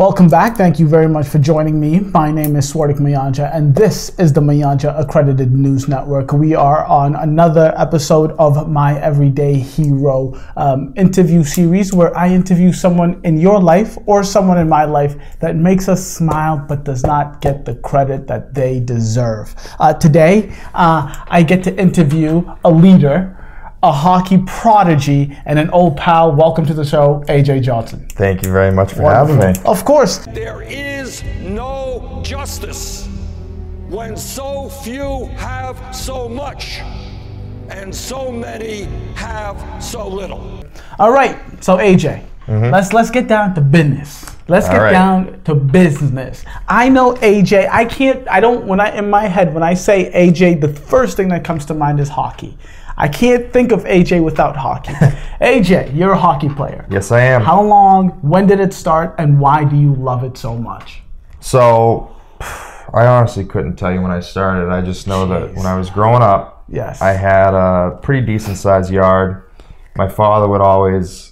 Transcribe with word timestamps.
Welcome 0.00 0.28
back. 0.28 0.56
Thank 0.56 0.80
you 0.80 0.88
very 0.88 1.10
much 1.10 1.28
for 1.28 1.38
joining 1.38 1.78
me. 1.78 2.00
My 2.00 2.32
name 2.32 2.56
is 2.56 2.72
Swardik 2.72 3.00
Mayanja, 3.00 3.54
and 3.54 3.74
this 3.74 4.18
is 4.18 4.32
the 4.32 4.40
Mayanja 4.40 4.98
Accredited 4.98 5.52
News 5.52 5.88
Network. 5.88 6.32
We 6.32 6.54
are 6.54 6.86
on 6.86 7.16
another 7.16 7.74
episode 7.76 8.30
of 8.38 8.66
My 8.66 8.98
Everyday 8.98 9.58
Hero 9.58 10.40
um, 10.56 10.94
interview 10.96 11.44
series 11.44 11.92
where 11.92 12.16
I 12.16 12.30
interview 12.30 12.72
someone 12.72 13.20
in 13.24 13.36
your 13.36 13.60
life 13.60 13.98
or 14.06 14.24
someone 14.24 14.56
in 14.56 14.70
my 14.70 14.86
life 14.86 15.16
that 15.40 15.56
makes 15.56 15.86
us 15.86 16.02
smile 16.02 16.64
but 16.66 16.82
does 16.82 17.02
not 17.02 17.42
get 17.42 17.66
the 17.66 17.74
credit 17.74 18.26
that 18.26 18.54
they 18.54 18.80
deserve. 18.80 19.54
Uh, 19.78 19.92
today, 19.92 20.50
uh, 20.72 21.14
I 21.28 21.42
get 21.42 21.62
to 21.64 21.76
interview 21.78 22.50
a 22.64 22.70
leader 22.70 23.36
a 23.82 23.90
hockey 23.90 24.42
prodigy 24.46 25.36
and 25.46 25.58
an 25.58 25.70
old 25.70 25.96
pal. 25.96 26.32
Welcome 26.32 26.66
to 26.66 26.74
the 26.74 26.84
show, 26.84 27.24
AJ 27.28 27.62
Johnson. 27.62 28.06
Thank 28.10 28.44
you 28.44 28.52
very 28.52 28.70
much 28.70 28.92
for 28.92 29.02
Wonderful. 29.02 29.40
having 29.40 29.62
me. 29.62 29.68
Of 29.68 29.84
course. 29.84 30.18
There 30.26 30.62
is 30.62 31.24
no 31.40 32.20
justice 32.22 33.08
when 33.88 34.16
so 34.16 34.68
few 34.68 35.26
have 35.36 35.96
so 35.96 36.28
much 36.28 36.80
and 37.70 37.94
so 37.94 38.30
many 38.30 38.82
have 39.14 39.82
so 39.82 40.06
little. 40.06 40.62
All 40.98 41.12
right, 41.12 41.38
so 41.64 41.78
AJ, 41.78 42.22
mm-hmm. 42.46 42.70
let's 42.70 42.92
let's 42.92 43.10
get 43.10 43.28
down 43.28 43.54
to 43.54 43.60
business. 43.62 44.26
Let's 44.48 44.68
get 44.68 44.78
right. 44.78 44.90
down 44.90 45.40
to 45.44 45.54
business. 45.54 46.44
I 46.68 46.88
know 46.88 47.14
AJ. 47.14 47.68
I 47.70 47.84
can't. 47.84 48.28
I 48.28 48.40
don't. 48.40 48.66
When 48.66 48.80
I 48.80 48.90
in 48.96 49.08
my 49.08 49.26
head 49.26 49.54
when 49.54 49.62
I 49.62 49.74
say 49.74 50.10
AJ, 50.12 50.60
the 50.60 50.68
first 50.68 51.16
thing 51.16 51.28
that 51.28 51.44
comes 51.44 51.64
to 51.66 51.74
mind 51.74 52.00
is 52.00 52.08
hockey. 52.08 52.58
I 53.00 53.08
can't 53.08 53.50
think 53.50 53.72
of 53.72 53.84
AJ 53.84 54.22
without 54.22 54.56
hockey. 54.56 54.92
AJ, 55.40 55.96
you're 55.96 56.12
a 56.12 56.18
hockey 56.18 56.50
player. 56.50 56.84
Yes, 56.90 57.10
I 57.10 57.20
am. 57.20 57.40
How 57.40 57.62
long? 57.62 58.10
When 58.20 58.46
did 58.46 58.60
it 58.60 58.74
start? 58.74 59.14
And 59.16 59.40
why 59.40 59.64
do 59.64 59.74
you 59.74 59.94
love 59.94 60.22
it 60.22 60.36
so 60.36 60.54
much? 60.54 61.00
So, 61.40 62.14
I 62.40 63.06
honestly 63.06 63.46
couldn't 63.46 63.76
tell 63.76 63.90
you 63.90 64.02
when 64.02 64.10
I 64.10 64.20
started. 64.20 64.70
I 64.70 64.82
just 64.82 65.06
know 65.06 65.26
Jeez. 65.26 65.48
that 65.48 65.54
when 65.54 65.64
I 65.64 65.78
was 65.78 65.88
growing 65.88 66.20
up, 66.20 66.66
yes, 66.68 67.00
I 67.00 67.12
had 67.12 67.54
a 67.54 67.98
pretty 68.02 68.26
decent 68.26 68.58
sized 68.58 68.92
yard. 68.92 69.44
My 69.96 70.08
father 70.08 70.46
would 70.46 70.60
always 70.60 71.29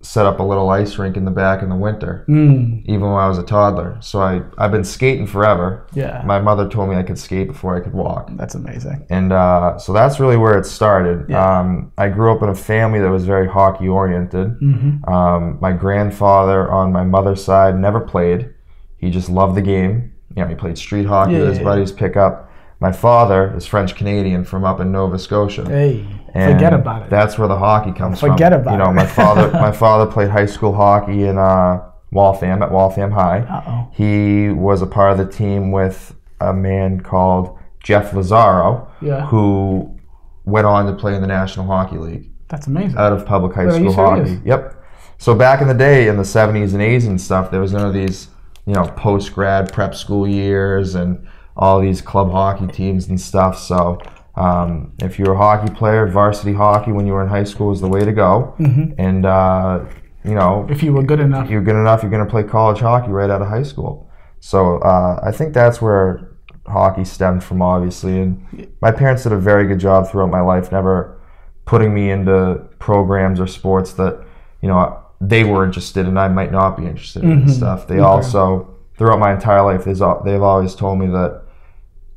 set 0.00 0.26
up 0.26 0.38
a 0.38 0.42
little 0.42 0.70
ice 0.70 0.96
rink 0.96 1.16
in 1.16 1.24
the 1.24 1.30
back 1.30 1.62
in 1.62 1.68
the 1.68 1.76
winter, 1.76 2.24
mm. 2.28 2.84
even 2.84 3.00
when 3.00 3.18
I 3.18 3.26
was 3.28 3.38
a 3.38 3.42
toddler. 3.42 3.98
So 4.00 4.20
I 4.20 4.42
I've 4.56 4.70
been 4.70 4.84
skating 4.84 5.26
forever. 5.26 5.86
Yeah. 5.92 6.22
My 6.24 6.40
mother 6.40 6.68
told 6.68 6.88
me 6.88 6.96
I 6.96 7.02
could 7.02 7.18
skate 7.18 7.48
before 7.48 7.76
I 7.76 7.80
could 7.80 7.92
walk. 7.92 8.30
That's 8.36 8.54
amazing. 8.54 9.06
And 9.10 9.32
uh, 9.32 9.76
so 9.78 9.92
that's 9.92 10.20
really 10.20 10.36
where 10.36 10.56
it 10.56 10.66
started. 10.66 11.26
Yeah. 11.28 11.60
Um, 11.60 11.92
I 11.98 12.08
grew 12.08 12.34
up 12.34 12.42
in 12.42 12.48
a 12.48 12.54
family 12.54 13.00
that 13.00 13.10
was 13.10 13.24
very 13.24 13.48
hockey 13.48 13.88
oriented. 13.88 14.58
Mm-hmm. 14.60 15.12
Um, 15.12 15.58
my 15.60 15.72
grandfather 15.72 16.70
on 16.70 16.92
my 16.92 17.04
mother's 17.04 17.42
side 17.42 17.76
never 17.76 18.00
played. 18.00 18.54
He 18.98 19.10
just 19.10 19.28
loved 19.28 19.56
the 19.56 19.62
game. 19.62 20.12
You 20.36 20.42
know, 20.42 20.48
he 20.48 20.54
played 20.54 20.78
street 20.78 21.06
hockey 21.06 21.32
yeah, 21.32 21.40
with 21.40 21.48
his 21.48 21.58
yeah, 21.58 21.64
buddies, 21.64 21.90
pick 21.90 22.16
up. 22.16 22.47
My 22.80 22.92
father 22.92 23.56
is 23.56 23.66
French 23.66 23.96
Canadian 23.96 24.44
from 24.44 24.64
up 24.64 24.78
in 24.78 24.92
Nova 24.92 25.18
Scotia. 25.18 25.68
Hey, 25.68 26.06
and 26.34 26.54
forget 26.54 26.72
about 26.72 27.02
it. 27.02 27.10
That's 27.10 27.36
where 27.36 27.48
the 27.48 27.58
hockey 27.58 27.92
comes 27.92 28.20
forget 28.20 28.28
from. 28.28 28.36
Forget 28.36 28.52
about 28.52 28.70
it. 28.70 28.72
You 28.72 28.84
know, 28.84 28.92
my 28.92 29.06
father 29.06 29.50
my 29.52 29.72
father 29.72 30.10
played 30.10 30.28
high 30.28 30.46
school 30.46 30.72
hockey 30.72 31.24
in 31.24 31.38
uh, 31.38 31.90
Waltham 32.12 32.62
at 32.62 32.70
Waltham 32.70 33.10
High. 33.10 33.40
Uh-oh. 33.40 33.90
He 33.92 34.50
was 34.50 34.80
a 34.82 34.86
part 34.86 35.12
of 35.12 35.18
the 35.18 35.32
team 35.32 35.72
with 35.72 36.14
a 36.40 36.52
man 36.52 37.00
called 37.00 37.58
Jeff 37.82 38.12
Lazaro, 38.12 38.90
yeah. 39.00 39.26
who 39.26 39.98
went 40.44 40.66
on 40.66 40.86
to 40.86 40.92
play 40.92 41.14
in 41.14 41.20
the 41.20 41.26
National 41.26 41.66
Hockey 41.66 41.98
League. 41.98 42.30
That's 42.48 42.66
amazing. 42.66 42.96
Out 42.96 43.12
of 43.12 43.26
public 43.26 43.54
high 43.54 43.70
school 43.70 43.92
hockey. 43.92 44.40
Yep. 44.44 44.74
So 45.18 45.34
back 45.34 45.60
in 45.60 45.68
the 45.68 45.74
day, 45.74 46.08
in 46.08 46.16
the 46.16 46.22
70s 46.22 46.72
and 46.74 46.80
80s 46.80 47.06
and 47.06 47.20
stuff, 47.20 47.50
there 47.50 47.60
was 47.60 47.72
none 47.72 47.86
of 47.86 47.92
these, 47.92 48.28
you 48.66 48.74
know, 48.74 48.84
post 48.96 49.34
grad 49.34 49.72
prep 49.72 49.94
school 49.94 50.28
years 50.28 50.94
and 50.94 51.26
all 51.58 51.80
these 51.80 52.00
club 52.00 52.30
hockey 52.30 52.66
teams 52.68 53.08
and 53.08 53.20
stuff. 53.20 53.58
So 53.58 54.00
um, 54.36 54.92
if 55.00 55.18
you're 55.18 55.32
a 55.32 55.36
hockey 55.36 55.72
player, 55.74 56.06
varsity 56.06 56.52
hockey 56.52 56.92
when 56.92 57.06
you 57.06 57.12
were 57.12 57.22
in 57.22 57.28
high 57.28 57.44
school 57.44 57.72
is 57.72 57.80
the 57.80 57.88
way 57.88 58.04
to 58.04 58.12
go. 58.12 58.54
Mm-hmm. 58.58 58.92
And 58.98 59.26
uh, 59.26 59.84
you 60.24 60.34
know, 60.34 60.66
if 60.70 60.82
you 60.82 60.92
were 60.92 61.02
good 61.02 61.20
enough, 61.20 61.50
you're 61.50 61.62
good 61.62 61.76
enough. 61.76 62.02
You're 62.02 62.10
going 62.10 62.24
to 62.24 62.30
play 62.30 62.44
college 62.44 62.80
hockey 62.80 63.10
right 63.10 63.30
out 63.30 63.42
of 63.42 63.48
high 63.48 63.64
school. 63.64 64.08
So 64.40 64.78
uh, 64.78 65.20
I 65.22 65.32
think 65.32 65.52
that's 65.52 65.82
where 65.82 66.36
hockey 66.66 67.04
stemmed 67.04 67.42
from, 67.42 67.60
obviously. 67.62 68.20
And 68.20 68.68
my 68.80 68.92
parents 68.92 69.24
did 69.24 69.32
a 69.32 69.38
very 69.38 69.66
good 69.66 69.80
job 69.80 70.08
throughout 70.08 70.30
my 70.30 70.40
life, 70.40 70.70
never 70.70 71.20
putting 71.64 71.92
me 71.92 72.10
into 72.10 72.64
programs 72.78 73.40
or 73.40 73.46
sports 73.46 73.92
that 73.94 74.24
you 74.62 74.68
know 74.68 75.02
they 75.20 75.42
were 75.42 75.64
interested 75.64 76.00
in. 76.00 76.08
And 76.08 76.20
I 76.20 76.28
might 76.28 76.52
not 76.52 76.76
be 76.76 76.86
interested 76.86 77.24
in 77.24 77.40
mm-hmm. 77.40 77.48
stuff. 77.48 77.88
They 77.88 77.94
okay. 77.94 78.04
also 78.04 78.76
throughout 78.96 79.18
my 79.18 79.32
entire 79.32 79.62
life, 79.62 79.84
they've 79.84 80.42
always 80.42 80.74
told 80.76 80.98
me 81.00 81.06
that 81.06 81.42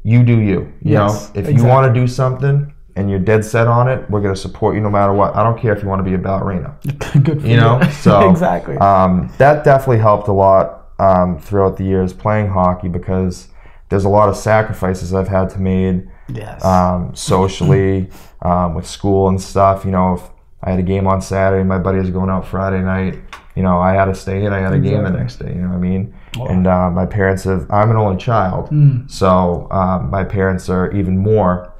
you 0.03 0.23
do 0.23 0.39
you. 0.39 0.73
You 0.81 0.94
yes, 0.94 1.12
know, 1.12 1.31
if 1.39 1.47
exactly. 1.47 1.56
you 1.56 1.66
want 1.66 1.94
to 1.94 2.00
do 2.00 2.07
something 2.07 2.73
and 2.95 3.09
you're 3.09 3.19
dead 3.19 3.45
set 3.45 3.67
on 3.67 3.88
it, 3.88 4.09
we're 4.09 4.22
going 4.22 4.34
to 4.34 4.39
support 4.39 4.75
you 4.75 4.81
no 4.81 4.89
matter 4.89 5.13
what. 5.13 5.35
I 5.35 5.44
don't 5.44 5.59
care 5.59 5.75
if 5.75 5.81
you 5.84 5.89
want 5.89 6.00
to 6.00 6.03
be 6.03 6.16
a 6.16 6.17
ballerina. 6.17 6.75
Good 7.23 7.41
for 7.41 7.47
you. 7.47 7.57
know, 7.57 7.81
so 8.01 8.29
exactly. 8.31 8.78
Um, 8.78 9.31
that 9.38 9.63
definitely 9.63 10.00
helped 10.00 10.28
a 10.28 10.34
lot 10.34 10.89
um, 11.00 11.39
throughout 11.39 11.78
the 11.78 11.84
years 11.84 12.13
playing 12.13 12.47
hockey 12.50 12.88
because 12.88 13.47
there's 13.89 14.06
a 14.06 14.09
lot 14.09 14.29
of 14.29 14.35
sacrifices 14.35 15.13
I've 15.13 15.28
had 15.28 15.50
to 15.51 15.59
make. 15.59 16.06
Yes. 16.29 16.63
Um, 16.63 17.13
socially, 17.13 18.09
um, 18.41 18.73
with 18.73 18.88
school 18.88 19.28
and 19.28 19.41
stuff. 19.41 19.83
You 19.83 19.91
know, 19.91 20.13
if 20.13 20.31
I 20.63 20.72
had 20.72 20.79
a 20.79 20.83
game 20.83 21.07
on 21.07 21.22
Saturday, 21.22 21.63
my 21.63 21.77
buddy 21.77 21.99
was 21.99 22.09
going 22.09 22.29
out 22.29 22.47
Friday 22.47 22.81
night. 22.81 23.19
You 23.55 23.63
know, 23.63 23.79
I 23.79 23.94
had 23.94 24.05
to 24.05 24.16
stay 24.16 24.45
in. 24.45 24.53
I 24.53 24.59
had 24.59 24.72
a 24.72 24.75
exactly. 24.75 24.89
game 24.91 25.03
the 25.03 25.09
next 25.09 25.35
day. 25.38 25.49
You 25.49 25.61
know 25.61 25.69
what 25.69 25.75
I 25.75 25.79
mean? 25.79 26.13
And 26.39 26.67
uh, 26.67 26.89
my 26.89 27.05
parents 27.05 27.44
have. 27.44 27.69
I'm 27.69 27.91
an 27.91 27.97
only 27.97 28.17
child, 28.17 28.69
mm. 28.69 29.09
so 29.11 29.67
um, 29.71 30.09
my 30.09 30.23
parents 30.23 30.69
are 30.69 30.89
even 30.94 31.17
more 31.17 31.73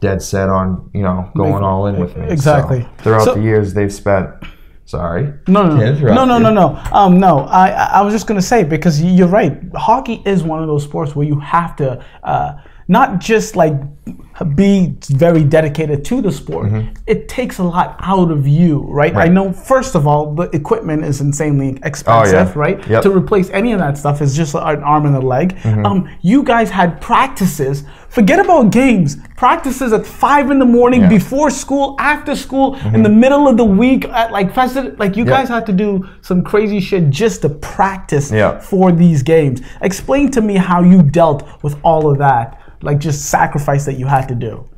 dead 0.00 0.22
set 0.22 0.48
on 0.48 0.88
you 0.94 1.02
know 1.02 1.28
going 1.36 1.64
all 1.64 1.86
in 1.86 1.98
with 1.98 2.16
me. 2.16 2.28
Exactly. 2.28 2.82
So 2.82 2.88
throughout 3.02 3.24
so, 3.24 3.34
the 3.34 3.42
years, 3.42 3.74
they've 3.74 3.92
spent. 3.92 4.30
Sorry. 4.88 5.34
No, 5.48 5.64
no, 5.66 5.92
no, 6.14 6.24
no, 6.24 6.38
no, 6.38 6.50
no. 6.50 6.82
Um, 6.92 7.20
no. 7.20 7.40
I, 7.40 7.68
I 7.68 8.00
was 8.00 8.14
just 8.14 8.26
gonna 8.26 8.40
say 8.40 8.64
because 8.64 9.02
you're 9.02 9.28
right. 9.28 9.60
Hockey 9.74 10.22
is 10.24 10.42
one 10.42 10.62
of 10.62 10.66
those 10.66 10.82
sports 10.82 11.14
where 11.14 11.26
you 11.26 11.38
have 11.40 11.76
to 11.76 12.02
uh, 12.22 12.54
not 12.88 13.18
just 13.18 13.54
like 13.54 13.74
be 14.54 14.96
very 15.08 15.44
dedicated 15.44 16.06
to 16.06 16.22
the 16.22 16.32
sport. 16.32 16.68
Mm-hmm. 16.68 16.94
It 17.06 17.28
takes 17.28 17.58
a 17.58 17.64
lot 17.64 17.96
out 18.00 18.30
of 18.30 18.48
you, 18.48 18.80
right? 18.84 19.12
right? 19.12 19.28
I 19.28 19.30
know, 19.30 19.52
first 19.52 19.94
of 19.94 20.06
all, 20.06 20.34
the 20.34 20.44
equipment 20.56 21.04
is 21.04 21.20
insanely 21.20 21.78
expensive, 21.82 22.34
oh, 22.34 22.46
yeah. 22.46 22.52
right? 22.54 22.88
Yep. 22.88 23.02
To 23.02 23.10
replace 23.10 23.50
any 23.50 23.72
of 23.72 23.80
that 23.80 23.98
stuff 23.98 24.22
is 24.22 24.34
just 24.34 24.54
an 24.54 24.82
arm 24.82 25.04
and 25.04 25.16
a 25.16 25.20
leg. 25.20 25.56
Mm-hmm. 25.56 25.84
Um, 25.84 26.18
you 26.22 26.42
guys 26.42 26.70
had 26.70 26.98
practices. 27.02 27.84
Forget 28.08 28.38
about 28.38 28.72
games. 28.72 29.16
Practices 29.36 29.92
at 29.92 30.06
five 30.06 30.50
in 30.50 30.58
the 30.58 30.64
morning, 30.64 31.02
yeah. 31.02 31.08
before 31.08 31.50
school, 31.50 31.94
after 31.98 32.34
school, 32.34 32.74
mm-hmm. 32.74 32.94
in 32.94 33.02
the 33.02 33.08
middle 33.08 33.46
of 33.46 33.56
the 33.56 33.64
week, 33.64 34.06
at 34.06 34.32
like 34.32 34.54
festive. 34.54 34.98
Like 34.98 35.16
you 35.16 35.24
guys 35.24 35.48
had 35.48 35.66
to 35.66 35.72
do 35.72 36.08
some 36.22 36.42
crazy 36.42 36.80
shit 36.80 37.10
just 37.10 37.42
to 37.42 37.48
practice 37.48 38.30
for 38.62 38.92
these 38.92 39.22
games. 39.22 39.60
Explain 39.82 40.30
to 40.32 40.40
me 40.40 40.56
how 40.56 40.82
you 40.82 41.02
dealt 41.02 41.62
with 41.62 41.78
all 41.84 42.10
of 42.10 42.18
that 42.18 42.58
like 42.82 42.98
just 42.98 43.26
sacrifice 43.26 43.84
that 43.86 43.94
you 43.94 44.06
had 44.06 44.26
to 44.28 44.34
do? 44.34 44.68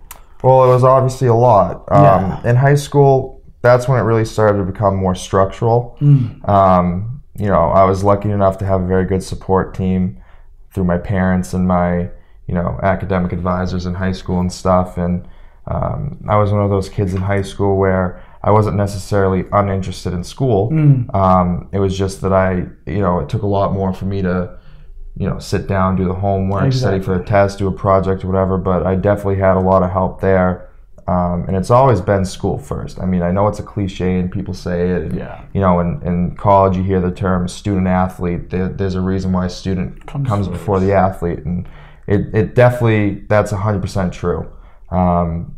Well, 0.43 0.65
it 0.65 0.69
was 0.69 0.85
obviously 0.85 1.29
a 1.29 1.35
lot. 1.35 1.85
Um. 1.91 2.45
In 2.45 2.57
high 2.57 2.75
school, 2.75 3.43
that's 3.63 3.89
when 3.89 3.99
it 3.99 4.03
really 4.03 4.25
started 4.25 4.59
to 4.59 4.65
become 4.65 4.97
more 4.97 5.15
structural. 5.15 5.99
Mm. 6.01 6.49
Um, 6.49 7.23
you 7.39 7.47
know, 7.47 7.71
I 7.71 7.85
was 7.85 8.03
lucky 8.03 8.31
enough 8.31 8.59
to 8.59 8.65
have 8.65 8.83
a 8.83 8.87
very 8.87 9.05
good 9.05 9.23
support 9.23 9.75
team 9.75 10.23
through 10.73 10.85
my 10.85 10.99
parents 10.99 11.53
and 11.53 11.67
my, 11.67 12.11
you 12.50 12.56
know, 12.56 12.81
academic 12.83 13.33
advisors 13.33 13.87
in 13.87 13.94
high 13.94 14.11
school 14.11 14.41
and 14.41 14.53
stuff. 14.53 14.99
And 14.99 15.25
um, 15.69 16.19
I 16.28 16.37
was 16.37 16.50
one 16.50 16.62
of 16.62 16.71
those 16.71 16.88
kids 16.88 17.15
in 17.15 17.21
high 17.21 17.43
school 17.43 17.77
where 17.77 18.21
I 18.43 18.50
wasn't 18.50 18.77
necessarily 18.77 19.44
uninterested 19.53 20.12
in 20.12 20.25
school. 20.25 20.69
Mm. 20.72 21.15
Um, 21.15 21.69
it 21.72 21.78
was 21.78 21.97
just 21.97 22.22
that 22.22 22.33
I, 22.33 22.66
you 22.87 23.03
know, 23.05 23.21
it 23.21 23.28
took 23.28 23.43
a 23.43 23.47
lot 23.47 23.72
more 23.72 23.93
for 23.93 24.06
me 24.06 24.21
to 24.22 24.59
you 25.16 25.28
know, 25.28 25.39
sit 25.39 25.69
down, 25.69 25.97
do 25.97 26.04
the 26.04 26.15
homework, 26.15 26.65
exactly. 26.65 27.03
study 27.03 27.04
for 27.04 27.22
a 27.22 27.25
test, 27.25 27.59
do 27.59 27.69
a 27.69 27.72
project 27.72 28.25
or 28.25 28.28
whatever. 28.28 28.59
But 28.59 28.84
I 28.84 28.97
definitely 28.97 29.36
had 29.36 29.57
a 29.57 29.60
lot 29.60 29.84
of 29.84 29.91
help 29.91 30.21
there. 30.21 30.71
Um, 31.07 31.45
and 31.47 31.57
it's 31.57 31.71
always 31.71 32.01
been 32.01 32.25
school 32.25 32.59
first. 32.59 33.01
I 33.01 33.07
mean, 33.07 33.22
I 33.22 33.30
know 33.30 33.47
it's 33.48 33.59
a 33.59 33.65
cliche 33.65 34.19
and 34.19 34.30
people 34.30 34.54
say 34.54 34.91
it. 34.91 35.03
And, 35.03 35.16
yeah. 35.16 35.45
You 35.53 35.60
know, 35.60 35.80
in, 35.80 36.01
in 36.04 36.36
college 36.36 36.77
you 36.77 36.83
hear 36.83 37.01
the 37.01 37.10
term 37.10 37.48
student 37.48 37.86
athlete. 37.86 38.51
There, 38.51 38.69
there's 38.69 38.95
a 38.95 39.01
reason 39.01 39.33
why 39.33 39.48
student 39.48 40.07
comes, 40.07 40.28
comes 40.28 40.48
before 40.48 40.80
the 40.80 40.92
athlete, 40.92 41.41
and 41.41 41.69
it, 42.10 42.34
it 42.34 42.54
definitely 42.54 43.24
that's 43.28 43.53
100% 43.53 44.12
true. 44.12 44.51
Um, 44.91 45.57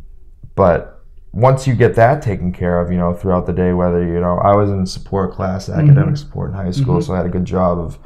but 0.55 1.03
once 1.33 1.67
you 1.67 1.73
get 1.73 1.95
that 1.95 2.21
taken 2.21 2.53
care 2.53 2.79
of, 2.79 2.91
you 2.91 2.97
know, 2.97 3.13
throughout 3.13 3.47
the 3.47 3.53
day, 3.53 3.73
whether 3.73 4.05
you 4.05 4.19
know, 4.19 4.37
I 4.37 4.55
was 4.55 4.69
in 4.69 4.85
support 4.85 5.33
class, 5.33 5.67
academic 5.67 5.97
mm-hmm. 5.97 6.15
support 6.15 6.51
in 6.51 6.55
high 6.55 6.71
school, 6.71 6.99
mm-hmm. 6.99 7.07
so 7.07 7.13
I 7.13 7.17
had 7.17 7.25
a 7.25 7.29
good 7.29 7.45
job 7.45 7.79
of 7.79 7.97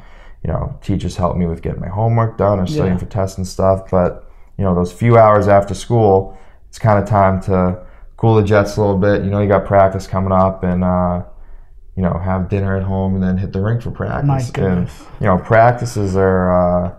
you 0.44 0.52
know, 0.52 0.78
teachers 0.82 1.16
helped 1.16 1.38
me 1.38 1.46
with 1.46 1.62
getting 1.62 1.80
my 1.80 1.88
homework 1.88 2.38
done 2.38 2.60
or 2.60 2.66
studying 2.66 2.94
yeah. 2.94 2.98
for 2.98 3.06
tests 3.06 3.38
and 3.38 3.46
stuff. 3.46 3.90
But, 3.90 4.30
you 4.56 4.64
know, 4.64 4.74
those 4.74 4.92
few 4.92 5.18
hours 5.18 5.48
after 5.48 5.74
school, 5.74 6.38
it's 6.68 6.78
kind 6.78 7.02
of 7.02 7.08
time 7.08 7.40
to 7.42 7.84
cool 8.16 8.36
the 8.36 8.42
jets 8.42 8.76
a 8.76 8.80
little 8.80 8.98
bit. 8.98 9.24
You 9.24 9.30
know, 9.30 9.40
you 9.40 9.48
got 9.48 9.66
practice 9.66 10.06
coming 10.06 10.32
up 10.32 10.62
and, 10.62 10.84
uh, 10.84 11.24
you 11.96 12.02
know, 12.02 12.16
have 12.18 12.48
dinner 12.48 12.76
at 12.76 12.84
home 12.84 13.14
and 13.14 13.22
then 13.22 13.36
hit 13.36 13.52
the 13.52 13.60
rink 13.60 13.82
for 13.82 13.90
practice. 13.90 14.56
My 14.56 14.64
and 14.64 14.88
you 15.20 15.26
know, 15.26 15.38
practices 15.38 16.16
are. 16.16 16.86
Uh, 16.86 16.97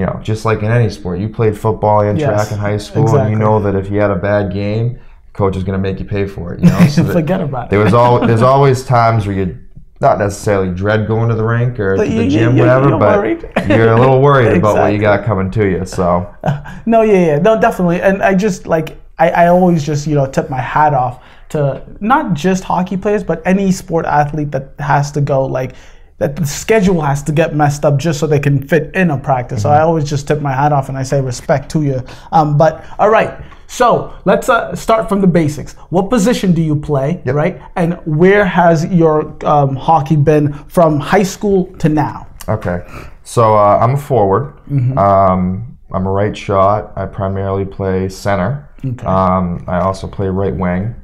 you 0.00 0.06
know, 0.06 0.18
just 0.22 0.44
like 0.46 0.60
in 0.62 0.70
any 0.70 0.88
sport, 0.88 1.18
you 1.20 1.28
played 1.28 1.56
football 1.56 2.00
and 2.00 2.18
Yes, 2.18 2.26
track 2.28 2.52
in 2.52 2.58
high 2.58 2.78
school, 2.78 3.14
and 3.16 3.30
you 3.30 3.36
know 3.38 3.60
that 3.60 3.74
if 3.74 3.90
you 3.90 4.00
had 4.00 4.10
a 4.10 4.16
bad 4.16 4.50
game, 4.52 4.98
coach 5.34 5.56
is 5.56 5.62
going 5.62 5.78
to 5.80 5.82
make 5.88 6.00
you 6.00 6.06
pay 6.06 6.26
for 6.26 6.54
it. 6.54 6.60
You 6.60 6.70
know, 6.70 6.86
So 6.88 7.04
Forget 7.04 7.40
about 7.42 7.66
it. 7.66 7.70
there 7.70 7.80
was 7.80 7.92
all 7.92 8.26
there's 8.26 8.42
always 8.54 8.82
times 8.84 9.26
where 9.26 9.36
you 9.36 9.58
not 10.00 10.18
necessarily 10.18 10.74
dread 10.74 11.06
going 11.06 11.28
to 11.28 11.34
the 11.34 11.44
rink 11.44 11.78
or 11.78 11.96
But 11.98 12.04
to 12.04 12.10
you- 12.10 12.22
the 12.22 12.28
gym, 12.30 12.54
you- 12.56 12.60
whatever, 12.62 12.88
you're 12.88 12.98
but 12.98 13.18
worried. 13.18 13.40
you're 13.68 13.92
a 13.92 13.98
little 14.00 14.22
worried 14.22 14.56
about 14.56 14.76
what 14.76 14.92
you 14.94 14.98
got 14.98 15.24
coming 15.26 15.50
to 15.50 15.66
you. 15.68 15.84
So 15.84 16.34
No, 16.86 17.02
yeah, 17.02 17.26
yeah, 17.26 17.38
no, 17.38 17.60
definitely. 17.60 18.00
And 18.00 18.22
I 18.22 18.34
just 18.34 18.66
like 18.66 18.96
I, 19.18 19.28
I 19.42 19.46
always 19.48 19.84
just 19.84 20.06
you 20.06 20.14
know 20.14 20.26
tip 20.26 20.48
my 20.48 20.60
hat 20.74 20.94
off 20.94 21.22
to 21.50 21.82
not 22.00 22.32
just 22.32 22.64
hockey 22.64 22.96
players, 22.96 23.22
but 23.22 23.42
any 23.44 23.70
sport 23.72 24.06
athlete 24.06 24.50
that 24.52 24.72
has 24.78 25.12
to 25.12 25.20
go 25.20 25.44
like 25.44 25.74
that 26.20 26.36
the 26.36 26.46
schedule 26.46 27.00
has 27.00 27.22
to 27.24 27.32
get 27.32 27.56
messed 27.56 27.84
up 27.84 27.98
just 27.98 28.20
so 28.20 28.26
they 28.26 28.38
can 28.38 28.66
fit 28.66 28.94
in 28.94 29.10
a 29.10 29.18
practice. 29.18 29.62
So 29.62 29.70
I 29.70 29.80
always 29.80 30.08
just 30.08 30.28
tip 30.28 30.40
my 30.40 30.52
hat 30.52 30.70
off 30.70 30.90
and 30.90 30.96
I 30.96 31.02
say 31.02 31.20
respect 31.20 31.70
to 31.72 31.82
you. 31.82 32.02
Um, 32.30 32.56
but 32.56 32.84
all 32.98 33.08
right. 33.08 33.42
So 33.66 34.14
let's 34.26 34.48
uh, 34.48 34.74
start 34.74 35.08
from 35.08 35.20
the 35.20 35.26
basics. 35.26 35.74
What 35.90 36.10
position 36.10 36.52
do 36.52 36.60
you 36.60 36.76
play, 36.76 37.22
right? 37.24 37.62
And 37.76 37.94
where 38.04 38.44
has 38.44 38.84
your 38.86 39.34
um, 39.46 39.76
hockey 39.76 40.16
been 40.16 40.52
from 40.68 41.00
high 41.00 41.22
school 41.22 41.66
to 41.78 41.88
now? 41.88 42.26
okay, 42.48 42.84
so 43.22 43.56
uh, 43.56 43.78
I'm 43.80 43.94
a 43.94 43.96
forward. 43.96 44.56
Mm-hmm. 44.68 44.98
Um, 44.98 45.78
I'm 45.92 46.06
a 46.06 46.10
right 46.10 46.36
shot. 46.36 46.92
I 46.96 47.06
primarily 47.06 47.64
play 47.64 48.08
center. 48.08 48.68
Okay. 48.84 49.06
Um, 49.06 49.64
I 49.68 49.80
also 49.80 50.06
play 50.06 50.28
right 50.28 50.54
wing. 50.54 50.94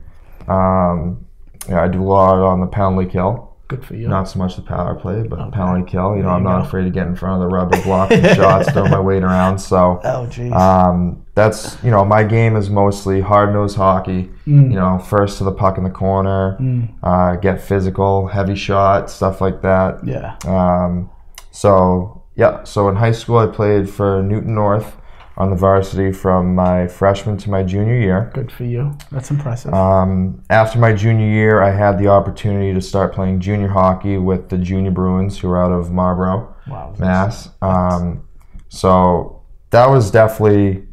Um, 0.48 1.24
yeah, 1.68 1.82
I 1.82 1.88
do 1.88 2.02
a 2.02 2.04
lot 2.04 2.38
on 2.38 2.60
the 2.60 2.66
penalty 2.66 3.10
kill. 3.10 3.45
Good 3.68 3.84
for 3.84 3.96
you. 3.96 4.06
Not 4.06 4.28
so 4.28 4.38
much 4.38 4.54
the 4.54 4.62
power 4.62 4.94
play, 4.94 5.24
but 5.24 5.50
penalty 5.50 5.90
kill. 5.90 6.16
You 6.16 6.22
know, 6.22 6.28
I'm 6.28 6.42
you 6.42 6.48
not 6.48 6.66
afraid 6.66 6.84
to 6.84 6.90
get 6.90 7.08
in 7.08 7.16
front 7.16 7.42
of 7.42 7.48
the 7.48 7.54
rubber, 7.54 7.82
block 7.84 8.10
the 8.10 8.34
shots, 8.34 8.70
throw 8.70 8.86
my 8.86 9.00
weight 9.00 9.24
around. 9.24 9.58
So 9.58 10.00
Oh, 10.04 10.26
jeez. 10.30 10.52
Um, 10.54 11.24
that's 11.34 11.82
you 11.82 11.90
know 11.90 12.04
my 12.04 12.22
game 12.22 12.54
is 12.56 12.70
mostly 12.70 13.20
hard 13.20 13.52
nosed 13.52 13.76
hockey. 13.76 14.30
Mm. 14.46 14.70
You 14.70 14.76
know, 14.76 14.98
first 14.98 15.38
to 15.38 15.44
the 15.44 15.52
puck 15.52 15.78
in 15.78 15.84
the 15.84 15.90
corner, 15.90 16.56
uh, 17.02 17.36
get 17.36 17.60
physical, 17.60 18.28
heavy 18.28 18.54
shot, 18.54 19.10
stuff 19.10 19.40
like 19.40 19.62
that. 19.62 20.06
yeah. 20.06 20.36
Um, 20.46 21.10
so 21.50 22.22
yeah, 22.36 22.62
so 22.64 22.88
in 22.88 22.96
high 22.96 23.12
school 23.12 23.38
I 23.38 23.46
played 23.46 23.90
for 23.90 24.22
Newton 24.22 24.54
North 24.54 24.96
on 25.38 25.50
the 25.50 25.56
varsity 25.56 26.12
from 26.12 26.54
my 26.54 26.86
freshman 26.88 27.36
to 27.38 27.50
my 27.50 27.62
junior 27.62 27.98
year. 27.98 28.30
Good 28.32 28.50
for 28.50 28.64
you. 28.64 28.96
That's 29.12 29.30
impressive. 29.30 29.74
Um, 29.74 30.42
after 30.48 30.78
my 30.78 30.94
junior 30.94 31.26
year, 31.26 31.62
I 31.62 31.70
had 31.70 31.98
the 31.98 32.08
opportunity 32.08 32.72
to 32.72 32.80
start 32.80 33.12
playing 33.14 33.40
junior 33.40 33.68
hockey 33.68 34.16
with 34.16 34.48
the 34.48 34.56
Junior 34.56 34.90
Bruins, 34.90 35.38
who 35.38 35.48
are 35.50 35.62
out 35.62 35.72
of 35.72 35.92
Marlborough. 35.92 36.54
wow. 36.66 36.94
Mass. 36.98 37.50
Um, 37.60 38.26
so 38.68 39.42
that 39.70 39.90
was 39.90 40.10
definitely 40.10 40.86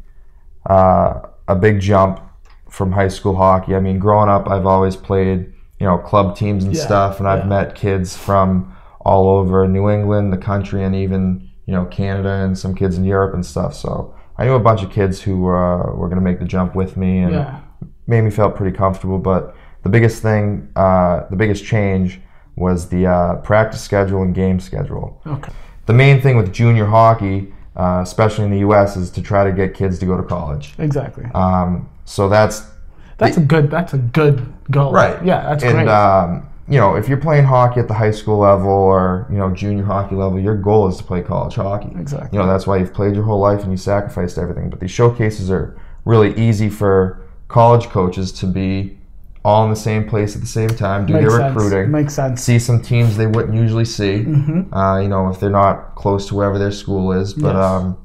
uh, 0.68 1.20
a 1.48 1.54
big 1.56 1.80
jump 1.80 2.20
from 2.68 2.92
high 2.92 3.08
school 3.08 3.34
hockey. 3.36 3.74
I 3.74 3.80
mean, 3.80 3.98
growing 3.98 4.28
up, 4.28 4.48
I've 4.48 4.66
always 4.66 4.96
played, 4.96 5.52
you 5.80 5.86
know, 5.86 5.96
club 5.98 6.36
teams 6.36 6.64
and 6.64 6.74
Yeah, 6.74 6.84
stuff, 6.84 7.18
and 7.18 7.28
I've 7.28 7.46
met 7.46 7.74
kids 7.74 8.16
from 8.16 8.76
all 9.00 9.28
over 9.28 9.66
New 9.68 9.88
England, 9.88 10.32
the 10.32 10.38
country, 10.38 10.82
and 10.82 10.94
even 10.94 11.48
you 11.66 11.72
know 11.72 11.86
Canada 11.86 12.28
and 12.44 12.58
some 12.58 12.74
kids 12.74 12.98
in 12.98 13.04
Europe 13.04 13.32
and 13.34 13.44
stuff. 13.44 13.74
So 13.74 14.14
I 14.38 14.44
knew 14.44 14.54
a 14.54 14.60
bunch 14.60 14.82
of 14.82 14.90
kids 14.90 15.20
who 15.22 15.46
uh, 15.48 15.92
were 15.94 16.08
going 16.08 16.16
to 16.18 16.24
make 16.24 16.38
the 16.38 16.44
jump 16.44 16.74
with 16.74 16.96
me, 16.96 17.18
and 17.20 17.32
Yeah. 17.34 17.60
made 18.06 18.22
me 18.22 18.30
feel 18.30 18.50
pretty 18.50 18.76
comfortable. 18.76 19.18
But 19.18 19.54
the 19.82 19.88
biggest 19.88 20.22
thing, 20.22 20.68
uh, 20.76 21.22
the 21.30 21.36
biggest 21.36 21.64
change 21.64 22.20
was 22.56 22.88
the 22.88 23.06
uh, 23.06 23.34
practice 23.36 23.80
schedule 23.80 24.22
and 24.22 24.34
game 24.34 24.60
schedule 24.60 25.20
Okay. 25.26 25.52
the 25.86 25.92
main 25.92 26.20
thing 26.20 26.36
with 26.36 26.52
junior 26.52 26.86
hockey, 26.86 27.52
uh, 27.76 28.00
especially 28.02 28.44
in 28.44 28.50
the 28.50 28.58
U.S., 28.60 28.96
is 28.96 29.10
to 29.10 29.22
try 29.22 29.42
to 29.44 29.52
get 29.52 29.74
kids 29.74 29.98
to 30.00 30.06
go 30.06 30.16
to 30.16 30.22
college. 30.22 30.74
Exactly. 30.78 31.24
Um, 31.34 31.88
so 32.04 32.28
that's 32.28 32.70
That's 33.18 33.36
a 33.36 33.40
good. 33.40 33.70
That's 33.70 33.92
a 33.94 33.98
good 33.98 34.52
goal. 34.70 34.92
Right. 34.92 35.24
Yeah, 35.24 35.42
that's 35.48 35.62
and, 35.64 35.72
great. 35.74 35.88
um, 35.88 36.48
you 36.68 36.78
know, 36.78 36.96
if 36.96 37.08
you're 37.08 37.18
playing 37.18 37.44
hockey 37.44 37.80
at 37.80 37.88
the 37.88 37.94
high 37.94 38.10
school 38.10 38.38
level 38.38 38.68
or 38.70 39.26
you 39.30 39.36
know 39.36 39.50
junior 39.50 39.84
hockey 39.84 40.14
level, 40.14 40.38
your 40.40 40.56
goal 40.56 40.88
is 40.88 40.96
to 40.98 41.04
play 41.04 41.20
college 41.22 41.54
hockey. 41.56 41.90
Exactly. 41.98 42.30
You 42.32 42.42
know 42.42 42.50
that's 42.50 42.66
why 42.66 42.78
you've 42.78 42.94
played 42.94 43.14
your 43.14 43.24
whole 43.24 43.40
life 43.40 43.62
and 43.62 43.70
you 43.70 43.76
sacrificed 43.76 44.38
everything. 44.38 44.70
But 44.70 44.80
these 44.80 44.90
showcases 44.90 45.50
are 45.50 45.76
really 46.04 46.34
easy 46.40 46.68
for 46.70 47.20
college 47.48 47.86
coaches 47.88 48.32
to 48.32 48.46
be 48.46 48.98
all 49.44 49.62
in 49.64 49.68
the 49.70 49.76
same 49.76 50.08
place 50.08 50.34
at 50.34 50.40
the 50.40 50.46
same 50.48 50.70
time, 50.70 51.04
do 51.04 51.12
Makes 51.12 51.28
their 51.28 51.38
sense. 51.40 51.54
recruiting, 51.54 51.90
Makes 51.92 52.14
sense. 52.14 52.42
see 52.42 52.58
some 52.58 52.80
teams 52.80 53.14
they 53.18 53.26
wouldn't 53.26 53.54
usually 53.54 53.84
see. 53.84 54.24
Mm-hmm. 54.24 54.72
Uh, 54.72 55.00
you 55.00 55.08
know, 55.08 55.28
if 55.28 55.38
they're 55.38 55.50
not 55.50 55.94
close 55.96 56.26
to 56.28 56.34
wherever 56.34 56.58
their 56.58 56.70
school 56.72 57.12
is. 57.12 57.34
But 57.34 57.54
Yes. 57.54 57.62
um, 57.64 57.98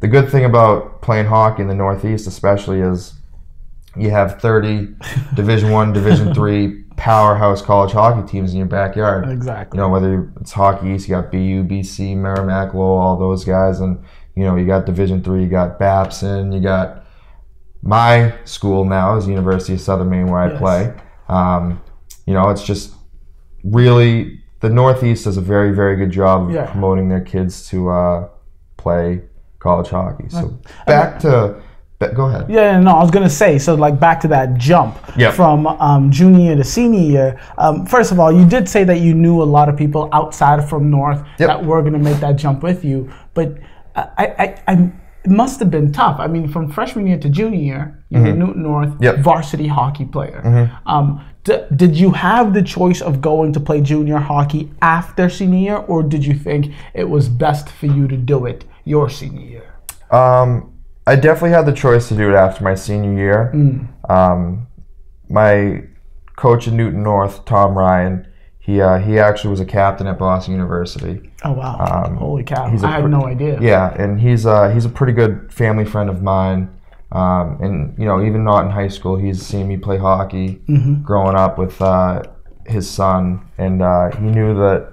the 0.00 0.08
good 0.08 0.30
thing 0.30 0.46
about 0.46 1.02
playing 1.02 1.26
hockey 1.26 1.60
in 1.60 1.68
the 1.68 1.74
Northeast, 1.74 2.26
especially, 2.26 2.80
is 2.80 3.12
you 3.94 4.10
have 4.10 4.40
30 4.40 4.88
Division 5.34 5.70
One, 5.70 5.92
Division 5.92 6.32
Three 6.34 6.84
powerhouse 6.96 7.60
college 7.62 7.92
hockey 7.92 8.26
teams 8.26 8.52
in 8.52 8.58
your 8.58 8.66
backyard. 8.66 9.28
Exactly. 9.28 9.76
You 9.76 9.82
know, 9.82 9.88
whether 9.90 10.32
it's 10.40 10.52
Hockey 10.52 10.88
East, 10.90 11.08
you 11.08 11.14
got 11.14 11.30
BU, 11.30 11.64
BC, 11.64 12.16
Merrimack, 12.16 12.74
Lowell, 12.74 12.98
all 12.98 13.16
those 13.18 13.44
guys, 13.44 13.80
and 13.80 14.02
you 14.34 14.44
know, 14.44 14.56
you 14.56 14.66
got 14.66 14.86
Division 14.86 15.22
Three, 15.22 15.42
you 15.42 15.48
got 15.48 15.78
Babson, 15.78 16.52
you 16.52 16.60
got 16.60 17.04
my 17.82 18.34
school 18.44 18.84
now 18.84 19.16
is 19.16 19.26
University 19.28 19.74
of 19.74 19.80
Southern 19.80 20.10
Maine 20.10 20.26
where 20.26 20.40
I 20.40 20.48
Yes. 20.50 20.58
play. 20.58 20.94
Um, 21.28 21.80
you 22.26 22.34
know, 22.34 22.48
it's 22.50 22.64
just 22.64 22.92
really 23.64 24.40
the 24.60 24.68
Northeast 24.70 25.24
does 25.24 25.36
a 25.36 25.40
very, 25.40 25.72
very 25.72 25.96
good 25.96 26.10
job 26.10 26.48
of 26.48 26.54
Yeah. 26.54 26.66
promoting 26.70 27.08
their 27.08 27.20
kids 27.20 27.68
to 27.68 27.90
uh, 27.90 28.28
play 28.76 29.22
college 29.58 29.88
hockey. 29.90 30.28
So 30.28 30.58
back 30.86 31.18
to, 31.20 31.56
ba- 31.98 32.12
go 32.14 32.26
ahead. 32.26 32.46
Yeah, 32.48 32.78
no, 32.80 32.92
I 32.92 33.02
was 33.02 33.10
gonna 33.10 33.30
say. 33.30 33.58
So, 33.58 33.74
like, 33.74 33.98
back 34.00 34.20
to 34.20 34.28
that 34.28 34.54
jump 34.56 34.96
Yep. 35.16 35.34
from 35.34 35.66
um, 35.66 36.10
junior 36.10 36.40
year 36.46 36.56
to 36.56 36.64
senior 36.64 37.00
year. 37.00 37.40
Um, 37.58 37.86
first 37.86 38.12
of 38.12 38.20
all, 38.20 38.30
you 38.32 38.44
did 38.46 38.68
say 38.68 38.84
that 38.84 39.00
you 39.00 39.14
knew 39.14 39.42
a 39.42 39.44
lot 39.56 39.68
of 39.68 39.76
people 39.76 40.08
outside 40.12 40.68
from 40.68 40.90
North 40.90 41.20
Yep. 41.38 41.48
that 41.48 41.64
were 41.64 41.82
gonna 41.82 41.98
make 41.98 42.18
that 42.20 42.36
jump 42.36 42.62
with 42.62 42.84
you, 42.84 43.10
but 43.34 43.56
I, 43.96 44.04
I, 44.66 44.72
I 44.72 44.92
it 45.24 45.30
must 45.30 45.58
have 45.58 45.70
been 45.72 45.90
tough. 45.90 46.20
I 46.20 46.28
mean, 46.28 46.46
from 46.46 46.70
freshman 46.70 47.06
year 47.06 47.18
to 47.18 47.28
junior 47.28 47.58
year, 47.58 48.04
you 48.10 48.20
were 48.22 48.32
Newton 48.32 48.62
North 48.62 48.90
Mm-hmm. 48.90 49.02
Yep. 49.02 49.14
Mm-hmm. 49.14 49.22
varsity 49.22 49.66
hockey 49.66 50.04
player. 50.04 50.70
Um, 50.86 51.20
d- 51.42 51.64
did 51.74 51.96
you 51.96 52.10
have 52.12 52.52
the 52.54 52.62
choice 52.62 53.00
of 53.02 53.20
going 53.20 53.52
to 53.54 53.58
play 53.58 53.80
junior 53.80 54.18
hockey 54.18 54.70
after 54.82 55.28
senior 55.28 55.58
year, 55.58 55.76
or 55.78 56.04
did 56.04 56.24
you 56.24 56.34
think 56.34 56.72
it 56.94 57.08
was 57.10 57.28
best 57.28 57.68
for 57.70 57.86
you 57.86 58.06
to 58.06 58.16
do 58.16 58.46
it 58.46 58.64
your 58.84 59.08
senior 59.10 59.46
year? 59.46 59.74
Um, 60.12 60.70
I 61.06 61.16
definitely 61.16 61.50
had 61.50 61.66
the 61.66 61.72
choice 61.72 62.08
to 62.08 62.16
do 62.16 62.30
it 62.30 62.34
after 62.34 62.64
my 62.64 62.74
senior 62.74 63.12
year. 63.12 63.50
Um, 64.08 64.66
my 65.28 65.84
coach 66.36 66.66
in 66.66 66.76
Newton 66.76 67.02
North, 67.02 67.44
Tom 67.44 67.76
Ryan, 67.76 68.26
he 68.58 68.80
uh, 68.80 68.98
he 68.98 69.16
actually 69.20 69.50
was 69.50 69.60
a 69.60 69.64
captain 69.64 70.08
at 70.08 70.18
Boston 70.18 70.52
University. 70.54 71.30
Oh 71.44 71.52
wow! 71.52 71.76
Holy 72.18 72.42
cow! 72.42 72.64
Um, 72.64 72.72
he's 72.72 72.82
a 72.82 72.88
I 72.88 73.00
had 73.00 73.08
no 73.08 73.24
idea. 73.24 73.60
Yeah, 73.60 73.94
and 73.94 74.20
he's 74.20 74.44
uh, 74.44 74.70
he's 74.70 74.84
a 74.84 74.88
pretty 74.88 75.12
good 75.12 75.52
family 75.52 75.84
friend 75.84 76.10
of 76.10 76.20
mine. 76.20 76.76
Um, 77.12 77.58
and 77.62 77.96
you 77.96 78.06
know, 78.06 78.24
even 78.24 78.42
not 78.42 78.64
in 78.64 78.72
high 78.72 78.88
school, 78.88 79.16
he's 79.16 79.40
seen 79.40 79.68
me 79.68 79.76
play 79.76 79.98
hockey 79.98 80.60
growing 81.04 81.36
up 81.36 81.58
with 81.58 81.80
uh, 81.80 82.24
his 82.66 82.90
son, 82.90 83.48
and 83.56 83.82
uh, 83.82 84.10
he 84.16 84.24
knew 84.24 84.52
that 84.56 84.92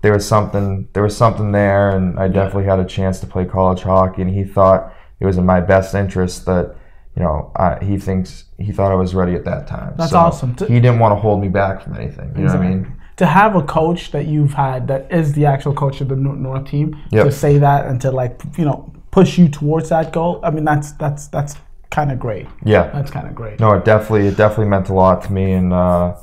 there 0.00 0.14
was 0.14 0.26
something 0.26 0.88
there 0.94 1.02
was 1.02 1.14
something 1.14 1.52
there, 1.52 1.90
and 1.90 2.18
I 2.18 2.28
definitely 2.28 2.64
had 2.64 2.78
a 2.78 2.86
chance 2.86 3.20
to 3.20 3.26
play 3.26 3.44
college 3.44 3.82
hockey, 3.82 4.22
and 4.22 4.30
he 4.30 4.44
thought 4.44 4.94
it 5.20 5.26
was 5.26 5.36
in 5.38 5.44
my 5.46 5.60
best 5.60 5.94
interest 5.94 6.46
that 6.46 6.74
you 7.16 7.22
know 7.22 7.50
I, 7.56 7.82
he 7.84 7.98
thinks 7.98 8.44
he 8.58 8.72
thought 8.72 8.92
I 8.92 8.94
was 8.94 9.14
ready 9.14 9.34
at 9.34 9.44
that 9.44 9.66
time. 9.66 9.94
That's 9.96 10.10
So 10.12 10.18
awesome. 10.18 10.54
To- 10.56 10.66
he 10.66 10.80
didn't 10.80 10.98
want 11.00 11.12
to 11.12 11.20
hold 11.20 11.40
me 11.40 11.48
back 11.48 11.82
from 11.82 11.94
anything. 11.96 12.32
You 12.36 12.44
know 12.44 12.52
what 12.54 12.62
I 12.62 12.68
mean? 12.68 12.94
To 13.16 13.26
have 13.26 13.56
a 13.56 13.62
coach 13.62 14.12
that 14.12 14.26
you've 14.26 14.52
had 14.54 14.86
that 14.88 15.10
is 15.12 15.32
the 15.32 15.44
actual 15.46 15.74
coach 15.74 16.00
of 16.00 16.08
the 16.08 16.14
North 16.16 16.66
team 16.70 16.96
Yep. 17.10 17.24
to 17.26 17.32
say 17.32 17.58
that 17.58 17.86
and 17.86 18.00
to 18.02 18.10
like 18.12 18.40
you 18.56 18.64
know 18.64 18.92
push 19.10 19.38
you 19.38 19.48
towards 19.48 19.88
that 19.88 20.12
goal. 20.12 20.40
I 20.42 20.50
mean 20.50 20.64
that's 20.64 20.92
that's 20.92 21.26
that's 21.28 21.56
kind 21.90 22.12
of 22.12 22.20
great. 22.20 22.46
Yeah. 22.64 22.90
That's 22.92 23.10
kind 23.10 23.26
of 23.26 23.34
great. 23.34 23.58
No, 23.58 23.72
it 23.72 23.84
definitely 23.84 24.28
it 24.28 24.36
definitely 24.36 24.66
meant 24.68 24.88
a 24.88 24.94
lot 24.94 25.22
to 25.24 25.32
me, 25.32 25.52
and 25.52 25.72
uh, 25.72 26.14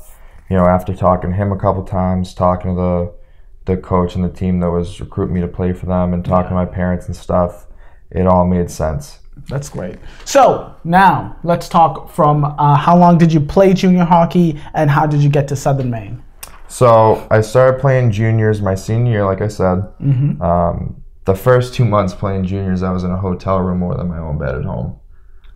you 0.48 0.56
know, 0.56 0.64
after 0.64 0.94
talking 0.94 1.30
to 1.30 1.36
him 1.36 1.50
a 1.52 1.58
couple 1.58 1.82
times, 1.84 2.32
talking 2.32 2.70
to 2.74 2.76
the 2.80 3.74
the 3.74 3.76
coach 3.76 4.14
and 4.14 4.24
the 4.24 4.28
team 4.30 4.60
that 4.60 4.70
was 4.70 5.00
recruiting 5.00 5.34
me 5.34 5.40
to 5.40 5.48
play 5.48 5.72
for 5.72 5.86
them, 5.86 6.14
and 6.14 6.24
talking 6.24 6.50
to 6.50 6.54
my 6.54 6.64
parents 6.64 7.06
and 7.06 7.16
stuff, 7.16 7.66
it 8.10 8.26
all 8.26 8.46
made 8.46 8.70
sense. 8.70 9.20
That's 9.48 9.68
great. 9.68 9.98
So 10.24 10.74
now 10.84 11.36
let's 11.44 11.68
talk 11.68 12.10
from 12.10 12.44
uh, 12.44 12.76
how 12.76 12.96
long 12.96 13.18
did 13.18 13.32
you 13.32 13.40
play 13.40 13.74
junior 13.74 14.04
hockey 14.04 14.60
and 14.74 14.90
how 14.90 15.06
did 15.06 15.20
you 15.20 15.28
get 15.28 15.46
to 15.48 15.56
Southern 15.56 15.90
Maine? 15.90 16.22
So 16.68 17.26
I 17.30 17.42
started 17.42 17.80
playing 17.80 18.10
juniors 18.10 18.60
my 18.60 18.74
senior 18.74 19.12
year, 19.12 19.24
like 19.24 19.40
I 19.40 19.48
said. 19.48 19.78
Mm-hmm. 20.00 20.42
Um, 20.42 21.04
the 21.26 21.34
first 21.34 21.74
two 21.74 21.84
months 21.84 22.14
playing 22.14 22.44
juniors, 22.44 22.82
I 22.82 22.90
was 22.92 23.04
in 23.04 23.10
a 23.10 23.16
hotel 23.16 23.60
room 23.60 23.78
more 23.78 23.94
than 23.94 24.08
my 24.08 24.18
own 24.18 24.38
bed 24.38 24.54
at 24.54 24.64
home. 24.64 24.98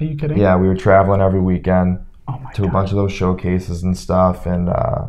Are 0.00 0.04
you 0.04 0.16
kidding? 0.16 0.38
Yeah, 0.38 0.56
we 0.56 0.68
were 0.68 0.76
traveling 0.76 1.20
every 1.20 1.40
weekend 1.40 2.04
Oh 2.28 2.40
to 2.54 2.64
a 2.64 2.68
bunch 2.68 2.90
of 2.90 2.96
those 2.96 3.12
showcases 3.12 3.82
and 3.82 3.96
stuff, 3.96 4.46
and 4.46 4.68
uh, 4.68 5.08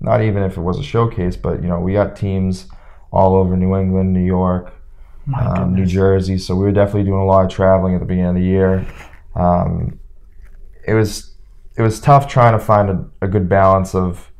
not 0.00 0.22
even 0.22 0.42
if 0.42 0.56
it 0.56 0.60
was 0.60 0.78
a 0.78 0.82
showcase, 0.82 1.36
but 1.36 1.62
you 1.62 1.68
know, 1.68 1.80
we 1.80 1.92
got 1.92 2.16
teams 2.16 2.68
all 3.12 3.34
over 3.36 3.56
New 3.56 3.76
England, 3.76 4.12
New 4.12 4.24
York, 4.24 4.72
um, 5.34 5.74
New 5.74 5.86
Jersey. 5.86 6.38
So 6.38 6.54
we 6.54 6.64
were 6.64 6.72
definitely 6.72 7.04
doing 7.04 7.20
a 7.20 7.24
lot 7.24 7.44
of 7.44 7.50
traveling 7.50 7.94
at 7.94 8.00
the 8.00 8.06
beginning 8.06 8.30
of 8.30 8.34
the 8.36 8.42
year. 8.42 8.86
Um, 9.34 9.98
it 10.86 10.94
was 10.94 11.34
it 11.76 11.82
was 11.82 12.00
tough 12.00 12.28
trying 12.28 12.58
to 12.58 12.64
find 12.64 12.88
a, 12.88 13.04
a, 13.20 13.28
good 13.28 13.50
balance 13.50 13.94
of 13.94 14.32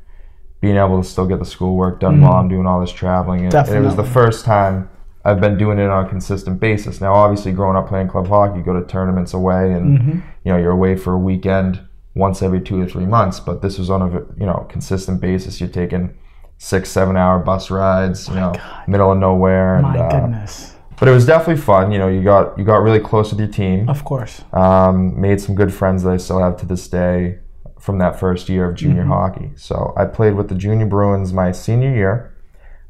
being 0.63 0.77
able 0.77 1.03
to 1.03 1.07
still 1.07 1.27
get 1.27 1.39
the 1.39 1.45
schoolwork 1.45 2.01
done 2.01 2.15
mm-hmm. 2.15 2.23
while 2.23 2.35
I'm 2.35 2.49
doing 2.49 2.67
all 2.67 2.81
this 2.81 2.93
traveling. 2.93 3.45
And, 3.45 3.55
and 3.55 3.69
it 3.69 3.81
was 3.81 3.95
the 3.95 4.05
first 4.05 4.47
time 4.47 4.89
I've 5.23 5.41
been 5.41 5.59
doing 5.59 5.79
it 5.79 5.91
on 5.91 6.07
a 6.07 6.09
consistent 6.09 6.61
basis. 6.61 7.01
Now, 7.01 7.13
obviously, 7.13 7.53
growing 7.53 7.77
up 7.77 7.89
playing 7.89 8.09
club 8.09 8.29
hockey, 8.29 8.61
you 8.61 8.65
go 8.65 8.79
to 8.79 8.87
tournaments 8.87 9.35
away, 9.35 9.73
and 9.73 9.99
mm-hmm. 9.99 10.21
you 10.45 10.53
know 10.53 10.57
you're 10.57 10.71
away 10.71 10.97
for 10.97 11.13
a 11.13 11.19
weekend 11.19 11.81
once 12.15 12.43
every 12.43 12.61
two 12.61 12.81
or 12.81 12.87
three 12.87 13.07
months. 13.07 13.41
But 13.41 13.61
this 13.61 13.77
was 13.79 13.91
on 13.91 14.03
a 14.03 14.11
you 14.39 14.47
know 14.47 14.67
consistent 14.71 15.21
basis. 15.21 15.61
You're 15.61 15.69
taking 15.69 16.17
six, 16.59 16.89
seven 16.89 17.17
hour 17.17 17.41
bus 17.41 17.71
rides, 17.71 18.29
you 18.29 18.35
know, 18.35 18.53
God. 18.55 18.89
middle 18.89 19.13
of 19.13 19.19
nowhere. 19.19 19.83
My 19.83 19.95
and, 19.95 20.01
uh, 20.01 20.21
goodness. 20.21 20.76
But 20.99 21.09
it 21.09 21.13
was 21.13 21.27
definitely 21.27 21.63
fun. 21.63 21.93
You 21.93 21.99
know, 21.99 22.09
you 22.09 22.23
got 22.23 22.59
you 22.59 22.65
got 22.65 22.79
really 22.79 23.01
close 23.01 23.31
with 23.31 23.39
your 23.39 23.49
team. 23.49 23.89
Of 23.89 24.05
course. 24.05 24.43
Um, 24.53 25.21
made 25.21 25.41
some 25.41 25.55
good 25.55 25.73
friends 25.73 26.03
that 26.05 26.11
I 26.11 26.17
still 26.17 26.39
have 26.39 26.57
to 26.59 26.67
this 26.67 26.89
day 26.89 27.39
from 27.79 27.99
that 27.99 28.19
first 28.19 28.49
year 28.49 28.71
of 28.71 28.77
junior 28.77 29.03
mm-hmm. 29.03 29.13
hockey. 29.13 29.51
So 29.57 29.93
I 29.97 30.07
played 30.07 30.35
with 30.35 30.49
the 30.49 30.55
Junior 30.55 30.87
Bruins 30.87 31.33
my 31.33 31.53
senior 31.53 31.95
year. 31.95 32.35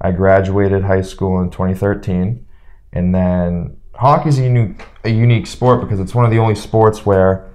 I 0.00 0.12
graduated 0.12 0.84
high 0.84 1.02
school 1.02 1.40
in 1.40 1.50
2013, 1.50 2.46
and 2.92 3.14
then 3.14 3.76
hockey 3.94 4.28
is 4.28 4.38
a 4.38 4.42
unique 4.42 4.82
a 5.04 5.10
unique 5.10 5.46
sport 5.46 5.80
because 5.80 5.98
it's 5.98 6.14
one 6.14 6.24
of 6.24 6.30
the 6.30 6.38
only 6.38 6.54
sports 6.54 7.04
where 7.04 7.50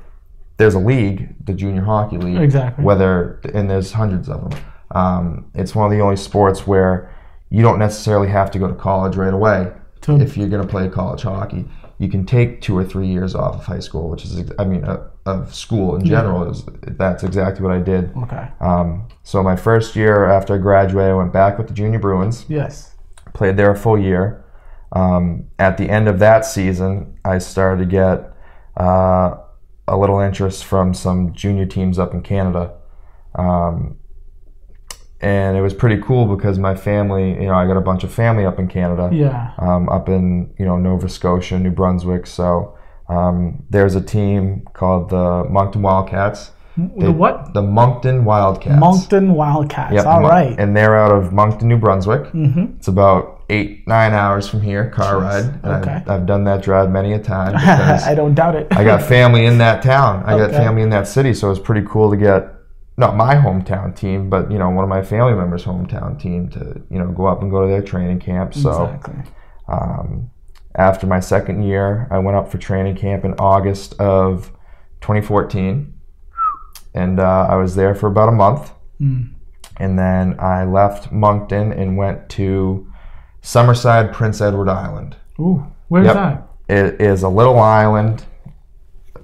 there's 0.58 0.74
a 0.74 0.80
league, 0.80 1.34
the 1.46 1.54
junior 1.54 1.84
hockey 1.84 2.18
league. 2.18 2.42
Exactly. 2.42 2.84
Whether 2.84 3.40
and 3.54 3.70
there's 3.70 3.94
hundreds 3.94 4.28
of 4.28 4.50
them. 4.50 4.60
Um, 4.92 5.50
it's 5.56 5.74
one 5.74 5.86
of 5.86 5.98
the 5.98 6.04
only 6.04 6.18
sports 6.18 6.68
where 6.68 7.10
you 7.50 7.62
don't 7.62 7.80
necessarily 7.80 8.28
have 8.28 8.52
to 8.52 8.60
go 8.60 8.68
to 8.68 8.76
college 8.76 9.16
right 9.16 9.34
away 9.34 9.72
to, 10.02 10.20
if 10.20 10.36
you're 10.38 10.50
going 10.50 10.62
to 10.62 10.68
play 10.68 10.90
college 10.90 11.22
hockey. 11.22 11.66
You 11.98 12.10
can 12.10 12.26
take 12.26 12.62
two 12.62 12.76
or 12.76 12.84
three 12.84 13.08
years 13.08 13.36
off 13.36 13.56
of 13.56 13.66
high 13.66 13.80
school, 13.80 14.10
which 14.10 14.26
is, 14.26 14.52
I 14.58 14.66
mean, 14.66 14.84
uh, 14.84 15.08
of 15.28 15.54
school 15.54 15.96
in 15.96 16.04
general. 16.04 16.50
Is, 16.50 16.66
that's 16.82 17.24
exactly 17.24 17.64
what 17.64 17.72
I 17.72 17.80
did. 17.80 18.12
Okay. 18.24 18.48
Um, 18.60 19.08
so 19.22 19.44
my 19.44 19.56
first 19.56 19.96
year 19.96 20.26
after 20.26 20.56
I 20.56 20.58
graduated, 20.58 21.12
I 21.12 21.14
went 21.14 21.32
back 21.32 21.60
with 21.60 21.68
the 21.68 21.74
Junior 21.76 22.00
Bruins. 22.00 22.46
Yes. 22.50 22.96
Played 23.34 23.56
there 23.58 23.70
a 23.70 23.78
full 23.78 24.00
year. 24.00 24.44
Um, 24.94 25.48
at 25.60 25.78
the 25.78 25.90
end 25.90 26.08
of 26.08 26.18
that 26.20 26.44
season, 26.44 27.20
I 27.24 27.38
started 27.38 27.84
to 27.84 27.90
get 27.90 28.34
uh, 28.76 29.38
a 29.88 29.96
little 29.96 30.20
interest 30.20 30.66
from 30.66 30.94
some 30.94 31.34
junior 31.34 31.68
teams 31.68 32.00
up 32.00 32.14
in 32.14 32.24
Canada. 32.24 32.74
Um, 33.36 33.98
and 35.22 35.56
it 35.56 35.62
was 35.62 35.74
pretty 35.74 36.02
cool 36.02 36.36
because 36.36 36.58
my 36.58 36.76
family, 36.76 37.34
you 37.34 37.48
know, 37.48 37.54
I 37.54 37.68
got 37.68 37.78
a 37.78 37.82
bunch 37.82 38.04
of 38.04 38.12
family 38.12 38.46
up 38.46 38.60
in 38.60 38.68
Canada, 38.68 39.10
yeah, 39.14 39.54
um, 39.60 39.88
up 39.90 40.10
in 40.10 40.54
you 40.58 40.66
know 40.66 40.78
Nova 40.78 41.08
Scotia, 41.08 41.60
New 41.60 41.72
Brunswick. 41.72 42.26
So 42.26 42.78
um, 43.08 43.64
there's 43.70 43.96
a 43.96 44.02
team 44.02 44.68
called 44.74 45.10
the 45.10 45.46
Moncton 45.50 45.82
Wildcats. 45.82 46.52
They, 46.78 47.06
the 47.06 47.12
what? 47.12 47.54
The 47.54 47.62
Moncton 47.62 48.26
Wildcats. 48.26 48.80
Moncton 48.80 49.34
Wildcats. 49.34 49.94
Yep, 49.94 50.06
All 50.06 50.22
right. 50.22 50.58
And 50.58 50.76
they're 50.76 50.98
out 50.98 51.12
of 51.12 51.34
Moncton, 51.34 51.68
New 51.68 51.78
Brunswick. 51.78 52.24
Mm-hmm. 52.32 52.78
It's 52.78 52.88
about 52.88 53.44
eight, 53.50 53.86
nine 53.88 54.14
hours 54.14 54.48
from 54.48 54.62
here, 54.62 54.90
car 54.90 55.16
Jeez. 55.16 55.64
ride. 55.64 55.82
Okay. 55.82 55.92
I've, 55.92 56.10
I've, 56.10 56.26
done 56.26 56.46
that 56.46 56.64
drive 56.64 56.90
many 56.90 57.14
a 57.14 57.20
time. 57.20 57.56
I 57.58 58.16
don't 58.16 58.34
doubt 58.34 58.56
it. 58.56 58.68
I 58.72 58.86
got 58.86 59.04
family 59.04 59.46
in 59.46 59.58
that 59.58 59.84
town. 59.84 60.24
I 60.26 60.34
okay. 60.34 60.52
got 60.52 60.58
family 60.58 60.82
in 60.82 60.90
that 60.92 61.08
city, 61.08 61.34
so 61.34 61.48
it 61.48 61.52
was 61.52 61.60
pretty 61.60 61.86
cool 61.88 62.10
to 62.10 62.18
get 62.18 62.61
not 62.98 63.16
my 63.16 63.36
hometown 63.36 63.96
team, 63.96 64.30
but 64.30 64.52
you 64.52 64.58
know 64.58 64.70
one 64.70 64.84
of 64.84 64.90
my 64.90 65.02
family 65.02 65.34
members' 65.34 65.64
hometown 65.64 66.20
team 66.20 66.50
to 66.50 66.82
you 66.90 67.00
know 67.00 67.12
go 67.12 67.26
up 67.26 67.42
and 67.42 67.52
go 67.52 67.62
to 67.62 67.68
their 67.68 67.82
training 67.82 68.20
camp. 68.20 68.54
So 68.54 68.86
exactly. 68.86 69.24
um, 69.68 70.30
after 70.76 71.08
my 71.08 71.20
second 71.20 71.64
year, 71.64 72.08
I 72.12 72.20
went 72.20 72.38
up 72.38 72.50
for 72.52 72.58
training 72.58 72.96
camp 72.96 73.26
in 73.26 73.34
August 73.34 74.00
of 74.00 74.52
2014, 75.02 75.94
and 76.94 77.20
uh, 77.20 77.48
I 77.50 77.56
was 77.56 77.76
there 77.76 77.96
for 77.96 78.08
about 78.08 78.30
a 78.30 78.34
month, 78.34 78.72
mm. 79.00 79.30
and 79.78 79.98
then 79.98 80.40
I 80.40 80.66
left 80.66 81.12
Moncton 81.12 81.72
and 81.72 81.98
went 81.98 82.30
to 82.32 82.92
Summerside, 83.42 84.14
Prince 84.14 84.42
Edward 84.42 84.70
Island. 84.70 85.16
Ooh, 85.40 85.66
where's 85.88 86.06
yep. 86.06 86.16
that? 86.16 86.48
It 86.68 87.02
is 87.02 87.24
a 87.24 87.30
little 87.30 87.60
island 87.60 88.26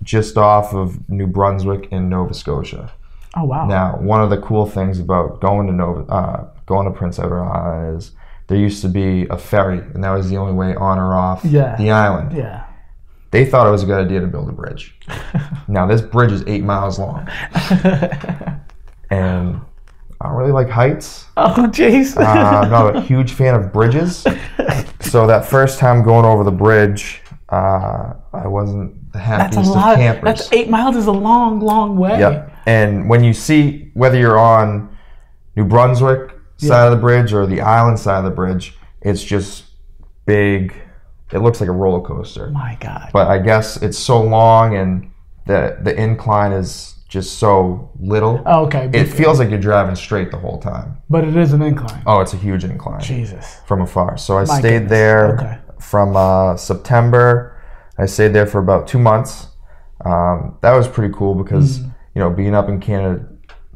just 0.03 0.37
off 0.37 0.73
of 0.73 1.09
New 1.09 1.27
Brunswick 1.27 1.89
in 1.91 2.09
Nova 2.09 2.33
Scotia. 2.33 2.91
Oh 3.37 3.43
wow! 3.43 3.67
Now, 3.67 3.97
one 3.97 4.21
of 4.21 4.31
the 4.31 4.37
cool 4.39 4.65
things 4.65 4.99
about 4.99 5.39
going 5.41 5.67
to 5.67 5.73
Nova, 5.73 6.11
uh, 6.11 6.49
going 6.65 6.91
to 6.91 6.97
Prince 6.97 7.19
Edward 7.19 7.43
Island 7.43 7.97
is 7.97 8.11
there 8.47 8.57
used 8.57 8.81
to 8.81 8.89
be 8.89 9.27
a 9.27 9.37
ferry, 9.37 9.77
and 9.77 10.03
that 10.03 10.09
was 10.09 10.27
the 10.27 10.37
only 10.37 10.53
way 10.53 10.73
on 10.75 10.97
or 10.97 11.13
off 11.13 11.45
yeah. 11.45 11.75
the 11.75 11.91
island. 11.91 12.35
Yeah. 12.35 12.65
They 13.29 13.45
thought 13.45 13.67
it 13.67 13.71
was 13.71 13.83
a 13.83 13.85
good 13.85 14.03
idea 14.03 14.21
to 14.21 14.27
build 14.27 14.49
a 14.49 14.53
bridge. 14.53 14.95
now 15.67 15.85
this 15.85 16.01
bridge 16.01 16.31
is 16.31 16.43
eight 16.47 16.63
miles 16.63 16.97
long, 16.97 17.27
and 19.11 19.61
I 20.19 20.23
don't 20.23 20.35
really 20.35 20.51
like 20.51 20.69
heights. 20.69 21.25
Oh 21.37 21.67
jeez. 21.69 22.17
uh, 22.17 22.23
I'm 22.23 22.71
not 22.71 22.95
a 22.95 23.01
huge 23.11 23.33
fan 23.33 23.53
of 23.53 23.71
bridges. 23.71 24.25
So 25.01 25.27
that 25.27 25.45
first 25.45 25.77
time 25.77 26.01
going 26.01 26.25
over 26.25 26.43
the 26.43 26.51
bridge, 26.51 27.21
uh, 27.49 28.13
I 28.33 28.47
wasn't 28.47 29.11
the 29.11 29.19
happiest 29.19 29.57
that's 29.57 29.67
a 29.67 29.71
lot, 29.71 29.93
of 29.93 29.99
campers. 29.99 30.23
That's 30.23 30.51
eight 30.51 30.69
miles 30.69 30.95
is 30.95 31.05
a 31.05 31.11
long, 31.11 31.59
long 31.59 31.97
way. 31.97 32.17
Yep. 32.17 32.56
And 32.67 33.09
when 33.09 33.23
you 33.23 33.33
see 33.33 33.91
whether 33.93 34.19
you're 34.19 34.37
on 34.37 34.95
New 35.55 35.63
Brunswick 35.63 36.31
side 36.57 36.67
yeah. 36.67 36.85
of 36.85 36.91
the 36.91 36.97
bridge 36.97 37.31
or 37.31 37.47
the 37.47 37.61
island 37.61 37.97
side 37.97 38.17
of 38.17 38.25
the 38.25 38.29
bridge, 38.29 38.77
it's 39.01 39.23
just 39.23 39.63
big. 40.25 40.75
It 41.31 41.39
looks 41.39 41.61
like 41.61 41.69
a 41.69 41.73
roller 41.73 42.05
coaster. 42.05 42.49
My 42.49 42.77
God. 42.81 43.09
But 43.13 43.29
I 43.29 43.39
guess 43.39 43.81
it's 43.81 43.97
so 43.97 44.21
long 44.21 44.75
and 44.75 45.11
the 45.45 45.77
the 45.81 45.95
incline 45.95 46.51
is 46.51 46.95
just 47.07 47.39
so 47.39 47.89
little. 48.01 48.43
Oh, 48.45 48.65
okay. 48.65 48.89
It 48.93 49.05
feels 49.05 49.39
like 49.39 49.49
you're 49.49 49.59
driving 49.59 49.95
straight 49.95 50.29
the 50.29 50.37
whole 50.37 50.59
time. 50.59 50.97
But 51.09 51.23
it 51.23 51.37
is 51.37 51.53
an 51.53 51.61
incline. 51.61 52.03
Oh, 52.05 52.19
it's 52.19 52.33
a 52.33 52.37
huge 52.37 52.65
incline. 52.65 52.99
Jesus. 52.99 53.61
From 53.65 53.81
afar. 53.81 54.17
So 54.17 54.37
I 54.37 54.43
My 54.43 54.59
stayed 54.59 54.71
goodness. 54.71 54.89
there 54.89 55.35
okay. 55.35 55.57
from 55.79 56.17
uh, 56.17 56.57
September. 56.57 57.63
I 57.97 58.07
stayed 58.07 58.33
there 58.33 58.45
for 58.45 58.59
about 58.59 58.89
two 58.89 58.99
months. 58.99 59.47
Um, 60.03 60.57
that 60.59 60.73
was 60.73 60.85
pretty 60.89 61.13
cool 61.13 61.33
because 61.33 61.79
mm 61.79 61.93
you 62.17 62.23
know, 62.23 62.31
being 62.31 62.55
up 62.55 62.67
in 62.67 62.79
Canada, 62.79 63.23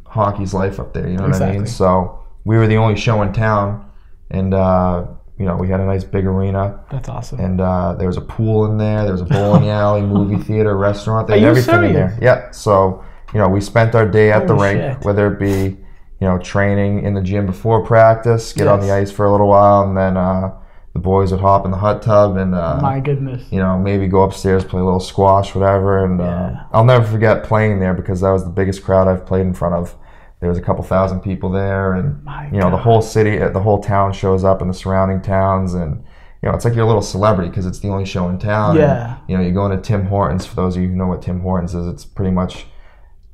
hockey's 0.03 0.51
life 0.51 0.79
up 0.79 0.95
there. 0.95 1.07
You 1.07 1.15
know 1.15 1.27
exactly. 1.27 1.47
what 1.47 1.55
I 1.55 1.57
mean? 1.59 1.67
So 1.67 2.23
we 2.43 2.57
were 2.57 2.65
the 2.65 2.77
only 2.77 2.99
show 2.99 3.21
in 3.21 3.31
town, 3.33 3.87
and 4.31 4.55
uh, 4.55 5.05
you 5.37 5.45
know, 5.45 5.55
we 5.55 5.67
had 5.67 5.79
a 5.79 5.85
nice 5.85 6.03
big 6.03 6.25
arena. 6.25 6.83
That's 6.89 7.07
awesome. 7.07 7.39
And 7.39 7.61
uh, 7.61 7.93
there 7.99 8.07
was 8.07 8.17
a 8.17 8.21
pool 8.21 8.65
in 8.65 8.79
there. 8.79 9.03
There 9.03 9.11
was 9.11 9.21
a 9.21 9.25
bowling 9.25 9.69
alley, 9.81 10.01
movie 10.01 10.43
theater, 10.43 10.75
restaurant. 10.75 11.27
They 11.27 11.41
had 11.41 11.49
everything 11.49 11.75
serious? 11.75 11.89
in 11.89 11.93
there. 11.93 12.17
Yeah. 12.19 12.49
So 12.49 13.05
you 13.31 13.37
know, 13.37 13.47
we 13.47 13.61
spent 13.61 13.93
our 13.93 14.07
day 14.07 14.31
at 14.31 14.47
Holy 14.47 14.47
the 14.47 14.53
rink, 14.55 14.95
shit. 14.95 15.05
whether 15.05 15.31
it 15.31 15.39
be 15.39 15.77
you 16.19 16.27
know 16.27 16.39
training 16.39 17.03
in 17.05 17.13
the 17.13 17.21
gym 17.21 17.45
before 17.45 17.85
practice, 17.85 18.53
get 18.53 18.63
yes. 18.63 18.71
on 18.71 18.79
the 18.79 18.91
ice 18.91 19.11
for 19.11 19.27
a 19.27 19.31
little 19.31 19.49
while, 19.49 19.83
and 19.83 19.95
then 19.95 20.17
uh, 20.17 20.51
the 20.93 20.99
boys 20.99 21.31
would 21.31 21.39
hop 21.39 21.65
in 21.65 21.71
the 21.71 21.77
hot 21.77 22.01
tub 22.01 22.35
and 22.35 22.53
uh, 22.53 22.79
my 22.81 22.99
goodness, 22.99 23.49
you 23.51 23.59
know, 23.59 23.77
maybe 23.77 24.07
go 24.07 24.23
upstairs, 24.23 24.65
play 24.65 24.81
a 24.81 24.83
little 24.83 24.99
squash, 24.99 25.55
whatever. 25.55 26.03
And 26.03 26.19
uh, 26.19 26.23
yeah. 26.23 26.31
uh, 26.31 26.67
I'll 26.73 26.83
never 26.83 27.05
forget 27.05 27.43
playing 27.43 27.79
there 27.79 27.93
because 27.93 28.21
that 28.21 28.31
was 28.31 28.43
the 28.43 28.49
biggest 28.49 28.83
crowd 28.83 29.07
I've 29.07 29.25
played 29.25 29.41
in 29.41 29.53
front 29.53 29.75
of. 29.75 29.95
There 30.41 30.49
was 30.49 30.57
a 30.57 30.61
couple 30.61 30.83
thousand 30.83 31.21
people 31.21 31.51
there, 31.51 31.93
and 31.93 32.23
my 32.23 32.47
you 32.47 32.53
know, 32.53 32.61
God. 32.61 32.73
the 32.73 32.77
whole 32.77 33.01
city, 33.03 33.39
uh, 33.39 33.49
the 33.49 33.61
whole 33.61 33.81
town 33.81 34.11
shows 34.11 34.43
up, 34.43 34.59
and 34.59 34.69
the 34.69 34.73
surrounding 34.73 35.21
towns, 35.21 35.75
and 35.75 36.03
you 36.41 36.49
know, 36.49 36.55
it's 36.55 36.65
like 36.65 36.73
you're 36.73 36.83
a 36.83 36.87
little 36.87 37.03
celebrity 37.03 37.49
because 37.49 37.67
it's 37.67 37.77
the 37.79 37.89
only 37.89 38.05
show 38.05 38.27
in 38.27 38.39
town. 38.39 38.75
Yeah. 38.75 39.17
And, 39.19 39.29
you 39.29 39.37
know, 39.37 39.43
you 39.43 39.51
go 39.51 39.67
into 39.67 39.79
Tim 39.79 40.07
Hortons. 40.07 40.47
For 40.47 40.55
those 40.55 40.75
of 40.75 40.81
you 40.81 40.89
who 40.89 40.95
know 40.95 41.05
what 41.05 41.21
Tim 41.21 41.41
Hortons 41.41 41.75
is, 41.75 41.85
it's 41.85 42.03
pretty 42.03 42.31
much 42.31 42.65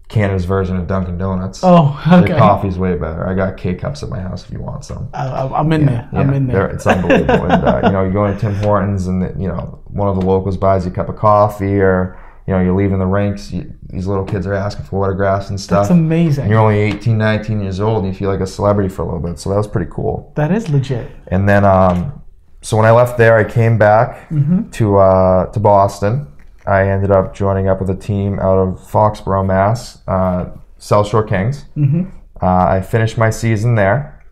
Canada's 0.09 0.45
version 0.45 0.77
of 0.77 0.87
Dunkin' 0.87 1.17
Donuts. 1.17 1.61
Oh, 1.63 2.01
okay. 2.07 2.29
Their 2.29 2.37
coffee's 2.37 2.79
way 2.79 2.95
better. 2.95 3.27
I 3.27 3.33
got 3.33 3.57
K 3.57 3.75
cups 3.75 4.03
at 4.03 4.09
my 4.09 4.19
house 4.19 4.45
if 4.45 4.51
you 4.51 4.59
want 4.61 4.85
some. 4.85 5.09
I, 5.13 5.59
am 5.59 5.71
in 5.73 5.81
yeah, 5.81 5.87
there. 5.87 6.09
Yeah, 6.13 6.19
I'm 6.19 6.33
in 6.33 6.47
there. 6.47 6.69
It's 6.69 6.87
unbelievable. 6.87 7.51
and, 7.51 7.63
uh, 7.63 7.81
you 7.83 7.91
know, 7.91 8.05
you 8.05 8.13
go 8.13 8.25
into 8.25 8.39
Tim 8.39 8.55
Hortons 8.55 9.07
and 9.07 9.21
you 9.41 9.49
know 9.49 9.81
one 9.85 10.07
of 10.07 10.15
the 10.15 10.25
locals 10.25 10.55
buys 10.55 10.85
you 10.85 10.91
a 10.91 10.95
cup 10.95 11.09
of 11.09 11.17
coffee, 11.17 11.81
or 11.81 12.17
you 12.47 12.53
know 12.53 12.61
you're 12.61 12.75
leaving 12.75 12.99
the 12.99 13.05
rinks. 13.05 13.51
You, 13.51 13.73
these 13.83 14.07
little 14.07 14.23
kids 14.23 14.47
are 14.47 14.53
asking 14.53 14.85
for 14.85 15.03
autographs 15.03 15.49
and 15.49 15.59
stuff. 15.59 15.89
That's 15.89 15.91
amazing. 15.91 16.43
And 16.43 16.51
you're 16.51 16.61
only 16.61 16.79
18, 16.79 17.17
19 17.17 17.61
years 17.61 17.81
old, 17.81 18.05
and 18.05 18.13
you 18.13 18.17
feel 18.17 18.29
like 18.29 18.39
a 18.39 18.47
celebrity 18.47 18.87
for 18.87 19.01
a 19.01 19.05
little 19.05 19.19
bit. 19.19 19.39
So 19.39 19.49
that 19.49 19.57
was 19.57 19.67
pretty 19.67 19.91
cool. 19.91 20.31
That 20.37 20.53
is 20.53 20.69
legit. 20.69 21.11
And 21.27 21.49
then, 21.49 21.65
um, 21.65 22.21
so 22.61 22.77
when 22.77 22.85
I 22.85 22.91
left 22.91 23.17
there, 23.17 23.37
I 23.37 23.43
came 23.43 23.77
back 23.77 24.29
mm-hmm. 24.29 24.69
to 24.69 24.97
uh, 24.99 25.51
to 25.51 25.59
Boston. 25.59 26.27
I 26.67 26.89
ended 26.89 27.11
up 27.11 27.33
joining 27.33 27.67
up 27.67 27.79
with 27.79 27.89
a 27.89 27.95
team 27.95 28.39
out 28.39 28.57
of 28.57 28.79
Foxborough, 28.79 29.45
Mass. 29.45 30.01
Uh, 30.07 30.57
South 30.77 31.07
Shore 31.07 31.23
Kings. 31.23 31.65
Mm-hmm. 31.75 32.09
Uh, 32.41 32.65
I 32.65 32.81
finished 32.81 33.17
my 33.17 33.29
season 33.29 33.75
there, 33.75 34.23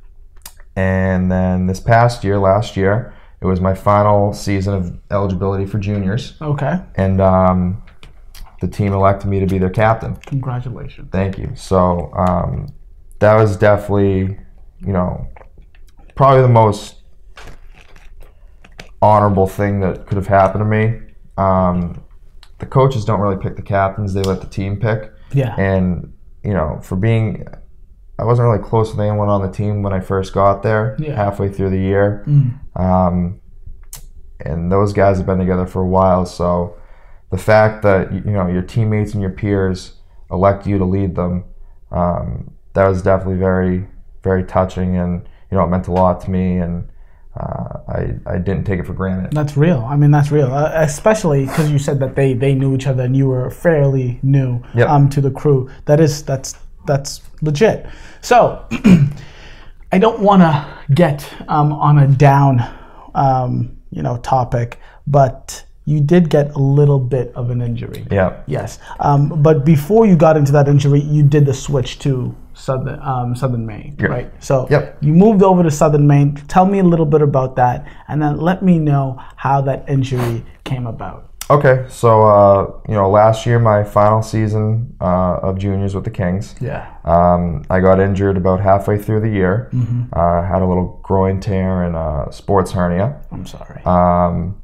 and 0.75 1.31
then 1.31 1.67
this 1.67 1.79
past 1.79 2.23
year, 2.23 2.37
last 2.37 2.77
year, 2.77 3.13
it 3.41 3.45
was 3.45 3.59
my 3.59 3.73
final 3.73 4.33
season 4.33 4.73
of 4.73 4.99
eligibility 5.11 5.65
for 5.65 5.79
juniors. 5.79 6.35
Okay. 6.41 6.79
And 6.95 7.19
um, 7.19 7.83
the 8.61 8.67
team 8.67 8.93
elected 8.93 9.29
me 9.29 9.39
to 9.39 9.47
be 9.47 9.57
their 9.57 9.69
captain. 9.69 10.15
Congratulations. 10.17 11.09
Thank 11.11 11.37
you. 11.37 11.51
So 11.55 12.11
um, 12.13 12.67
that 13.19 13.35
was 13.35 13.57
definitely, 13.57 14.39
you 14.79 14.93
know, 14.93 15.27
probably 16.15 16.43
the 16.43 16.49
most 16.49 16.97
honorable 19.01 19.47
thing 19.47 19.79
that 19.81 20.05
could 20.07 20.15
have 20.15 20.27
happened 20.27 20.61
to 20.61 20.65
me. 20.65 21.01
Um, 21.37 22.03
the 22.59 22.65
coaches 22.65 23.05
don't 23.05 23.19
really 23.19 23.37
pick 23.41 23.55
the 23.55 23.61
captains; 23.61 24.13
they 24.13 24.21
let 24.21 24.41
the 24.41 24.47
team 24.47 24.77
pick. 24.79 25.11
Yeah. 25.33 25.55
And 25.59 26.13
you 26.43 26.53
know, 26.53 26.79
for 26.81 26.95
being, 26.95 27.45
I 28.19 28.23
wasn't 28.23 28.47
really 28.47 28.63
close 28.63 28.91
with 28.91 28.99
anyone 28.99 29.29
on 29.29 29.41
the 29.41 29.51
team 29.51 29.81
when 29.83 29.93
I 29.93 29.99
first 29.99 30.33
got 30.33 30.63
there. 30.63 30.95
Yeah. 30.99 31.15
Halfway 31.15 31.49
through 31.49 31.71
the 31.71 31.79
year, 31.79 32.23
Mm. 32.27 32.59
um, 32.79 33.39
and 34.39 34.71
those 34.71 34.93
guys 34.93 35.17
have 35.17 35.25
been 35.25 35.39
together 35.39 35.65
for 35.65 35.81
a 35.81 35.87
while. 35.87 36.25
So 36.25 36.75
the 37.31 37.37
fact 37.37 37.83
that 37.83 38.13
you 38.13 38.21
know 38.31 38.47
your 38.47 38.61
teammates 38.61 39.13
and 39.13 39.21
your 39.21 39.31
peers 39.31 39.99
elect 40.31 40.65
you 40.67 40.77
to 40.77 40.85
lead 40.85 41.15
them, 41.15 41.45
um, 41.91 42.51
that 42.73 42.87
was 42.87 43.01
definitely 43.01 43.37
very, 43.37 43.87
very 44.23 44.43
touching, 44.43 44.95
and 44.97 45.27
you 45.51 45.57
know 45.57 45.63
it 45.63 45.67
meant 45.69 45.87
a 45.87 45.91
lot 45.91 46.21
to 46.21 46.31
me, 46.31 46.57
and 46.57 46.87
uh, 47.35 47.79
I 47.87 48.15
I 48.25 48.37
didn't 48.37 48.63
take 48.65 48.79
it 48.79 48.85
for 48.85 48.93
granted. 48.93 49.31
That's 49.33 49.57
real. 49.57 49.85
I 49.89 49.95
mean, 49.95 50.11
that's 50.11 50.31
real. 50.31 50.53
Uh, 50.53 50.71
especially 50.75 51.45
because 51.45 51.69
you 51.71 51.79
said 51.79 51.99
that 51.99 52.15
they 52.15 52.33
they 52.33 52.53
knew 52.55 52.73
each 52.75 52.87
other 52.87 53.03
and 53.03 53.15
you 53.15 53.27
were 53.27 53.49
fairly 53.49 54.19
new 54.23 54.61
Yep. 54.73 54.89
um, 54.89 55.09
to 55.09 55.21
the 55.21 55.31
crew. 55.31 55.69
That 55.85 55.99
is 55.99 56.23
that's 56.23 56.55
that's 56.85 57.21
legit. 57.41 57.85
So 58.21 58.65
I 59.91 59.97
don't 59.99 60.19
want 60.19 60.41
to 60.41 60.65
get 60.93 61.27
um, 61.47 61.73
on 61.73 61.99
a 61.99 62.07
down 62.07 62.61
um, 63.15 63.77
you 63.91 64.01
know 64.01 64.17
topic, 64.17 64.79
but 65.07 65.63
you 65.85 65.99
did 66.01 66.29
get 66.29 66.51
a 66.55 66.59
little 66.59 66.99
bit 66.99 67.31
of 67.35 67.49
an 67.51 67.61
injury. 67.61 68.05
Yeah. 68.09 68.41
Yes. 68.47 68.79
Um, 68.99 69.41
but 69.43 69.63
before 69.65 70.05
you 70.07 70.15
got 70.15 70.35
into 70.35 70.51
that 70.53 70.67
injury, 70.67 70.99
you 71.01 71.21
did 71.21 71.45
the 71.45 71.53
switch 71.53 71.99
to 71.99 72.35
Southern 72.65 72.99
um, 73.01 73.35
Southern 73.35 73.65
Maine, 73.65 73.95
Yeah. 73.99 74.07
right? 74.07 74.31
So 74.39 74.67
Yep. 74.69 74.97
you 75.01 75.13
moved 75.13 75.43
over 75.43 75.61
to 75.63 75.71
Southern 75.71 76.07
Maine. 76.07 76.35
Tell 76.47 76.65
me 76.65 76.79
a 76.79 76.83
little 76.83 77.05
bit 77.05 77.21
about 77.21 77.55
that, 77.57 77.85
and 78.07 78.21
then 78.21 78.37
let 78.37 78.63
me 78.63 78.79
know 78.79 79.17
how 79.35 79.61
that 79.61 79.87
injury 79.87 80.43
came 80.63 80.87
about. 80.87 81.21
Okay, 81.47 81.85
so 81.89 82.23
uh, 82.23 82.71
you 82.89 82.95
know, 82.95 83.07
last 83.07 83.45
year 83.45 83.59
my 83.59 83.83
final 83.83 84.23
season 84.23 84.95
uh, 84.99 85.37
of 85.47 85.59
juniors 85.59 85.93
with 85.93 86.03
the 86.03 86.09
Kings. 86.09 86.55
Yeah. 86.59 86.81
Um, 87.03 87.63
I 87.69 87.79
got 87.81 87.99
injured 87.99 88.35
about 88.35 88.59
halfway 88.61 88.97
through 88.97 89.21
the 89.21 89.29
year. 89.29 89.69
Mm-hmm. 89.71 90.05
Uh, 90.11 90.41
had 90.41 90.63
a 90.63 90.65
little 90.65 90.99
groin 91.03 91.39
tear 91.39 91.83
and 91.83 91.95
a 91.95 92.29
sports 92.31 92.71
hernia. 92.71 93.21
I'm 93.31 93.45
sorry. 93.45 93.83
Um, 93.85 94.59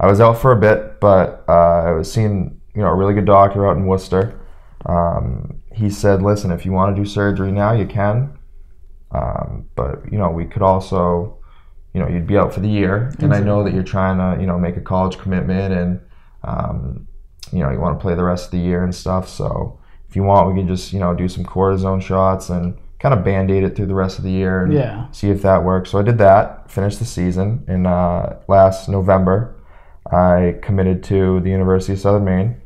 I 0.00 0.06
was 0.06 0.18
out 0.20 0.38
for 0.38 0.52
a 0.52 0.56
bit, 0.56 0.98
but 0.98 1.44
uh, 1.46 1.88
I 1.88 1.92
was 1.92 2.10
seeing 2.10 2.58
you 2.74 2.80
know 2.80 2.88
a 2.88 2.94
really 2.94 3.12
good 3.12 3.26
doctor 3.26 3.68
out 3.68 3.76
in 3.76 3.84
Worcester. 3.84 4.40
Um, 4.86 5.57
he 5.78 5.90
said, 5.90 6.22
"Listen, 6.22 6.50
if 6.50 6.64
you 6.66 6.72
want 6.72 6.94
to 6.94 7.02
do 7.02 7.08
surgery 7.08 7.52
now, 7.52 7.72
you 7.72 7.86
can, 7.86 8.36
um, 9.12 9.66
but 9.74 10.10
you 10.12 10.18
know 10.18 10.30
we 10.30 10.44
could 10.44 10.62
also, 10.62 11.38
you 11.94 12.00
know, 12.00 12.08
you'd 12.08 12.26
be 12.26 12.36
out 12.36 12.52
for 12.52 12.60
the 12.60 12.68
year, 12.68 13.12
and 13.20 13.32
I 13.32 13.40
know 13.40 13.64
that 13.64 13.72
you're 13.74 13.82
trying 13.96 14.18
to 14.18 14.40
you 14.40 14.46
know 14.46 14.58
make 14.58 14.76
a 14.76 14.80
college 14.80 15.18
commitment, 15.18 15.72
and 15.74 16.00
um, 16.44 17.06
you 17.52 17.60
know 17.60 17.70
you 17.70 17.80
want 17.80 17.98
to 17.98 18.02
play 18.02 18.14
the 18.14 18.24
rest 18.24 18.46
of 18.46 18.50
the 18.50 18.58
year 18.58 18.84
and 18.84 18.94
stuff. 18.94 19.28
So 19.28 19.78
if 20.08 20.16
you 20.16 20.22
want, 20.24 20.52
we 20.52 20.58
can 20.60 20.68
just 20.68 20.92
you 20.92 21.00
know 21.00 21.14
do 21.14 21.28
some 21.28 21.44
cortisone 21.44 22.02
shots 22.02 22.50
and." 22.50 22.76
Kind 23.00 23.14
of 23.14 23.22
band 23.24 23.48
aid 23.48 23.62
it 23.62 23.76
through 23.76 23.86
the 23.86 23.94
rest 23.94 24.18
of 24.18 24.24
the 24.24 24.30
year 24.32 24.64
and 24.64 24.72
Yeah. 24.72 25.06
see 25.12 25.30
if 25.30 25.40
that 25.42 25.62
works. 25.62 25.90
So 25.90 26.00
I 26.00 26.02
did 26.02 26.18
that, 26.18 26.68
finished 26.68 26.98
the 26.98 27.04
season, 27.04 27.62
and 27.68 27.86
uh, 27.86 28.30
last 28.48 28.88
November 28.88 29.54
I 30.10 30.56
committed 30.62 31.04
to 31.04 31.38
the 31.38 31.48
University 31.50 31.92
of 31.92 32.00
Southern 32.00 32.24
Maine, 32.24 32.56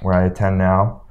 where 0.00 0.14
I 0.14 0.24
attend 0.24 0.58
now, 0.58 1.01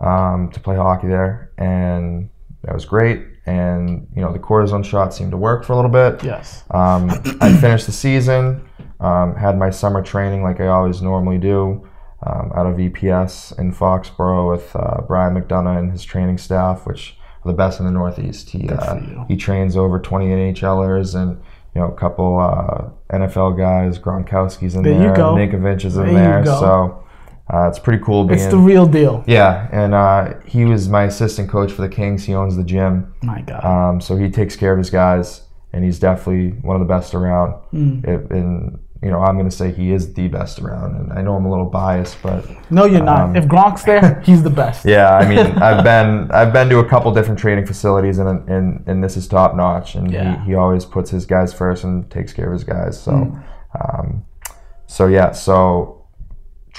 um, 0.00 0.50
to 0.52 0.60
play 0.60 0.76
hockey 0.76 1.08
there, 1.08 1.52
and 1.58 2.30
that 2.62 2.74
was 2.74 2.84
great. 2.84 3.26
And 3.46 4.06
you 4.14 4.22
know 4.22 4.32
the 4.32 4.38
cortisone 4.38 4.84
shot 4.84 5.14
seemed 5.14 5.30
to 5.32 5.36
work 5.36 5.64
for 5.64 5.72
a 5.72 5.76
little 5.76 5.90
bit. 5.90 6.22
yes. 6.22 6.64
Um, 6.70 7.10
I 7.40 7.56
finished 7.60 7.86
the 7.86 7.92
season, 7.92 8.68
um, 9.00 9.34
had 9.34 9.58
my 9.58 9.70
summer 9.70 10.02
training 10.02 10.42
like 10.42 10.60
I 10.60 10.66
always 10.68 11.02
normally 11.02 11.38
do, 11.38 11.88
um, 12.26 12.52
out 12.54 12.66
of 12.66 12.76
EPS 12.76 13.58
in 13.58 13.72
Foxborough 13.72 14.50
with 14.52 14.74
uh, 14.76 15.02
Brian 15.06 15.34
McDonough 15.34 15.78
and 15.78 15.90
his 15.90 16.04
training 16.04 16.38
staff, 16.38 16.86
which 16.86 17.16
are 17.44 17.50
the 17.50 17.56
best 17.56 17.80
in 17.80 17.86
the 17.86 17.92
Northeast. 17.92 18.50
He 18.50 18.68
uh, 18.68 19.24
he 19.26 19.36
trains 19.36 19.76
over 19.76 19.98
20 19.98 20.26
NHLers 20.26 21.14
and 21.14 21.42
you 21.74 21.80
know 21.80 21.88
a 21.88 21.96
couple 21.96 22.38
uh, 22.38 22.90
NFL 23.16 23.56
guys. 23.56 23.98
Gronkowski's 23.98 24.74
in 24.74 24.82
There 24.82 24.92
there. 24.98 25.14
Ninkovich 25.14 25.84
is 25.84 25.96
in 25.96 26.14
There 26.14 26.44
so 26.44 27.04
uh, 27.52 27.68
it's 27.68 27.78
pretty 27.78 28.02
cool 28.04 28.24
being. 28.24 28.38
It's 28.40 28.48
the 28.50 28.58
real 28.58 28.86
deal. 28.86 29.24
yeah, 29.26 29.68
and 29.72 29.94
uh, 29.94 30.34
he 30.46 30.64
was 30.64 30.88
my 30.88 31.04
assistant 31.04 31.48
coach 31.50 31.72
for 31.72 31.82
the 31.82 31.88
Kings. 31.88 32.24
He 32.24 32.34
owns 32.34 32.56
the 32.56 32.64
gym. 32.64 33.12
My 33.22 33.40
God. 33.42 33.64
Um, 33.64 34.00
so 34.00 34.16
he 34.16 34.30
takes 34.30 34.54
care 34.56 34.72
of 34.72 34.78
his 34.78 34.90
guys, 34.90 35.42
and 35.72 35.84
he's 35.84 35.98
definitely 35.98 36.50
one 36.62 36.76
of 36.80 36.80
the 36.86 36.92
best 36.94 37.14
around. 37.14 37.54
Mm. 37.72 38.04
It, 38.06 38.30
and 38.30 38.78
you 39.02 39.10
know, 39.10 39.20
I'm 39.20 39.36
going 39.38 39.48
to 39.48 39.56
say 39.56 39.72
he 39.72 39.92
is 39.92 40.12
the 40.12 40.28
best 40.28 40.58
around. 40.58 40.94
And 40.94 41.12
I 41.14 41.22
know 41.22 41.34
I'm 41.34 41.46
a 41.46 41.50
little 41.50 41.64
biased, 41.64 42.22
but 42.22 42.44
no, 42.70 42.84
you're 42.84 43.02
not. 43.02 43.20
um, 43.30 43.34
if 43.36 43.46
Gronk's 43.46 43.82
there, 43.82 44.20
he's 44.26 44.42
the 44.42 44.50
best. 44.50 44.84
yeah, 44.84 45.16
I 45.16 45.26
mean, 45.26 45.38
I've 45.68 45.82
been 45.82 46.30
I've 46.30 46.52
been 46.52 46.68
to 46.68 46.80
a 46.80 46.88
couple 46.88 47.10
different 47.14 47.38
training 47.40 47.64
facilities, 47.66 48.18
and 48.18 48.48
and, 48.48 48.84
and 48.86 49.02
this 49.02 49.16
is 49.16 49.26
top 49.26 49.56
notch. 49.56 49.94
And 49.94 50.10
Yeah. 50.12 50.38
he, 50.44 50.50
he 50.50 50.54
always 50.54 50.84
puts 50.84 51.10
his 51.10 51.24
guys 51.24 51.54
first 51.54 51.82
and 51.84 52.10
takes 52.10 52.32
care 52.34 52.46
of 52.48 52.52
his 52.52 52.64
guys. 52.64 53.02
So, 53.02 53.12
Mm. 53.12 53.42
um, 53.80 54.24
so 54.86 55.06
yeah, 55.06 55.30
so 55.32 55.99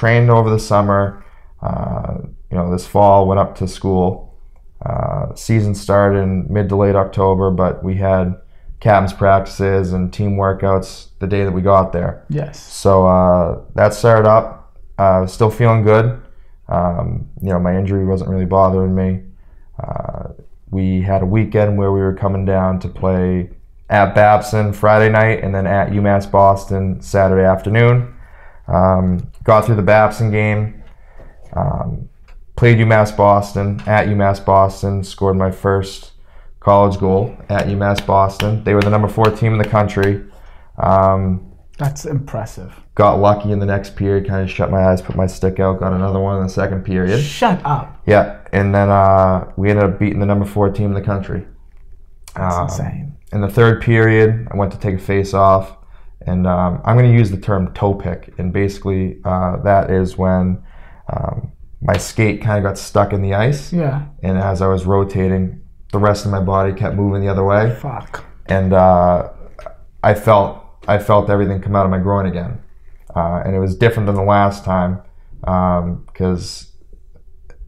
trained 0.02 0.32
over 0.32 0.50
the 0.50 0.58
summer. 0.58 1.24
Uh, 1.62 2.18
you 2.50 2.58
know, 2.58 2.72
this 2.72 2.88
fall 2.88 3.28
went 3.28 3.40
up 3.40 3.54
to 3.54 3.68
school. 3.68 4.36
Uh, 4.84 5.32
season 5.36 5.76
started 5.76 6.18
in 6.18 6.52
mid 6.52 6.68
to 6.70 6.76
late 6.76 6.96
October, 6.96 7.52
but 7.52 7.84
we 7.84 7.94
had 7.94 8.36
captain's 8.80 9.14
practices 9.14 9.94
and 9.94 10.12
team 10.12 10.38
workouts 10.38 11.10
the 11.20 11.28
day 11.28 11.44
that 11.44 11.52
we 11.52 11.62
got 11.62 11.94
there. 11.94 12.26
Yes. 12.30 12.60
So 12.60 13.06
uh, 13.06 13.62
that 13.76 13.94
started 13.94 14.28
up. 14.28 14.76
Uh, 14.98 15.28
still 15.28 15.52
feeling 15.52 15.84
good. 15.84 16.20
Um, 16.68 17.30
you 17.40 17.50
know, 17.50 17.60
my 17.60 17.78
injury 17.78 18.04
wasn't 18.04 18.32
really 18.32 18.46
bothering 18.46 18.96
me. 18.96 19.22
Uh, 19.78 20.30
we 20.72 21.02
had 21.02 21.22
a 21.22 21.28
weekend 21.28 21.78
where 21.78 21.92
we 21.92 22.00
were 22.00 22.16
coming 22.16 22.44
down 22.44 22.80
to 22.80 22.90
play 22.90 23.52
at 23.88 24.16
Babson 24.16 24.74
Friday 24.74 25.12
night 25.12 25.44
and 25.44 25.54
then 25.54 25.68
at 25.68 25.90
UMass 25.90 26.32
Boston 26.32 27.02
Saturday 27.02 27.46
afternoon. 27.46 28.16
Um, 28.74 29.30
got 29.44 29.66
through 29.66 29.76
the 29.76 29.82
Babson 29.82 30.32
game. 30.32 30.84
Um, 31.54 32.10
played 32.56 32.78
UMass 32.78 33.16
Boston 33.16 33.82
at 33.86 34.08
UMass 34.08 34.44
Boston. 34.46 35.04
Scored 35.04 35.38
my 35.38 35.52
first 35.52 36.12
college 36.60 37.00
goal 37.00 37.36
at 37.50 37.68
UMass 37.68 38.06
Boston. 38.06 38.64
They 38.64 38.74
were 38.74 38.82
the 38.82 38.90
number 38.90 39.08
four 39.08 39.26
team 39.26 39.54
in 39.54 39.58
the 39.58 39.68
country. 39.68 40.24
Um, 40.78 41.52
That's 41.78 42.06
impressive. 42.06 42.74
got 42.96 43.16
lucky 43.20 43.52
in 43.52 43.60
the 43.60 43.66
next 43.66 43.96
period, 43.96 44.28
kind 44.28 44.44
of 44.44 44.50
shut 44.50 44.70
my 44.72 44.84
eyes, 44.86 45.02
put 45.02 45.16
my 45.16 45.28
stick 45.28 45.60
out, 45.60 45.80
got 45.80 45.92
another 45.94 46.20
one 46.20 46.38
in 46.38 46.44
the 46.44 46.50
second 46.50 46.84
period. 46.86 47.20
Shut 47.22 47.60
up. 47.66 48.00
Yeah, 48.06 48.40
and 48.54 48.74
then 48.74 48.90
uh, 48.90 49.52
we 49.58 49.70
ended 49.70 49.86
up 49.86 50.00
beating 50.00 50.20
the 50.20 50.26
number 50.26 50.46
four 50.46 50.70
team 50.70 50.88
in 50.88 50.94
the 50.94 51.02
country. 51.02 51.46
That's 52.36 52.56
Um, 52.56 52.64
insane. 52.64 53.18
In 53.34 53.42
the 53.42 53.50
third 53.50 53.82
period, 53.82 54.48
I 54.52 54.56
went 54.56 54.72
to 54.74 54.78
take 54.78 54.96
a 54.96 55.00
face 55.00 55.34
off, 55.34 55.78
and 56.28 56.46
um, 56.48 56.82
I'm 56.86 56.98
going 56.98 57.12
to 57.12 57.18
use 57.18 57.32
the 57.32 57.38
term 57.38 57.74
toe 57.74 57.94
pick, 57.94 58.34
and 58.38 58.52
basically 58.54 59.20
uh, 59.26 59.58
that 59.64 59.90
is 59.92 60.18
when 60.18 60.64
um, 61.12 61.52
my 61.82 61.98
skate 61.98 62.42
kind 62.42 62.58
of 62.58 62.64
got 62.70 62.78
stuck 62.78 63.12
in 63.14 63.22
the 63.22 63.34
ice, 63.34 63.74
Yeah. 63.74 64.06
and 64.24 64.38
as 64.38 64.62
I 64.62 64.68
was 64.68 64.86
rotating, 64.86 65.62
the 65.92 66.00
rest 66.00 66.26
of 66.26 66.32
my 66.32 66.40
body 66.40 66.74
kept 66.74 66.96
moving 66.96 67.22
the 67.22 67.28
other 67.28 67.44
way 67.44 67.76
Fuck. 67.82 68.24
and 68.48 68.72
uh, 68.74 69.30
I 70.04 70.14
felt 70.14 70.64
I 70.88 70.98
felt 71.00 71.30
everything 71.30 71.62
come 71.62 71.76
out 71.76 71.86
of 71.86 71.92
my 71.92 72.00
groin 72.00 72.26
again, 72.28 72.60
uh, 73.16 73.42
and 73.46 73.56
it 73.56 73.60
was 73.60 73.76
different 73.76 74.08
than 74.08 74.16
the 74.16 74.24
last 74.24 74.64
time 74.64 75.02
because 76.06 76.72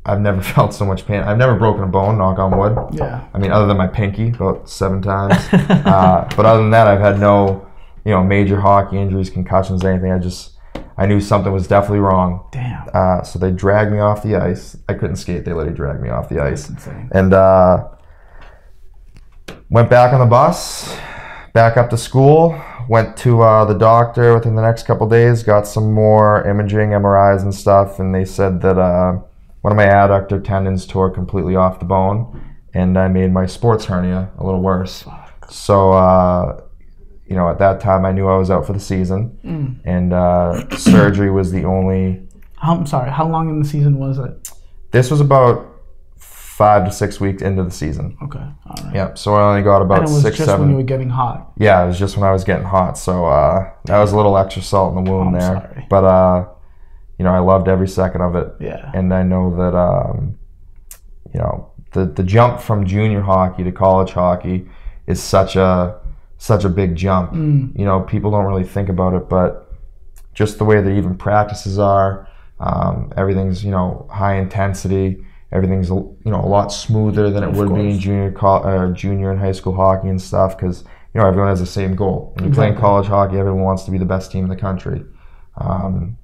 I've 0.06 0.20
never 0.22 0.42
felt 0.56 0.74
so 0.74 0.86
much 0.86 1.06
pain. 1.06 1.22
I've 1.22 1.38
never 1.38 1.56
broken 1.56 1.84
a 1.84 1.88
bone, 1.88 2.18
knock 2.18 2.38
on 2.40 2.58
wood. 2.58 2.78
Yeah. 2.94 3.28
I 3.34 3.38
mean, 3.40 3.52
other 3.52 3.66
than 3.68 3.78
my 3.78 3.88
pinky, 3.88 4.30
about 4.30 4.70
seven 4.70 5.02
times. 5.02 5.34
uh, 5.54 6.28
but 6.36 6.46
other 6.46 6.62
than 6.62 6.72
that, 6.72 6.88
I've 6.88 7.00
had 7.00 7.20
no, 7.20 7.68
you 8.06 8.12
know, 8.12 8.24
major 8.24 8.60
hockey 8.60 8.98
injuries, 8.98 9.30
concussions, 9.30 9.84
anything. 9.84 10.12
I 10.12 10.20
just 10.20 10.54
I 10.98 11.06
knew 11.06 11.20
something 11.20 11.52
was 11.52 11.68
definitely 11.68 12.00
wrong. 12.00 12.48
Damn. 12.52 12.88
Uh, 12.94 13.24
so 13.24 13.40
they 13.40 13.52
dragged 13.52 13.92
me 13.92 14.00
off 14.00 14.22
the 14.24 14.36
ice. 14.36 14.78
I 14.88 14.94
couldn't 14.94 15.16
skate. 15.16 15.46
They 15.46 15.54
literally 15.54 15.76
dragged 15.76 16.02
me 16.02 16.10
off 16.10 16.30
the 16.30 16.40
ice 16.40 16.72
and 17.12 17.34
uh, 17.34 17.88
went 19.70 19.90
back 19.90 20.14
on 20.14 20.20
the 20.20 20.26
bus, 20.26 20.96
back 21.54 21.78
up 21.78 21.90
to 21.90 21.98
school. 21.98 22.60
Went 22.90 23.16
to 23.18 23.42
uh, 23.42 23.64
the 23.64 23.76
doctor 23.76 24.34
within 24.34 24.56
the 24.56 24.62
next 24.62 24.84
couple 24.84 25.08
days. 25.08 25.42
Got 25.42 25.66
some 25.66 25.94
more 25.94 26.46
imaging, 26.46 26.90
MRIs, 26.90 27.42
and 27.42 27.56
stuff, 27.56 28.00
and 28.00 28.14
they 28.14 28.26
said 28.26 28.62
that 28.62 28.78
uh, 28.78 29.20
one 29.62 29.72
of 29.72 29.78
my 29.78 29.86
adductor 29.86 30.44
tendons 30.44 30.86
tore 30.86 31.10
completely 31.10 31.56
off 31.56 31.80
the 31.80 31.86
bone, 31.86 32.58
and 32.74 33.00
I 33.00 33.08
made 33.08 33.32
my 33.32 33.46
sports 33.46 33.86
hernia 33.86 34.32
a 34.38 34.44
little 34.44 34.62
worse. 34.62 35.06
So, 35.50 35.94
uh, 35.94 36.62
you 37.28 37.36
know, 37.36 37.50
at 37.50 37.60
that 37.60 37.80
time, 37.80 38.06
I 38.06 38.12
knew 38.12 38.28
I 38.28 38.38
was 38.38 38.52
out 38.52 38.66
for 38.66 38.74
the 38.74 38.80
season, 38.80 39.80
and 39.86 40.14
uh, 40.14 40.70
surgery 40.78 41.32
was 41.32 41.52
the 41.52 41.64
only 41.64 42.22
I'm 42.62 42.86
sorry. 42.86 43.12
How 43.12 43.28
long 43.28 43.50
in 43.50 43.62
the 43.62 43.68
season 43.68 43.98
was 43.98 44.18
it? 44.20 44.50
this 44.92 45.10
was 45.10 45.20
about 45.22 45.70
five 46.18 46.86
to 46.86 46.92
six 46.92 47.20
weeks 47.20 47.42
into 47.42 47.64
the 47.64 47.72
season. 47.72 48.16
Okay. 48.24 48.38
All 48.40 48.86
right. 48.86 48.96
Yep. 48.96 49.18
So 49.18 49.34
I 49.34 49.50
only 49.50 49.64
got 49.64 49.82
about 49.82 50.02
And 50.02 50.10
it 50.10 50.14
was 50.14 50.22
six, 50.22 50.38
just 50.38 50.48
seven. 50.48 50.62
when 50.68 50.70
you 50.70 50.78
were 50.78 50.84
getting 50.84 51.10
hot. 51.10 51.52
Yeah, 51.58 51.84
it 51.84 51.88
was 51.88 51.98
just 51.98 52.16
when 52.16 52.30
I 52.30 52.32
was 52.32 52.44
getting 52.44 52.66
hot. 52.66 52.96
So 52.98 53.26
uh, 53.26 53.72
that 53.86 53.98
was 53.98 54.14
a 54.14 54.16
little 54.16 54.38
extra 54.38 54.62
salt 54.62 54.96
in 54.96 55.04
the 55.04 55.12
wound 55.12 55.34
there. 55.34 55.42
sorry. 55.42 55.88
But 55.90 56.04
uh, 56.04 56.48
you 57.18 57.26
know, 57.26 57.34
I 57.34 57.40
loved 57.40 57.68
every 57.68 57.88
second 57.88 58.22
of 58.22 58.36
it. 58.36 58.54
Yeah. 58.60 58.92
And 58.94 59.12
I 59.14 59.24
know 59.24 59.56
that 59.58 59.76
um, 59.76 60.38
you 61.34 61.40
know 61.40 61.72
the 61.94 62.06
the 62.06 62.24
jump 62.24 62.60
from 62.62 62.86
junior 62.86 63.22
hockey 63.22 63.64
to 63.64 63.72
college 63.72 64.12
hockey 64.12 64.70
is 65.08 65.22
such 65.22 65.56
a 65.56 66.00
such 66.44 66.66
a 66.66 66.70
big 66.70 66.94
jump. 66.94 67.32
Mm. 67.32 67.72
You 67.80 67.86
know, 67.86 68.02
people 68.02 68.30
don't 68.30 68.44
really 68.44 68.66
think 68.66 68.90
about 68.90 69.14
it, 69.14 69.30
but 69.30 69.72
just 70.34 70.58
the 70.58 70.66
way 70.66 70.82
that 70.82 70.90
even 70.90 71.16
practices 71.16 71.80
are, 71.80 72.28
um, 72.60 73.14
everything's 73.16 73.64
you 73.64 73.72
know 73.72 74.06
high 74.12 74.36
intensity. 74.36 75.26
Everything's 75.54 75.88
you 75.88 76.18
know 76.26 76.42
a 76.44 76.50
lot 76.58 76.68
smoother 76.68 77.30
than 77.30 77.44
it 77.44 77.50
Of 77.52 77.58
would 77.58 77.74
be 77.74 77.92
in 77.92 78.00
junior 78.00 78.32
co- 78.34 78.64
uh, 78.72 78.92
junior 78.92 79.32
and 79.32 79.40
high 79.40 79.54
school 79.54 79.74
hockey 79.74 80.10
and 80.10 80.22
stuff 80.22 80.58
because 80.58 80.84
you 81.14 81.22
know 81.22 81.26
everyone 81.26 81.48
has 81.48 81.62
the 81.62 81.66
same 81.66 81.96
goal. 81.96 82.34
When 82.36 82.44
you 82.44 82.54
play 82.54 82.68
in 82.68 82.74
Exactly. 82.74 82.82
college 82.82 83.08
hockey, 83.08 83.38
everyone 83.38 83.64
wants 83.64 83.84
to 83.86 83.92
be 83.92 83.98
the 83.98 84.12
best 84.14 84.30
team 84.30 84.44
in 84.44 84.50
the 84.50 84.58
country. 84.58 85.02
Um, 85.56 86.18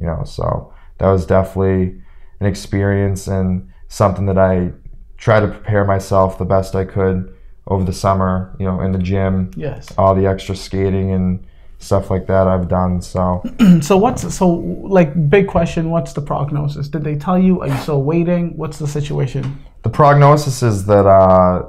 you 0.00 0.06
know, 0.08 0.24
so 0.24 0.74
that 0.98 1.08
was 1.08 1.24
definitely 1.26 2.00
an 2.40 2.46
experience 2.46 3.28
and 3.28 3.70
something 3.86 4.26
that 4.26 4.38
I 4.38 4.72
tried 5.16 5.40
to 5.40 5.48
prepare 5.48 5.84
myself 5.84 6.38
the 6.38 6.44
best 6.44 6.74
I 6.74 6.86
could 6.86 7.32
over 7.70 7.84
the 7.84 7.92
summer. 7.92 8.54
You 8.58 8.66
know, 8.66 8.80
in 8.82 8.92
the 8.92 8.98
gym, 8.98 9.50
Yes. 9.56 9.92
all 9.96 10.14
the 10.14 10.26
extra 10.26 10.54
skating 10.54 11.12
and 11.12 11.44
stuff 11.78 12.10
like 12.10 12.26
that 12.26 12.46
I've 12.46 12.68
done. 12.68 13.00
So 13.00 13.42
So 13.80 13.96
what's 13.96 14.34
so 14.34 14.48
like 14.48 15.30
big 15.30 15.46
question? 15.48 15.90
What's 15.90 16.12
the 16.12 16.20
prognosis? 16.20 16.88
Did 16.88 17.04
they 17.04 17.16
tell 17.16 17.38
you? 17.38 17.62
Are 17.62 17.68
you 17.68 17.76
still 17.78 18.02
waiting? 18.02 18.56
What's 18.56 18.78
the 18.78 18.86
situation? 18.86 19.64
the 19.82 19.88
prognosis 19.88 20.62
is 20.62 20.84
that 20.84 21.06
uh, 21.06 21.62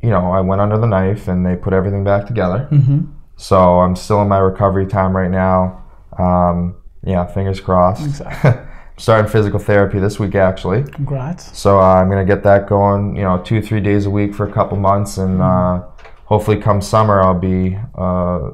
you 0.00 0.10
know 0.10 0.30
I 0.30 0.40
went 0.40 0.60
under 0.60 0.78
the 0.78 0.86
knife 0.86 1.26
and 1.26 1.44
they 1.44 1.56
put 1.56 1.72
everything 1.72 2.04
back 2.04 2.26
together. 2.26 2.68
Mm-hmm. 2.70 3.10
So 3.36 3.80
I'm 3.80 3.96
still 3.96 4.22
in 4.22 4.28
my 4.28 4.38
recovery 4.38 4.86
time 4.86 5.16
right 5.16 5.30
now. 5.30 5.82
Um, 6.16 6.76
yeah, 7.02 7.26
fingers 7.26 7.60
crossed. 7.60 8.04
Exactly. 8.04 8.52
Starting 8.98 9.30
physical 9.30 9.58
therapy 9.58 9.98
this 9.98 10.18
week 10.18 10.34
actually. 10.34 10.82
Congrats. 10.84 11.56
So 11.58 11.78
uh, 11.78 11.96
I'm 11.96 12.08
gonna 12.08 12.24
get 12.24 12.42
that 12.44 12.66
going. 12.66 13.14
You 13.16 13.22
know, 13.24 13.38
two 13.42 13.60
three 13.60 13.80
days 13.80 14.06
a 14.06 14.10
week 14.10 14.34
for 14.34 14.48
a 14.48 14.52
couple 14.52 14.78
months, 14.78 15.18
and 15.18 15.42
uh, 15.42 15.82
hopefully 16.24 16.58
come 16.60 16.80
summer 16.80 17.20
I'll 17.22 17.38
be 17.38 17.76
uh, 17.94 18.50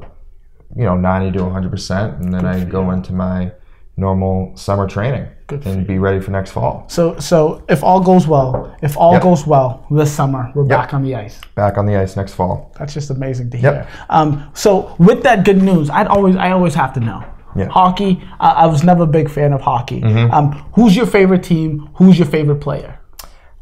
you 0.76 0.84
know 0.84 0.96
90 0.96 1.38
to 1.38 1.44
100 1.44 1.70
percent, 1.70 2.18
and 2.18 2.34
then 2.34 2.44
I 2.44 2.64
go 2.64 2.90
into 2.90 3.12
my 3.12 3.52
normal 3.98 4.56
summer 4.56 4.88
training 4.88 5.28
Good 5.46 5.66
and 5.66 5.86
be 5.86 5.98
ready 5.98 6.18
for 6.18 6.30
next 6.30 6.50
fall. 6.50 6.86
So 6.88 7.18
so 7.20 7.62
if 7.68 7.84
all 7.84 8.00
goes 8.00 8.26
well, 8.26 8.74
if 8.82 8.96
all 8.96 9.12
Yep. 9.12 9.22
goes 9.22 9.46
well 9.46 9.86
this 9.90 10.10
summer, 10.12 10.50
we're 10.54 10.64
back 10.64 10.92
on 10.94 11.02
the 11.02 11.14
ice. 11.14 11.38
Back 11.54 11.76
on 11.78 11.86
the 11.86 11.94
ice 11.96 12.16
next 12.16 12.32
fall. 12.34 12.72
That's 12.78 12.94
just 12.94 13.10
amazing 13.10 13.50
to 13.50 13.58
Yep. 13.58 13.74
hear. 13.74 13.86
Um, 14.08 14.50
so 14.54 14.96
with 14.98 15.22
that 15.22 15.44
good 15.44 15.62
news, 15.62 15.88
I'd 15.90 16.06
always 16.08 16.34
I 16.36 16.50
always 16.52 16.74
have 16.74 16.92
to 16.94 17.00
know. 17.00 17.22
Yeah. 17.56 17.68
Hockey. 17.68 18.22
Uh, 18.40 18.54
I 18.56 18.66
was 18.66 18.82
never 18.82 19.02
a 19.04 19.06
big 19.06 19.28
fan 19.30 19.52
of 19.52 19.60
hockey. 19.60 20.00
Mm-hmm. 20.00 20.32
Um, 20.32 20.52
who's 20.74 20.96
your 20.96 21.06
favorite 21.06 21.42
team? 21.42 21.90
Who's 21.96 22.18
your 22.18 22.28
favorite 22.28 22.60
player? 22.60 22.98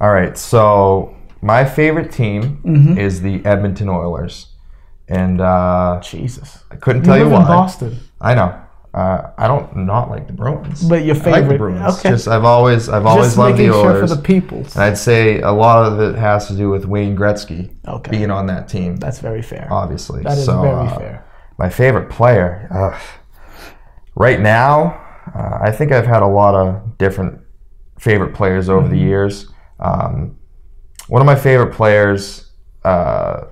All 0.00 0.12
right, 0.12 0.37
so 0.38 1.14
my 1.42 1.64
favorite 1.64 2.11
team 2.12 2.61
Mm-hmm. 2.64 2.98
is 2.98 3.20
the 3.22 3.44
Edmonton 3.44 3.88
Oilers, 3.88 4.46
and 5.09 5.40
uh, 5.40 6.00
Jesus. 6.03 6.62
I 6.70 6.76
couldn't 6.76 7.03
tell 7.03 7.16
you, 7.18 7.24
live 7.24 7.33
why. 7.33 7.40
in 7.42 7.46
Boston, 7.46 7.98
I 8.20 8.35
know. 8.35 8.61
Uh, 8.92 9.31
I 9.38 9.46
don't 9.46 9.76
not 9.87 10.11
like 10.11 10.26
the 10.26 10.33
Bruins. 10.33 10.83
but 10.88 11.05
your 11.05 11.14
I 11.14 11.18
like 11.18 11.24
the 11.24 11.33
favorite. 11.42 11.59
Bruins. 11.59 11.98
okay. 11.98 12.11
Just 12.11 12.26
I've 12.26 12.44
always 12.44 12.88
I've 12.88 13.07
always 13.07 13.26
Just 13.26 13.38
loved 13.38 13.57
the 13.59 13.68
making 13.68 13.72
sure 13.72 13.90
Oilers. 13.92 14.11
for 14.11 14.16
the 14.16 14.22
people. 14.22 14.59
And 14.59 14.76
I'd 14.79 14.98
say 14.98 15.40
a 15.42 15.53
lot 15.53 15.85
of 15.87 16.00
it 16.00 16.16
has 16.18 16.48
to 16.48 16.57
do 16.57 16.70
with 16.70 16.87
Wayne 16.87 17.16
Gretzky 17.16 17.70
Okay. 17.87 18.11
being 18.11 18.31
on 18.33 18.46
that 18.46 18.68
team, 18.68 18.96
That's 18.96 19.20
very 19.20 19.42
fair. 19.42 19.68
obviously. 19.70 20.22
that 20.24 20.37
is 20.38 20.44
so, 20.44 20.61
very 20.61 20.88
uh, 20.88 20.98
fair. 20.98 21.24
My 21.59 21.68
favorite 21.68 22.11
player, 22.11 22.66
ugh. 22.72 23.00
Right 24.26 24.40
now, 24.40 24.72
uh, 25.35 25.59
I 25.62 25.70
think 25.72 25.92
I've 25.92 26.06
had 26.06 26.22
a 26.22 26.26
lot 26.26 26.54
of 26.54 26.98
different 26.98 27.40
favorite 27.98 28.35
players 28.35 28.68
over 28.68 28.83
Mm-hmm. 28.87 28.94
the 28.94 29.00
years. 29.00 29.35
Um, 29.78 30.37
one 31.09 31.22
of 31.22 31.26
my 31.26 31.37
favorite 31.37 31.72
players 31.74 32.50
uh, 32.85 33.44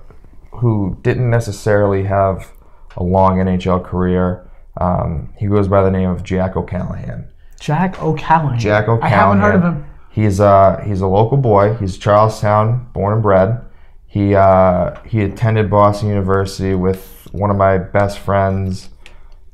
who 0.51 0.97
didn't 1.01 1.29
necessarily 1.29 2.03
have 2.03 2.51
a 2.97 3.03
long 3.03 3.37
NHL 3.37 3.83
career, 3.83 4.49
um, 4.79 5.33
he 5.37 5.47
goes 5.47 5.67
by 5.67 5.81
the 5.83 5.91
name 5.91 6.09
of 6.09 6.23
Jack 6.23 6.55
O'Callahan. 6.55 7.27
Jack 7.59 8.01
O'Callahan. 8.01 8.59
Jack 8.59 8.87
O'Callahan. 8.87 9.03
I 9.03 9.09
haven't 9.09 9.39
heard 9.41 9.55
of 9.55 9.63
him. 9.63 9.85
He's 10.11 10.39
uh 10.39 10.81
he's 10.87 11.01
a 11.01 11.07
local 11.07 11.37
boy. 11.37 11.75
He's 11.75 11.97
Charlestown, 11.97 12.87
born 12.93 13.13
and 13.13 13.21
bred. 13.23 13.61
He 14.07 14.33
uh, 14.35 14.95
he 15.05 15.21
attended 15.21 15.69
Boston 15.69 16.09
University 16.09 16.73
with 16.75 17.27
one 17.31 17.49
of 17.51 17.57
my 17.57 17.77
best 17.77 18.19
friends' 18.19 18.89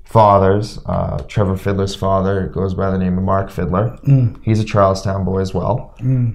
fathers, 0.06 0.80
uh, 0.86 1.18
Trevor 1.28 1.58
Fiddler's 1.58 1.96
father. 1.96 2.48
goes 2.48 2.74
by 2.74 2.90
the 2.90 2.98
name 2.98 3.18
of 3.18 3.24
Mark 3.24 3.50
Fiddler. 3.52 3.98
He's 4.44 4.60
a 4.60 4.64
Charlestown 4.64 5.26
boy 5.26 5.40
as 5.40 5.54
well. 5.54 5.94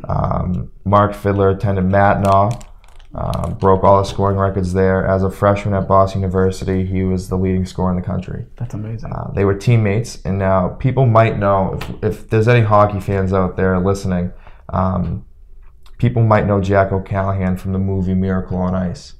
Um, 0.08 0.70
Mark 0.84 1.14
Fiddler 1.14 1.50
attended 1.50 1.84
Mackinac, 1.86 2.66
um, 3.14 3.54
broke 3.54 3.82
all 3.82 3.98
the 3.98 4.04
scoring 4.04 4.36
records 4.36 4.72
there. 4.72 5.06
As 5.06 5.22
a 5.22 5.30
freshman 5.30 5.74
at 5.74 5.88
Boston 5.88 6.20
University, 6.20 6.84
he 6.84 7.04
was 7.04 7.28
the 7.28 7.36
leading 7.36 7.64
scorer 7.64 7.90
in 7.90 7.96
the 7.96 8.06
country. 8.06 8.46
That's 8.56 8.74
amazing. 8.74 9.12
Uh, 9.12 9.30
they 9.34 9.44
were 9.44 9.54
teammates, 9.54 10.20
and 10.24 10.38
now 10.38 10.68
people 10.80 11.06
might 11.06 11.38
know 11.38 11.78
if, 11.80 12.04
if 12.04 12.30
there's 12.30 12.48
any 12.48 12.60
hockey 12.60 13.00
fans 13.00 13.32
out 13.32 13.56
there 13.56 13.78
listening. 13.80 14.32
Um, 14.68 15.24
people 15.98 16.22
might 16.22 16.46
know 16.46 16.60
Jack 16.60 16.92
O'Callahan 16.92 17.56
from 17.56 17.72
the 17.72 17.78
movie 17.78 18.14
Miracle 18.14 18.58
on 18.58 18.74
Ice. 18.74 19.14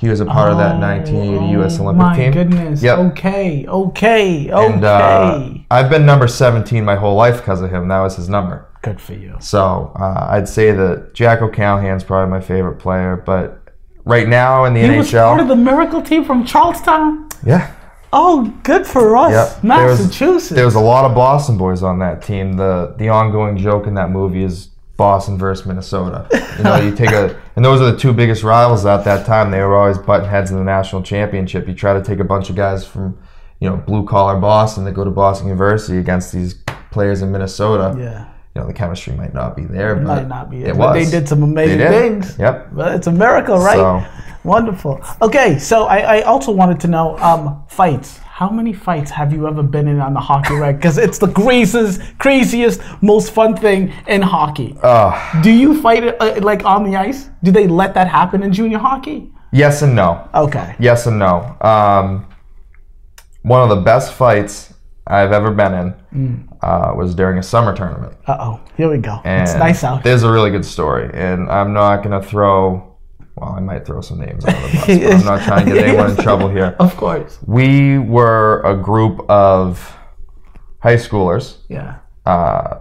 He 0.00 0.08
was 0.08 0.20
a 0.20 0.24
part 0.24 0.50
of 0.50 0.56
that 0.58 0.78
1980 0.80 1.52
U.S. 1.52 1.78
Oh, 1.78 1.82
Olympic 1.82 2.02
my 2.02 2.16
team. 2.16 2.26
My 2.30 2.32
goodness. 2.34 2.82
Yep. 2.82 2.98
Okay. 2.98 3.66
Okay. 3.68 4.50
Okay. 4.50 4.72
And 4.74 4.82
uh, 4.84 5.50
I've 5.70 5.90
been 5.90 6.06
number 6.06 6.26
17 6.26 6.82
my 6.84 6.96
whole 6.96 7.16
life 7.16 7.36
because 7.36 7.60
of 7.60 7.70
him. 7.70 7.88
That 7.88 8.00
was 8.00 8.16
his 8.16 8.28
number. 8.28 8.66
Good 8.82 8.98
for 8.98 9.12
you. 9.12 9.36
So 9.40 9.92
uh, 10.00 10.28
I'd 10.30 10.48
say 10.48 10.70
that 10.72 11.12
Jack 11.12 11.42
O'Callahan's 11.42 12.02
probably 12.02 12.30
my 12.30 12.40
favorite 12.40 12.76
player. 12.78 13.14
But 13.26 13.60
right 14.06 14.26
now 14.26 14.64
in 14.64 14.72
the 14.72 14.80
He 14.80 14.86
NHL, 14.88 14.96
was 14.96 15.10
part 15.12 15.40
of 15.40 15.48
the 15.48 15.56
miracle 15.56 16.00
team 16.00 16.24
from 16.24 16.46
Charlestown. 16.46 17.28
yeah, 17.44 17.74
Oh, 18.12 18.52
good 18.64 18.86
for 18.88 19.16
us, 19.18 19.32
Yep. 19.32 19.62
There 19.78 19.86
was- 19.86 20.00
Massachusetts. 20.00 20.48
There 20.48 20.64
was 20.64 20.74
a 20.76 20.80
lot 20.80 21.04
of 21.04 21.14
Boston 21.14 21.56
boys 21.58 21.82
on 21.82 21.98
that 22.00 22.22
team. 22.22 22.54
The 22.54 22.94
the 22.98 23.10
ongoing 23.10 23.56
joke 23.58 23.86
in 23.86 23.94
that 23.94 24.10
movie 24.10 24.42
is 24.42 24.69
Boston 25.00 25.38
versus 25.38 25.64
Minnesota. 25.64 26.28
You 26.58 26.62
know, 26.64 26.76
you 26.76 26.94
take 26.94 27.10
a 27.10 27.40
and 27.56 27.64
those 27.64 27.80
are 27.80 27.90
the 27.90 27.96
two 27.96 28.12
biggest 28.12 28.42
rivals 28.42 28.84
at 28.84 29.02
that 29.04 29.24
time. 29.24 29.50
They 29.50 29.60
were 29.60 29.74
always 29.74 29.96
butting 29.96 30.28
heads 30.28 30.50
in 30.50 30.58
the 30.58 30.62
national 30.62 31.02
championship. 31.02 31.66
You 31.66 31.72
try 31.72 31.94
to 31.94 32.04
take 32.04 32.18
a 32.18 32.24
bunch 32.24 32.50
of 32.50 32.56
guys 32.56 32.86
from, 32.86 33.18
you 33.60 33.70
know, 33.70 33.78
blue 33.78 34.04
collar 34.04 34.38
Boston 34.38 34.84
that 34.84 34.92
go 34.92 35.02
to 35.02 35.10
Boston 35.10 35.48
University 35.48 35.96
against 35.96 36.34
these 36.34 36.52
players 36.90 37.22
in 37.22 37.32
Minnesota. 37.32 37.98
yeah, 37.98 38.28
You 38.54 38.60
know, 38.60 38.66
the 38.66 38.74
chemistry 38.74 39.14
might 39.14 39.32
not 39.32 39.56
be 39.56 39.64
there, 39.64 39.94
but 39.94 40.04
might 40.04 40.28
not 40.28 40.50
be. 40.50 40.64
it 40.64 40.76
but 40.76 40.94
was. 40.94 41.10
they 41.10 41.18
did 41.18 41.26
some 41.26 41.42
amazing 41.44 41.78
did. 41.78 41.88
things. 41.90 42.38
Yep. 42.38 42.74
But 42.74 42.94
it's 42.96 43.06
a 43.06 43.12
miracle, 43.12 43.56
right? 43.56 43.76
So 43.76 44.04
Wonderful. 44.44 45.00
Okay, 45.22 45.58
so 45.58 45.84
I, 45.84 46.18
I 46.18 46.22
also 46.22 46.52
wanted 46.52 46.78
to 46.80 46.88
know 46.88 47.16
um, 47.18 47.62
fights. 47.68 48.20
How 48.40 48.48
many 48.48 48.72
fights 48.72 49.10
have 49.10 49.34
you 49.34 49.46
ever 49.46 49.62
been 49.62 49.86
in 49.86 50.00
on 50.00 50.14
the 50.14 50.20
hockey 50.20 50.54
rec? 50.54 50.76
Because 50.76 50.96
it's 50.96 51.18
the 51.18 51.26
greasiest, 51.26 52.00
craziest, 52.18 52.80
most 53.02 53.32
fun 53.32 53.54
thing 53.54 53.92
in 54.08 54.22
hockey. 54.22 54.74
uh, 54.82 55.42
Do 55.42 55.50
you 55.50 55.78
fight 55.82 56.04
it 56.04 56.16
uh, 56.18 56.40
like 56.40 56.64
on 56.64 56.82
the 56.90 56.96
ice? 56.96 57.28
Do 57.42 57.50
they 57.52 57.66
let 57.68 57.92
that 57.92 58.08
happen 58.08 58.42
in 58.42 58.50
junior 58.50 58.78
hockey? 58.78 59.30
yes 59.52 59.82
and 59.82 59.94
no. 59.94 60.26
Okay. 60.32 60.74
Yes 60.78 61.06
and 61.06 61.18
no. 61.18 61.54
Um, 61.60 62.26
one 63.42 63.60
of 63.62 63.68
the 63.76 63.82
best 63.82 64.14
fights 64.14 64.72
I've 65.06 65.32
ever 65.32 65.50
been 65.50 65.74
in 65.74 66.48
uh, 66.62 66.94
was 66.96 67.14
during 67.14 67.36
a 67.38 67.42
summer 67.42 67.76
tournament. 67.76 68.14
Uh 68.26 68.38
oh. 68.40 68.60
Here 68.74 68.88
we 68.90 68.96
go. 68.96 69.20
And 69.24 69.42
it's 69.42 69.54
nice 69.58 69.84
out. 69.84 70.02
There's 70.02 70.22
a 70.22 70.32
really 70.32 70.50
good 70.50 70.64
story, 70.64 71.10
and 71.12 71.50
I'm 71.50 71.74
not 71.74 72.02
gonna 72.02 72.22
throw. 72.22 72.89
Well, 73.40 73.54
I 73.56 73.60
might 73.60 73.86
throw 73.86 74.00
some 74.02 74.18
names 74.20 74.44
under 74.44 74.60
the 74.60 74.72
bus, 74.74 74.86
but 74.86 75.12
I'm 75.14 75.24
not 75.24 75.42
trying 75.42 75.66
to 75.66 75.72
get 75.74 75.86
anyone 75.88 76.10
in 76.10 76.16
trouble 76.18 76.48
here. 76.48 76.76
Of 76.80 76.96
course. 76.96 77.38
We 77.46 77.98
were 77.98 78.60
a 78.62 78.76
group 78.76 79.28
of 79.30 79.96
high 80.80 80.96
schoolers, 80.96 81.56
Yeah. 81.68 81.98
uh, 82.26 82.80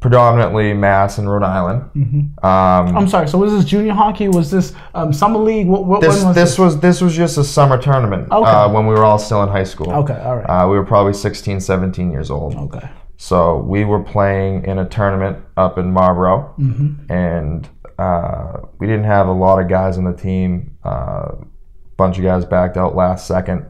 predominantly 0.00 0.72
Mass 0.74 1.18
and 1.18 1.30
Rhode 1.30 1.42
Island. 1.42 1.82
Um, 2.42 2.96
I'm 2.96 3.08
sorry. 3.08 3.28
So 3.28 3.38
was 3.38 3.52
this 3.52 3.64
junior 3.64 3.92
hockey? 3.92 4.28
Was 4.28 4.50
this 4.50 4.72
um, 4.94 5.12
summer 5.12 5.38
league? 5.38 5.66
What, 5.66 5.84
what 5.86 6.00
this 6.00 6.22
was 6.24 6.34
this 6.34 6.58
was 6.58 6.80
this 6.80 7.00
was 7.00 7.14
just 7.16 7.38
a 7.38 7.44
summer 7.44 7.76
tournament 7.80 8.30
Okay. 8.30 8.48
uh, 8.50 8.68
when 8.70 8.86
we 8.86 8.94
were 8.94 9.04
all 9.04 9.18
still 9.18 9.42
in 9.42 9.48
high 9.48 9.64
school. 9.64 9.90
Okay. 9.92 10.14
All 10.20 10.36
right. 10.36 10.44
Uh, 10.46 10.68
we 10.68 10.76
were 10.78 10.84
probably 10.84 11.12
16, 11.14 11.60
17 11.60 12.10
years 12.10 12.30
old. 12.30 12.54
okay. 12.54 12.88
So 13.18 13.58
we 13.60 13.84
were 13.86 14.02
playing 14.02 14.66
in 14.66 14.78
a 14.78 14.86
tournament 14.86 15.38
up 15.56 15.78
in 15.78 15.90
Marlboro, 15.90 16.54
Mm-hmm. 16.58 17.10
and 17.10 17.66
uh, 17.98 18.60
we 18.78 18.86
didn't 18.86 19.04
have 19.04 19.28
a 19.28 19.32
lot 19.32 19.60
of 19.60 19.68
guys 19.68 19.98
on 19.98 20.04
the 20.04 20.12
team. 20.12 20.76
A 20.84 20.88
uh, 20.88 21.44
bunch 21.96 22.18
of 22.18 22.24
guys 22.24 22.44
backed 22.44 22.76
out 22.76 22.94
last 22.94 23.26
second. 23.26 23.66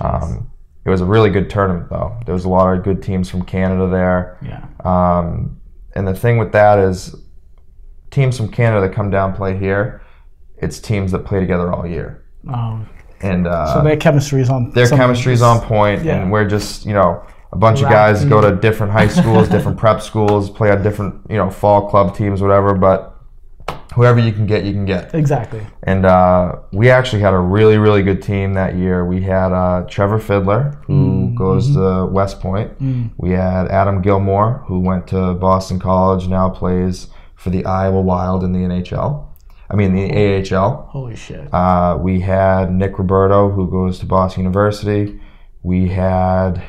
Um, 0.00 0.50
it 0.84 0.90
was 0.90 1.00
a 1.00 1.06
really 1.06 1.30
good 1.30 1.50
tournament, 1.50 1.88
though. 1.90 2.18
There 2.26 2.34
was 2.34 2.44
a 2.44 2.48
lot 2.48 2.76
of 2.76 2.84
good 2.84 3.02
teams 3.02 3.30
from 3.30 3.42
Canada 3.44 3.88
there. 3.88 4.38
Yeah. 4.42 4.66
Um, 4.84 5.60
and 5.94 6.06
the 6.06 6.14
thing 6.14 6.38
with 6.38 6.52
that 6.52 6.78
is, 6.78 7.14
teams 8.10 8.36
from 8.36 8.50
Canada 8.50 8.86
that 8.86 8.94
come 8.94 9.10
down 9.10 9.34
play 9.34 9.56
here, 9.56 10.02
it's 10.58 10.80
teams 10.80 11.12
that 11.12 11.24
play 11.24 11.40
together 11.40 11.72
all 11.72 11.86
year, 11.86 12.24
Oh, 12.48 12.86
and 13.20 13.46
uh, 13.46 13.74
so 13.74 13.82
their 13.82 13.96
chemistry 13.96 14.40
is 14.40 14.50
on. 14.50 14.70
their 14.72 14.88
chemistry 14.88 15.32
is 15.32 15.42
on 15.42 15.60
point, 15.60 16.04
Yeah. 16.04 16.16
and 16.16 16.32
we're 16.32 16.48
just 16.48 16.86
you 16.86 16.92
know 16.94 17.24
a 17.52 17.56
bunch 17.56 17.82
of 17.82 17.88
guys 17.88 18.24
go 18.24 18.40
to 18.40 18.56
different 18.56 18.92
high 18.92 19.08
schools, 19.08 19.48
different 19.56 19.78
prep 19.78 20.00
schools, 20.02 20.50
play 20.50 20.70
on 20.70 20.82
different 20.82 21.30
you 21.30 21.36
know 21.36 21.50
fall 21.50 21.88
club 21.88 22.16
teams, 22.16 22.40
whatever. 22.42 22.74
But 22.74 23.09
whoever 23.94 24.20
you 24.20 24.32
can 24.32 24.46
get, 24.46 24.64
you 24.64 24.72
can 24.72 24.84
get. 24.84 25.14
Exactly. 25.14 25.66
And 25.82 26.06
uh, 26.06 26.56
we 26.72 26.90
actually 26.90 27.22
had 27.22 27.34
a 27.34 27.38
really, 27.38 27.76
really 27.78 28.02
good 28.02 28.22
team 28.22 28.54
that 28.54 28.76
year. 28.76 29.04
We 29.04 29.22
had 29.22 29.52
uh, 29.52 29.84
Trevor 29.88 30.18
Fiddler, 30.18 30.80
who 30.86 31.34
goes 31.36 31.74
to 31.74 32.06
West 32.06 32.40
Point. 32.40 32.70
We 33.18 33.30
had 33.30 33.68
Adam 33.68 34.00
Gilmour, 34.02 34.64
who 34.66 34.80
went 34.80 35.06
to 35.08 35.34
Boston 35.34 35.78
College, 35.80 36.28
now 36.28 36.48
plays 36.50 37.08
for 37.34 37.50
the 37.50 37.64
Iowa 37.64 38.00
Wild 38.00 38.44
in 38.44 38.52
the 38.52 38.60
NHL. 38.60 39.26
I 39.70 39.76
mean, 39.76 39.94
the 39.94 40.54
AHL. 40.56 40.88
Holy 40.90 41.14
shit. 41.16 41.52
Uh, 41.54 41.96
we 42.00 42.20
had 42.20 42.72
Nick 42.72 42.98
Roberto, 42.98 43.50
who 43.50 43.70
goes 43.70 43.98
to 44.00 44.06
Boston 44.06 44.42
University. 44.42 45.20
We 45.62 45.88
had, 45.88 46.62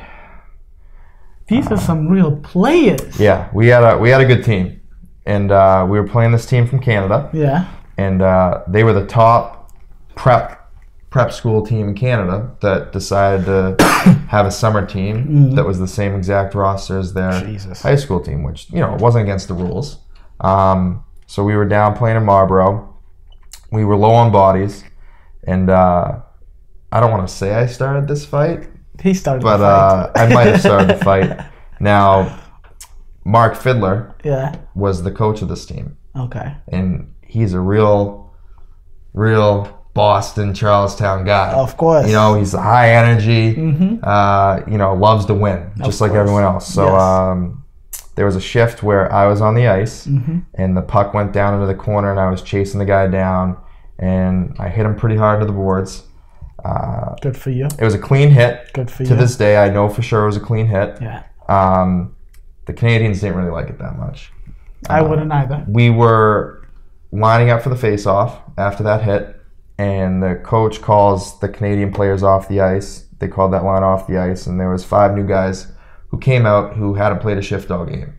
These 1.48 1.66
are 1.72 1.76
some 1.78 2.08
real 2.08 2.36
players. 2.36 3.18
yeah, 3.18 3.48
we 3.52 3.68
had 3.68 3.82
a 3.82 3.98
we 3.98 4.10
had 4.10 4.20
a 4.20 4.24
good 4.24 4.44
team, 4.44 4.80
and 5.26 5.50
uh, 5.52 5.86
we 5.88 5.98
were 6.00 6.06
playing 6.08 6.32
this 6.32 6.46
team 6.46 6.66
from 6.66 6.80
Canada. 6.80 7.30
Yeah. 7.32 7.68
and 7.98 8.22
uh, 8.22 8.62
they 8.68 8.84
were 8.84 8.92
the 8.92 9.06
top 9.06 9.70
prep 10.14 10.58
prep 11.10 11.30
school 11.32 11.64
team 11.64 11.88
in 11.88 11.94
Canada 11.94 12.50
that 12.62 12.90
decided 12.92 13.44
to 13.44 13.84
have 14.28 14.46
a 14.46 14.50
summer 14.50 14.84
team 14.86 15.54
that 15.54 15.64
was 15.64 15.78
the 15.78 15.86
same 15.88 16.14
exact 16.14 16.54
roster 16.54 16.98
as 16.98 17.12
their 17.12 17.32
Jesus. 17.44 17.82
high 17.82 17.96
school 17.96 18.18
team, 18.20 18.42
which 18.42 18.70
you 18.70 18.80
know 18.80 18.96
wasn't 18.98 19.22
against 19.22 19.48
the 19.48 19.54
rules. 19.54 19.98
Um, 20.40 21.04
so 21.26 21.44
we 21.44 21.54
were 21.54 21.66
down 21.66 21.94
playing 21.96 22.16
in 22.16 22.24
Marlboro. 22.24 22.98
We 23.70 23.84
were 23.84 23.96
low 23.96 24.10
on 24.12 24.32
bodies, 24.32 24.84
and 25.46 25.68
uh, 25.70 26.20
I 26.90 27.00
don't 27.00 27.10
want 27.10 27.26
to 27.28 27.34
say 27.34 27.54
I 27.54 27.66
started 27.66 28.08
this 28.08 28.24
fight, 28.24 28.68
He 29.02 29.14
started 29.14 29.42
but 29.42 29.58
the 29.58 29.64
fight. 29.64 30.10
uh, 30.16 30.24
I 30.30 30.34
might 30.34 30.46
have 30.48 30.60
started 30.60 30.88
the 30.98 31.04
fight. 31.04 31.46
Now, 31.80 32.38
Mark 33.24 33.54
Fiddler 33.56 34.14
yeah. 34.24 34.56
was 34.74 35.02
the 35.02 35.10
coach 35.12 35.42
of 35.42 35.48
this 35.48 35.64
team 35.66 35.96
Okay. 36.16 36.54
and 36.68 37.12
he's 37.26 37.54
a 37.54 37.60
real, 37.60 38.34
real 39.14 39.78
Boston 39.94 40.54
Charlestown 40.54 41.24
guy. 41.24 41.52
Of 41.52 41.76
course. 41.76 42.06
You 42.06 42.12
know, 42.14 42.34
he's 42.34 42.52
high 42.52 42.90
energy. 42.94 43.98
Uh, 44.02 44.60
you 44.66 44.78
know, 44.78 44.94
loves 44.94 45.26
to 45.26 45.34
win, 45.34 45.70
just 45.84 46.00
like 46.00 46.12
everyone 46.12 46.42
else. 46.44 46.66
So 46.72 46.84
Yes. 46.86 47.02
um, 47.02 47.64
there 48.16 48.24
was 48.26 48.36
a 48.36 48.40
shift 48.40 48.82
where 48.82 49.10
I 49.12 49.26
was 49.26 49.40
on 49.40 49.54
the 49.54 49.68
ice, 49.68 50.06
Mm-hmm. 50.06 50.38
and 50.54 50.76
the 50.76 50.82
puck 50.82 51.12
went 51.14 51.32
down 51.32 51.54
into 51.54 51.66
the 51.66 51.74
corner, 51.74 52.10
and 52.10 52.18
I 52.20 52.30
was 52.30 52.42
chasing 52.42 52.78
the 52.78 52.84
guy 52.86 53.06
down, 53.06 53.56
and 53.98 54.54
I 54.58 54.68
hit 54.68 54.84
him 54.86 54.96
pretty 54.96 55.16
hard 55.16 55.40
to 55.40 55.46
the 55.46 55.52
boards. 55.52 56.04
Uh, 56.64 57.14
Good 57.20 57.36
for 57.36 57.50
you. 57.50 57.66
it 57.66 57.82
was 57.84 57.94
a 57.94 57.98
clean 57.98 58.30
hit. 58.30 58.70
Good 58.72 58.90
for 58.90 58.98
To 58.98 59.02
you. 59.04 59.08
To 59.10 59.14
this 59.16 59.36
day, 59.36 59.56
I 59.58 59.68
know 59.68 59.88
for 59.88 60.00
sure 60.02 60.22
it 60.22 60.26
was 60.26 60.36
a 60.36 60.40
clean 60.40 60.66
hit. 60.66 60.98
Yeah. 61.02 61.22
Um, 61.48 62.16
the 62.66 62.72
Canadians 62.72 63.20
didn't 63.20 63.36
really 63.36 63.50
like 63.50 63.68
it 63.68 63.78
that 63.78 63.98
much 63.98 64.32
I 64.88 65.00
Uh, 65.00 65.08
wouldn't 65.08 65.32
either. 65.32 65.64
we 65.68 65.90
were 65.90 66.66
lining 67.12 67.50
up 67.50 67.62
for 67.62 67.68
the 67.68 67.76
face-off 67.76 68.38
after 68.58 68.82
that 68.84 69.02
hit, 69.02 69.40
and 69.78 70.22
the 70.22 70.36
coach 70.36 70.80
calls 70.82 71.38
the 71.40 71.48
Canadian 71.48 71.92
players 71.92 72.22
off 72.22 72.48
the 72.48 72.60
ice. 72.60 73.06
They 73.18 73.28
called 73.28 73.52
that 73.52 73.64
line 73.64 73.82
off 73.84 74.06
the 74.08 74.18
ice, 74.18 74.46
and 74.46 74.58
there 74.58 74.70
was 74.70 74.84
five 74.84 75.14
new 75.14 75.24
guys 75.26 75.68
who 76.08 76.18
came 76.18 76.46
out 76.46 76.74
who 76.74 76.94
hadn't 76.94 77.20
played 77.20 77.38
a 77.38 77.42
shift 77.42 77.70
all 77.70 77.84
game. 77.86 78.14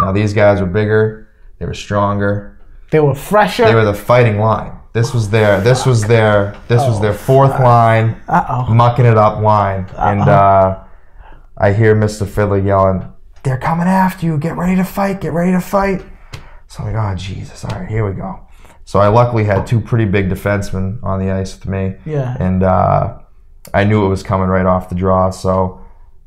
Now 0.00 0.12
these 0.12 0.32
guys 0.34 0.60
were 0.60 0.66
bigger, 0.66 1.28
they 1.58 1.66
were 1.66 1.74
stronger, 1.74 2.58
They 2.90 3.00
were 3.00 3.14
fresher. 3.14 3.64
they 3.64 3.74
were 3.74 3.84
the 3.84 3.94
fighting 3.94 4.38
line. 4.38 4.72
This 4.92 5.12
was 5.14 5.30
their 5.30 5.60
this 5.60 5.86
was 5.86 6.02
their 6.04 6.54
this 6.68 6.82
was 6.82 7.00
their 7.00 7.14
fourth 7.14 7.58
line, 7.58 8.20
uh 8.28 8.44
oh. 8.68 8.72
mucking 8.74 9.06
it 9.06 9.16
up 9.16 9.40
line, 9.42 9.86
and 9.96 10.20
uh, 10.20 10.80
I 11.56 11.72
hear 11.72 11.94
Mr. 11.96 12.26
Fiddler 12.28 12.58
yelling, 12.58 13.11
"They're 13.42 13.58
coming 13.58 13.86
after 13.88 14.26
you! 14.26 14.38
Get 14.38 14.56
ready 14.56 14.76
to 14.76 14.84
fight! 14.84 15.20
Get 15.20 15.32
ready 15.32 15.52
to 15.52 15.60
fight!" 15.60 16.02
So 16.68 16.84
I'm 16.84 16.92
like, 16.92 17.12
"Oh 17.12 17.16
Jesus! 17.16 17.64
All 17.64 17.78
right, 17.78 17.88
here 17.88 18.06
we 18.08 18.14
go." 18.14 18.40
So 18.84 18.98
I 19.00 19.08
luckily 19.08 19.44
had 19.44 19.66
two 19.66 19.80
pretty 19.80 20.04
big 20.06 20.28
defensemen 20.28 21.02
on 21.02 21.18
the 21.20 21.30
ice 21.30 21.54
with 21.54 21.66
me, 21.68 21.96
Yeah. 22.04 22.36
and 22.40 22.62
uh, 22.62 23.18
I 23.72 23.84
knew 23.84 24.04
it 24.04 24.08
was 24.08 24.22
coming 24.22 24.48
right 24.48 24.66
off 24.66 24.88
the 24.88 24.94
draw. 24.94 25.30
So 25.30 25.80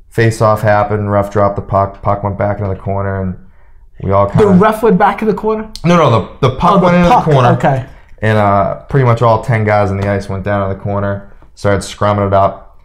face 0.09 0.41
off 0.41 0.61
happened. 0.61 1.11
Ref 1.11 1.31
dropped 1.31 1.55
the 1.57 1.61
puck. 1.61 2.01
Puck 2.01 2.23
went 2.23 2.37
back 2.37 2.59
into 2.59 2.69
the 2.73 2.79
corner, 2.79 3.21
and 3.21 3.37
we 4.01 4.11
all 4.11 4.27
kind 4.29 4.41
of 4.41 4.49
The 4.53 4.55
ref 4.55 4.83
went 4.83 4.97
back 4.97 5.21
in 5.21 5.27
the 5.27 5.33
corner. 5.33 5.69
no, 5.83 5.97
no. 5.97 6.09
The 6.39 6.49
the 6.49 6.55
puck 6.57 6.73
Oh, 6.75 6.79
the 6.79 6.85
went 6.85 6.97
into 6.97 7.09
puck. 7.09 7.25
the 7.25 7.31
corner 7.31 7.49
Okay. 7.49 7.85
and 8.21 8.37
uh, 8.37 8.83
pretty 8.85 9.05
much 9.05 9.21
all 9.21 9.43
10 9.43 9.63
guys 9.65 9.91
on 9.91 9.97
the 9.97 10.07
ice 10.09 10.29
went 10.29 10.43
down 10.43 10.67
to 10.69 10.73
the 10.75 10.81
corner 10.81 11.33
started 11.55 11.79
scrumming 11.81 12.27
it 12.27 12.33
up 12.33 12.79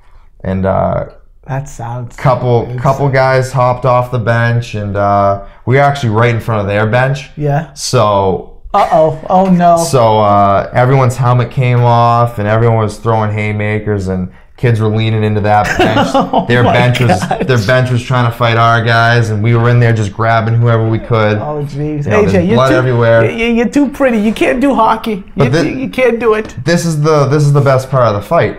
and 0.44 0.64
uh, 0.66 1.06
That 1.46 1.68
sounds. 1.68 2.16
couple 2.16 2.76
couple 2.78 3.08
guys 3.08 3.50
hopped 3.52 3.84
off 3.86 4.10
the 4.12 4.18
bench 4.18 4.74
and 4.74 4.96
uh, 4.96 5.46
we 5.66 5.76
were 5.76 5.80
actually 5.82 6.10
right 6.10 6.34
in 6.34 6.40
front 6.40 6.60
of 6.60 6.66
their 6.66 6.86
bench 6.86 7.30
Yeah. 7.36 7.72
so 7.72 8.62
Uh 8.74 8.88
oh. 8.92 9.26
Oh 9.28 9.46
no. 9.50 9.76
so 9.78 10.18
uh, 10.20 10.70
everyone's 10.72 11.16
helmet 11.16 11.50
came 11.50 11.80
off 11.80 12.38
and 12.38 12.46
everyone 12.46 12.78
was 12.78 12.98
throwing 12.98 13.32
haymakers 13.32 14.08
and 14.08 14.32
kids 14.58 14.78
were 14.78 14.88
leaning 14.94 15.24
into 15.24 15.40
that 15.40 15.64
bench 15.78 16.08
Oh 16.12 16.44
their 16.46 16.62
bench 16.62 17.00
was 17.00 17.18
their 17.46 17.66
bench 17.66 17.90
was 17.90 18.02
trying 18.02 18.30
to 18.30 18.36
fight 18.36 18.58
our 18.58 18.84
guys 18.84 19.30
and 19.30 19.42
we 19.42 19.56
were 19.56 19.70
in 19.70 19.80
there 19.80 19.94
just 19.94 20.12
grabbing 20.12 20.54
whoever 20.54 20.86
we 20.88 20.98
could 20.98 21.38
Oh 21.38 21.64
jeez, 21.64 22.06
know, 22.06 22.22
AJ, 22.22 22.46
you're 22.46 22.56
blood 22.56 22.68
too, 22.68 22.74
everywhere. 22.76 23.24
you- 23.28 23.46
you- 23.46 23.54
You're 23.54 23.68
too 23.70 23.88
pretty. 23.90 24.18
You 24.18 24.34
can't 24.34 24.60
do 24.60 24.74
hockey. 24.74 25.12
You, 25.12 25.24
But 25.36 25.52
thi- 25.52 25.80
you 25.82 25.88
can't 25.88 26.20
do 26.20 26.34
it. 26.34 26.54
this 26.64 26.84
is 26.84 27.00
the 27.00 27.24
this 27.26 27.42
is 27.44 27.54
the 27.54 27.62
best 27.62 27.88
part 27.90 28.06
of 28.08 28.14
the 28.22 28.28
fight. 28.28 28.58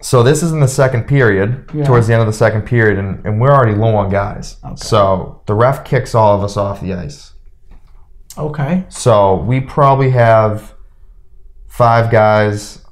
So 0.00 0.22
this 0.22 0.42
is 0.42 0.52
in 0.52 0.60
the 0.60 0.68
second 0.68 1.04
period, 1.08 1.68
Yeah. 1.74 1.84
towards 1.84 2.06
the 2.06 2.12
end 2.12 2.20
of 2.20 2.26
the 2.28 2.32
second 2.32 2.62
period, 2.62 2.98
and, 2.98 3.24
and 3.26 3.40
we're 3.40 3.52
already 3.52 3.74
low 3.74 3.96
on 3.96 4.10
guys. 4.10 4.56
So 4.76 5.42
the 5.46 5.54
ref 5.54 5.84
kicks 5.84 6.14
all 6.14 6.36
of 6.36 6.44
us 6.44 6.56
off 6.56 6.80
the 6.80 6.94
ice. 6.94 7.32
Okay. 8.36 8.84
So 8.88 9.36
we 9.36 9.60
probably 9.60 10.10
have 10.10 10.74
five 11.66 12.10
guys 12.10 12.84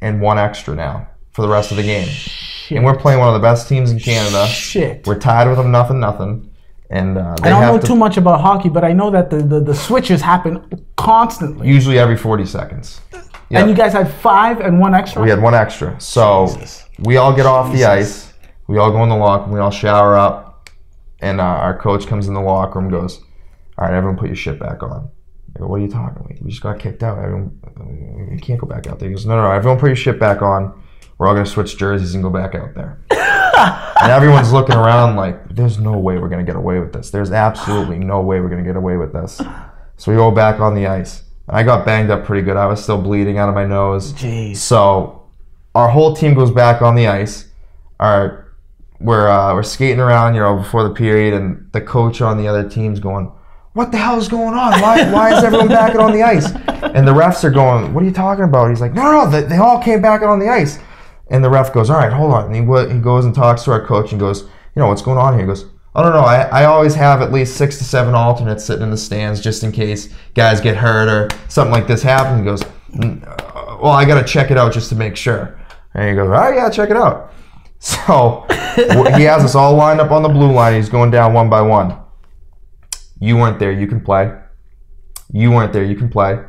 and 0.00 0.20
one 0.20 0.38
extra 0.38 0.74
now 0.74 1.08
for 1.32 1.42
the 1.42 1.48
rest 1.48 1.70
of 1.70 1.76
the 1.76 1.82
game. 1.82 2.08
Shit. 2.08 2.76
And 2.76 2.86
we're 2.86 2.96
playing 2.96 3.18
one 3.20 3.28
of 3.28 3.34
the 3.34 3.40
best 3.46 3.68
teams 3.68 3.90
in 3.90 3.98
Canada. 3.98 4.46
Shit. 4.46 5.06
We're 5.06 5.18
tied 5.18 5.48
with 5.48 5.58
them, 5.58 5.70
nothing, 5.70 6.00
nothing. 6.00 6.50
And 6.88 7.18
uh, 7.18 7.36
they 7.42 7.50
I 7.50 7.60
don't 7.60 7.74
know 7.74 7.78
to 7.80 7.86
too 7.86 7.94
much 7.96 8.16
about 8.16 8.40
hockey, 8.40 8.68
but 8.68 8.82
I 8.82 8.92
know 8.92 9.10
that 9.10 9.30
the, 9.30 9.38
the, 9.42 9.60
the 9.60 9.74
switches 9.74 10.22
happen 10.22 10.84
constantly. 10.96 11.68
usually 11.68 11.98
every 11.98 12.16
40 12.16 12.46
seconds. 12.46 13.00
And 13.50 13.68
you 13.68 13.74
guys 13.74 13.92
had 13.92 14.12
five 14.12 14.60
and 14.60 14.78
one 14.78 14.94
extra. 14.94 15.22
We 15.22 15.30
had 15.30 15.42
one 15.42 15.54
extra. 15.54 16.00
So 16.00 16.46
Jesus. 16.46 16.84
we 17.00 17.16
all 17.16 17.34
get 17.34 17.46
off 17.46 17.72
the 17.72 17.84
ice. 17.84 18.32
We 18.68 18.78
all 18.78 18.92
go 18.92 19.02
in 19.02 19.08
the 19.08 19.16
locker 19.16 19.44
room. 19.44 19.52
We 19.52 19.60
all 19.60 19.72
shower 19.72 20.16
up. 20.16 20.70
And 21.20 21.40
uh, 21.40 21.44
our 21.44 21.76
coach 21.76 22.06
comes 22.06 22.28
in 22.28 22.34
the 22.34 22.40
locker 22.40 22.78
room 22.78 22.92
and 22.92 22.92
goes, 22.92 23.20
All 23.76 23.86
right, 23.86 23.94
everyone 23.94 24.16
put 24.16 24.28
your 24.28 24.36
shit 24.36 24.58
back 24.60 24.82
on. 24.82 25.10
I 25.56 25.58
go, 25.58 25.66
What 25.66 25.76
are 25.76 25.82
you 25.82 25.90
talking 25.90 26.24
about? 26.24 26.40
We 26.40 26.50
just 26.50 26.62
got 26.62 26.78
kicked 26.78 27.02
out. 27.02 27.18
Everyone, 27.18 28.28
you 28.32 28.38
can't 28.38 28.60
go 28.60 28.66
back 28.66 28.86
out 28.86 28.98
there. 28.98 29.08
He 29.08 29.14
goes, 29.14 29.26
No, 29.26 29.36
no, 29.36 29.42
no. 29.42 29.50
Everyone 29.50 29.78
put 29.78 29.88
your 29.88 29.96
shit 29.96 30.20
back 30.20 30.42
on. 30.42 30.80
We're 31.18 31.26
all 31.26 31.34
going 31.34 31.44
to 31.44 31.50
switch 31.50 31.76
jerseys 31.76 32.14
and 32.14 32.22
go 32.22 32.30
back 32.30 32.54
out 32.54 32.74
there. 32.74 33.02
and 33.10 34.10
everyone's 34.12 34.52
looking 34.52 34.76
around 34.76 35.16
like, 35.16 35.54
There's 35.54 35.78
no 35.78 35.98
way 35.98 36.18
we're 36.18 36.28
going 36.28 36.44
to 36.44 36.50
get 36.50 36.56
away 36.56 36.78
with 36.78 36.92
this. 36.92 37.10
There's 37.10 37.32
absolutely 37.32 37.98
no 37.98 38.22
way 38.22 38.40
we're 38.40 38.48
going 38.48 38.62
to 38.62 38.68
get 38.68 38.76
away 38.76 38.96
with 38.96 39.12
this. 39.12 39.42
So 39.96 40.12
we 40.12 40.16
go 40.16 40.30
back 40.30 40.60
on 40.60 40.74
the 40.74 40.86
ice. 40.86 41.24
I 41.48 41.62
got 41.62 41.84
banged 41.84 42.10
up 42.10 42.24
pretty 42.24 42.44
good. 42.44 42.56
I 42.56 42.66
was 42.66 42.82
still 42.82 43.00
bleeding 43.00 43.38
out 43.38 43.48
of 43.48 43.54
my 43.54 43.64
nose. 43.64 44.12
Jeez. 44.12 44.56
So 44.56 45.22
our 45.74 45.88
whole 45.88 46.14
team 46.14 46.34
goes 46.34 46.50
back 46.50 46.82
on 46.82 46.94
the 46.94 47.08
ice. 47.08 47.48
Our 47.98 48.52
we're 49.00 49.28
uh, 49.28 49.54
we're 49.54 49.62
skating 49.62 50.00
around, 50.00 50.34
you 50.34 50.40
know, 50.40 50.56
before 50.56 50.84
the 50.84 50.94
period, 50.94 51.34
and 51.34 51.70
the 51.72 51.80
coach 51.80 52.20
on 52.20 52.36
the 52.36 52.46
other 52.46 52.68
team's 52.68 53.00
going, 53.00 53.32
"What 53.72 53.92
the 53.92 53.98
hell 53.98 54.18
is 54.18 54.28
going 54.28 54.54
on? 54.54 54.80
Why 54.80 55.10
why 55.10 55.36
is 55.36 55.42
everyone 55.42 55.68
back 55.80 55.96
on 55.96 56.12
the 56.12 56.22
ice?" 56.22 56.50
And 56.94 57.06
the 57.06 57.12
refs 57.12 57.42
are 57.44 57.50
going, 57.50 57.94
"What 57.94 58.02
are 58.02 58.06
you 58.06 58.12
talking 58.12 58.44
about?" 58.44 58.68
He's 58.68 58.80
like, 58.80 58.92
"No, 58.92 59.10
no, 59.10 59.30
they, 59.30 59.42
they 59.42 59.56
all 59.56 59.82
came 59.82 60.02
back 60.02 60.22
on 60.22 60.38
the 60.38 60.48
ice." 60.48 60.78
And 61.28 61.42
the 61.42 61.50
ref 61.50 61.72
goes, 61.72 61.88
"All 61.90 61.96
right, 61.96 62.12
hold 62.12 62.32
on." 62.32 62.46
And 62.46 62.54
he 62.54 62.94
he 62.94 63.00
goes 63.00 63.24
and 63.24 63.34
talks 63.34 63.64
to 63.64 63.72
our 63.72 63.84
coach 63.84 64.12
and 64.12 64.20
goes, 64.20 64.42
"You 64.42 64.80
know 64.80 64.88
what's 64.88 65.02
going 65.02 65.18
on 65.18 65.32
here?" 65.34 65.42
He 65.42 65.46
goes. 65.46 65.64
I 65.94 66.02
don't 66.02 66.12
know. 66.12 66.20
I, 66.20 66.42
I 66.42 66.64
always 66.66 66.94
have 66.94 67.20
at 67.20 67.32
least 67.32 67.56
six 67.56 67.78
to 67.78 67.84
seven 67.84 68.14
alternates 68.14 68.64
sitting 68.64 68.82
in 68.82 68.90
the 68.90 68.96
stands 68.96 69.40
just 69.40 69.64
in 69.64 69.72
case 69.72 70.08
guys 70.34 70.60
get 70.60 70.76
hurt 70.76 71.08
or 71.08 71.36
something 71.48 71.72
like 71.72 71.88
this 71.88 72.02
happens. 72.02 72.38
He 72.38 72.44
goes, 72.44 72.62
"Mm, 72.92 73.26
uh, 73.26 73.78
well, 73.80 73.92
I 73.92 74.04
got 74.04 74.20
to 74.20 74.26
check 74.26 74.50
it 74.50 74.58
out 74.58 74.72
just 74.72 74.88
to 74.90 74.94
make 74.94 75.16
sure. 75.16 75.58
And 75.94 76.08
he 76.08 76.14
goes, 76.14 76.26
all 76.26 76.32
right, 76.32 76.54
yeah, 76.54 76.70
check 76.70 76.90
it 76.90 76.96
out. 76.96 77.32
So 77.82 78.44
he 79.16 79.22
has 79.22 79.42
us 79.42 79.54
all 79.54 79.74
lined 79.74 80.02
up 80.02 80.10
on 80.10 80.22
the 80.22 80.28
blue 80.28 80.52
line. 80.52 80.74
He's 80.74 80.90
going 80.90 81.10
down 81.10 81.32
one 81.32 81.48
by 81.48 81.62
one. 81.62 81.98
You 83.18 83.38
weren't 83.38 83.58
there. 83.58 83.72
You 83.72 83.86
can 83.86 84.02
play. 84.02 84.38
You 85.32 85.50
weren't 85.50 85.72
there. 85.72 85.82
You 85.82 85.96
can 85.96 86.10
play. 86.10 86.44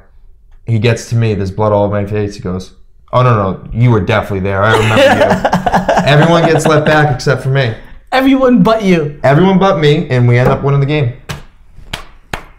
He 0.67 0.77
gets 0.77 1.07
to 1.11 1.15
me. 1.15 1.33
There's 1.33 1.49
blood 1.49 1.71
all 1.71 1.85
over 1.85 2.01
my 2.01 2.05
face. 2.05 2.35
He 2.35 2.41
goes, 2.41 2.73
oh, 3.13 3.23
no, 3.23 3.53
no. 3.53 3.69
You 3.71 3.91
were 3.91 4.01
definitely 4.01 4.41
there. 4.41 4.61
I 4.61 4.73
remember 4.73 5.05
you. 5.05 6.05
Everyone 6.05 6.43
gets 6.43 6.65
let 6.65 6.83
back 6.83 7.15
except 7.15 7.43
for 7.43 7.49
me. 7.49 7.77
Everyone 8.11 8.61
but 8.61 8.83
you. 8.83 9.19
Everyone 9.23 9.57
but 9.57 9.79
me, 9.79 10.09
and 10.09 10.27
we 10.27 10.37
end 10.37 10.49
up 10.49 10.63
winning 10.63 10.81
the 10.81 10.85
game. 10.85 11.21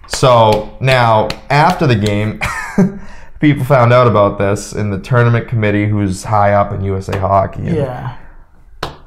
So 0.06 0.76
now, 0.80 1.28
after 1.50 1.86
the 1.86 1.94
game, 1.94 2.40
people 3.40 3.64
found 3.64 3.92
out 3.92 4.06
about 4.06 4.38
this, 4.38 4.72
and 4.72 4.90
the 4.90 4.98
tournament 4.98 5.48
committee, 5.48 5.86
who's 5.86 6.24
high 6.24 6.54
up 6.54 6.72
in 6.72 6.82
USA 6.82 7.18
Hockey, 7.18 7.66
and, 7.66 7.76
Yeah. 7.76 8.16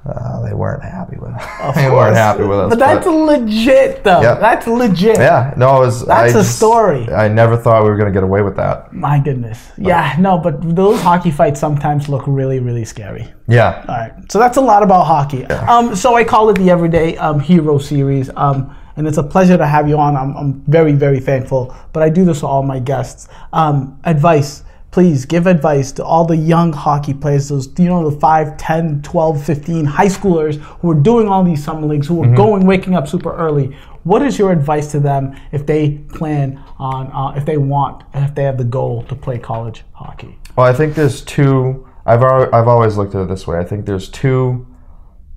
Uh, 0.06 0.42
they 0.42 0.54
weren't 0.54 0.84
happy 0.84 1.18
with 1.18 1.32
us. 1.34 1.76
They 1.76 1.90
weren't 1.90 2.16
happy 2.16 2.44
with 2.44 2.60
us. 2.60 2.70
But 2.70 2.80
that's 2.80 3.08
legit, 3.08 4.04
though. 4.04 4.22
Yeah. 4.22 4.36
That's 4.36 4.68
legit. 4.68 5.18
yeah, 5.18 5.54
no, 5.58 5.78
it 5.78 5.86
was. 5.86 6.06
That's 6.06 6.34
I 6.34 6.40
a 6.40 6.42
just- 6.44 6.58
story. 6.58 7.10
I 7.10 7.28
never 7.28 7.58
thought 7.58 7.84
we 7.84 7.90
were 7.90 7.98
gonna 7.98 8.12
get 8.12 8.24
away 8.24 8.42
with 8.42 8.56
that. 8.58 8.94
My 8.94 9.20
goodness. 9.20 9.72
Yeah, 9.78 10.16
no, 10.20 10.38
but 10.38 10.76
those 10.76 11.02
hockey 11.02 11.32
fights 11.32 11.60
sometimes 11.60 12.08
look 12.08 12.24
really, 12.28 12.60
really 12.60 12.86
scary. 12.86 13.34
Yeah, 13.48 13.84
All 13.88 13.96
right. 13.96 14.32
So 14.32 14.40
that's 14.40 14.58
a 14.58 14.62
lot 14.62 14.84
about 14.84 15.06
hockey. 15.06 15.40
Yeah. 15.50 15.66
Um, 15.72 15.96
so 15.96 16.16
I 16.16 16.24
call 16.24 16.50
it 16.50 16.58
the 16.58 16.70
Everyday 16.70 17.16
um, 17.18 17.40
Hero 17.40 17.78
Series. 17.78 18.30
Um, 18.36 18.76
and 18.98 19.08
it's 19.08 19.18
a 19.18 19.24
pleasure 19.24 19.58
to 19.58 19.68
have 19.68 19.90
you 19.90 19.98
on. 19.98 20.16
I'm, 20.16 20.36
I'm 20.38 20.62
very, 20.68 20.94
very 20.94 21.20
thankful. 21.20 21.76
But 21.94 22.02
I 22.04 22.10
do 22.10 22.24
this 22.26 22.40
to 22.40 22.48
all 22.48 22.64
my 22.64 22.80
guests. 22.80 23.28
Um, 23.54 24.00
advice. 24.06 24.64
Please 24.96 25.26
give 25.26 25.46
advice 25.46 25.92
to 25.92 26.06
all 26.06 26.24
the 26.24 26.38
young 26.38 26.72
hockey 26.72 27.14
players, 27.14 27.50
those, 27.50 27.68
you 27.78 27.90
know, 27.90 28.10
the 28.10 28.18
5, 28.18 28.56
10, 28.56 29.02
12, 29.02 29.44
15 29.44 29.84
high 29.84 30.06
schoolers 30.06 30.56
who 30.56 30.90
are 30.90 30.96
doing 30.96 31.28
all 31.28 31.44
these 31.44 31.62
summer 31.62 31.86
leagues, 31.86 32.08
who 32.08 32.24
are 32.24 32.34
going, 32.34 32.66
waking 32.66 32.96
up 32.96 33.06
super 33.06 33.36
early. 33.36 33.76
What 34.04 34.22
is 34.22 34.40
your 34.40 34.54
advice 34.54 34.92
to 34.94 35.02
them 35.02 35.36
if 35.52 35.66
they 35.66 35.98
plan 36.14 36.64
on, 36.80 37.12
uh, 37.12 37.38
if 37.38 37.46
they 37.46 37.58
want, 37.58 38.06
if 38.14 38.34
they 38.36 38.44
have 38.44 38.58
the 38.58 38.64
goal 38.64 39.04
to 39.08 39.16
play 39.18 39.38
college 39.38 39.84
hockey? 39.92 40.40
Well, 40.56 40.66
I 40.66 40.72
think 40.72 40.96
there's 40.96 41.26
two. 41.26 41.86
I've 42.06 42.24
I've 42.24 42.70
always 42.70 42.96
looked 42.96 43.16
at 43.16 43.24
it 43.24 43.28
this 43.28 43.46
way. 43.46 43.58
I 43.58 43.66
think 43.66 43.86
there's 43.86 44.08
two 44.08 44.66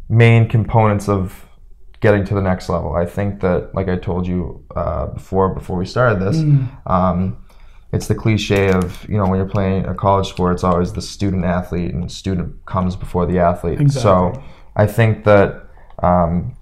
main 0.09 0.49
components 0.49 1.09
of 1.09 1.49
getting 1.99 2.25
to 2.27 2.35
the 2.35 2.43
next 2.43 2.69
level. 2.69 2.95
I 2.95 3.07
think 3.07 3.41
that, 3.41 3.75
like 3.75 3.89
I 3.89 3.97
told 3.97 4.25
you 4.25 4.65
uh, 4.77 5.07
before, 5.07 5.53
before 5.53 5.77
we 5.77 5.85
started 5.85 6.21
this, 6.21 6.37
um, 6.87 7.39
it's 7.93 8.07
the 8.07 8.15
cliche 8.15 8.71
of 8.71 9.09
you 9.09 9.17
know 9.17 9.27
when 9.27 9.39
you're 9.39 9.49
playing 9.49 9.87
a 9.87 9.95
college 9.95 10.29
sport, 10.29 10.55
it's 10.55 10.65
always 10.65 10.93
the 10.93 11.03
student 11.03 11.45
athlete, 11.45 11.95
and 11.95 12.11
student 12.11 12.65
comes 12.67 12.97
before 12.97 13.27
the 13.27 13.39
athlete. 13.39 13.81
Exactly. 13.81 14.03
So 14.03 14.43
I 14.77 14.87
think 14.87 15.25
that. 15.25 15.65
Um, 16.03 16.55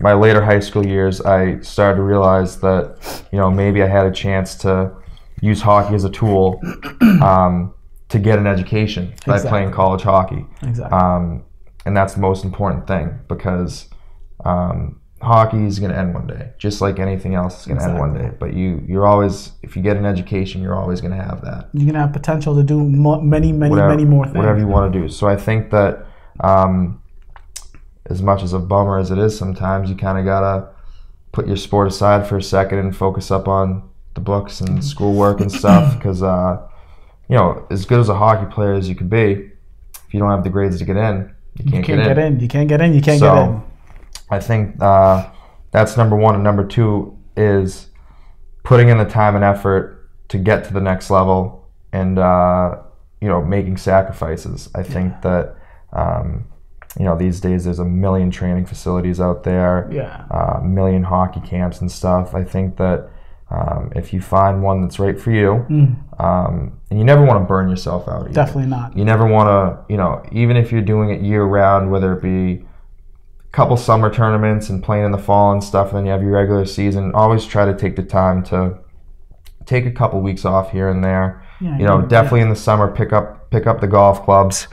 my 0.00 0.12
later 0.12 0.42
high 0.42 0.60
school 0.60 0.84
years, 0.84 1.20
I 1.20 1.60
started 1.60 1.96
to 1.96 2.02
realize 2.02 2.60
that, 2.60 3.24
you 3.30 3.38
know, 3.38 3.48
maybe 3.50 3.80
I 3.82 3.86
had 3.86 4.06
a 4.06 4.10
chance 4.10 4.56
to 4.56 4.92
use 5.40 5.60
hockey 5.60 5.94
as 5.94 6.04
a 6.04 6.10
tool 6.10 6.60
um, 7.22 7.74
to 8.08 8.18
get 8.18 8.38
an 8.38 8.46
education 8.46 9.14
by 9.26 9.38
playing 9.40 9.70
college 9.70 10.02
hockey. 10.02 10.46
Exactly. 10.62 10.98
Um, 10.98 11.44
and 11.86 11.96
that's 11.96 12.14
the 12.14 12.20
most 12.20 12.44
important 12.44 12.86
thing 12.86 13.18
because 13.28 13.88
um, 14.44 15.00
hockey 15.24 15.64
is 15.66 15.78
going 15.78 15.90
to 15.92 15.98
end 15.98 16.14
one 16.14 16.26
day, 16.26 16.50
just 16.58 16.80
like 16.80 16.98
anything 16.98 17.34
else 17.34 17.60
is 17.60 17.66
going 17.66 17.78
to 17.78 17.84
end 17.86 17.98
one 17.98 18.14
day. 18.14 18.30
But 18.38 18.52
you, 18.54 18.82
you're 18.86 19.06
always, 19.06 19.52
if 19.62 19.74
you 19.76 19.82
get 19.82 19.96
an 19.96 20.04
education, 20.06 20.62
you're 20.62 20.76
always 20.76 21.00
going 21.00 21.16
to 21.16 21.22
have 21.22 21.40
that. 21.42 21.68
You're 21.72 21.84
going 21.86 21.94
to 21.94 22.00
have 22.00 22.12
potential 22.12 22.54
to 22.54 22.62
do 22.62 22.78
mo- 22.80 23.20
many, 23.20 23.50
many, 23.52 23.70
Whatever, 23.70 23.88
many 23.90 24.04
more 24.04 24.24
things. 24.24 24.36
whatever 24.36 24.58
you 24.58 24.66
want 24.66 24.92
to 24.92 25.00
do. 25.00 25.08
So 25.08 25.26
I 25.26 25.36
think 25.36 25.70
that 25.70 26.06
um, 26.40 27.02
as 28.06 28.22
much 28.22 28.42
as 28.42 28.52
a 28.52 28.58
bummer 28.58 28.98
as 28.98 29.10
it 29.10 29.18
is 29.18 29.36
sometimes, 29.36 29.88
you 29.90 29.96
kind 29.96 30.18
of 30.18 30.24
got 30.24 30.40
to 30.40 30.68
put 31.32 31.46
your 31.46 31.56
sport 31.56 31.88
aside 31.88 32.26
for 32.28 32.36
a 32.36 32.42
second 32.42 32.78
and 32.78 32.96
focus 32.96 33.30
up 33.30 33.48
on 33.48 33.88
the 34.14 34.20
books 34.20 34.60
and 34.60 34.84
schoolwork 34.84 35.40
and 35.40 35.50
stuff 35.50 35.94
because, 35.98 36.22
uh, 36.22 36.60
you 37.28 37.36
know, 37.36 37.66
as 37.70 37.84
good 37.84 37.98
as 38.00 38.08
a 38.08 38.14
hockey 38.14 38.52
player 38.52 38.74
as 38.74 38.88
you 38.88 38.94
could 38.94 39.10
be, 39.10 39.50
if 40.06 40.12
you 40.14 40.20
don't 40.20 40.30
have 40.30 40.44
the 40.44 40.50
grades 40.50 40.78
to 40.78 40.84
get 40.84 40.96
in, 40.96 41.34
you 41.58 41.64
can't, 41.70 41.74
You 41.88 41.94
can't 41.94 42.04
get 42.08 42.18
in. 42.18 42.40
You 42.40 42.48
can't 42.48 42.68
get 42.68 42.80
in. 42.80 42.94
You 42.94 43.00
can't 43.00 43.18
So- 43.18 43.34
get 43.34 43.42
in. 43.48 43.62
I 44.34 44.40
think 44.40 44.80
uh, 44.82 45.28
that's 45.70 45.96
number 45.96 46.16
one. 46.16 46.34
And 46.34 46.44
number 46.44 46.64
two 46.66 47.16
is 47.36 47.88
putting 48.62 48.88
in 48.88 48.98
the 48.98 49.04
time 49.04 49.34
and 49.36 49.44
effort 49.44 50.10
to 50.28 50.38
get 50.38 50.64
to 50.64 50.72
the 50.72 50.80
next 50.80 51.10
level 51.10 51.68
and, 51.92 52.18
uh, 52.18 52.76
you 53.20 53.28
know, 53.28 53.42
making 53.42 53.76
sacrifices. 53.76 54.68
I 54.74 54.82
think 54.82 55.22
that, 55.22 55.56
um, 55.92 56.46
you 56.98 57.04
know, 57.04 57.16
these 57.16 57.40
days 57.40 57.64
there's 57.64 57.78
a 57.78 57.84
million 57.84 58.30
training 58.30 58.66
facilities 58.66 59.20
out 59.20 59.44
there, 59.44 59.88
Yeah. 59.92 60.24
uh, 60.30 60.58
a 60.60 60.64
million 60.64 61.02
hockey 61.04 61.40
camps 61.40 61.80
and 61.80 61.90
stuff. 61.90 62.34
I 62.34 62.44
think 62.44 62.76
that 62.76 63.08
um, 63.50 63.92
if 63.94 64.12
you 64.12 64.20
find 64.20 64.62
one 64.62 64.80
that's 64.82 64.98
right 64.98 65.20
for 65.20 65.30
you, 65.30 65.64
um, 66.18 66.80
and 66.90 66.98
you 66.98 67.04
never 67.04 67.24
want 67.24 67.42
to 67.42 67.46
burn 67.46 67.68
yourself 67.68 68.08
out. 68.08 68.22
Either. 68.22 68.30
Mm. 68.30 68.34
Definitely 68.34 68.70
not. 68.70 68.96
You 68.96 69.04
never 69.04 69.26
want 69.26 69.48
to, 69.48 69.92
you 69.92 69.96
know, 69.96 70.22
even 70.32 70.56
if 70.56 70.72
you're 70.72 70.80
doing 70.82 71.10
it 71.10 71.20
year 71.20 71.44
round, 71.44 71.90
whether 71.90 72.14
it 72.16 72.22
be 72.22 72.64
couple 73.54 73.76
summer 73.76 74.12
tournaments 74.12 74.68
and 74.68 74.82
playing 74.82 75.04
in 75.04 75.12
the 75.12 75.18
fall 75.18 75.52
and 75.52 75.62
stuff, 75.62 75.88
and 75.88 75.98
then 75.98 76.06
you 76.06 76.10
have 76.10 76.22
your 76.22 76.32
regular 76.32 76.66
season, 76.66 77.14
always 77.14 77.46
try 77.46 77.64
to 77.64 77.74
take 77.74 77.94
the 77.94 78.02
time 78.02 78.42
to 78.42 78.76
take 79.64 79.86
a 79.86 79.92
couple 79.92 80.20
weeks 80.20 80.44
off 80.44 80.72
here 80.72 80.88
and 80.88 81.04
there. 81.04 81.46
Yeah, 81.60 81.78
you 81.78 81.84
know, 81.84 82.00
yeah, 82.00 82.08
definitely 82.08 82.40
in 82.40 82.48
the 82.48 82.56
summer, 82.56 82.92
pick 82.92 83.12
up 83.12 83.50
pick 83.52 83.68
up 83.68 83.80
the 83.80 83.86
golf 83.86 84.24
clubs. 84.24 84.66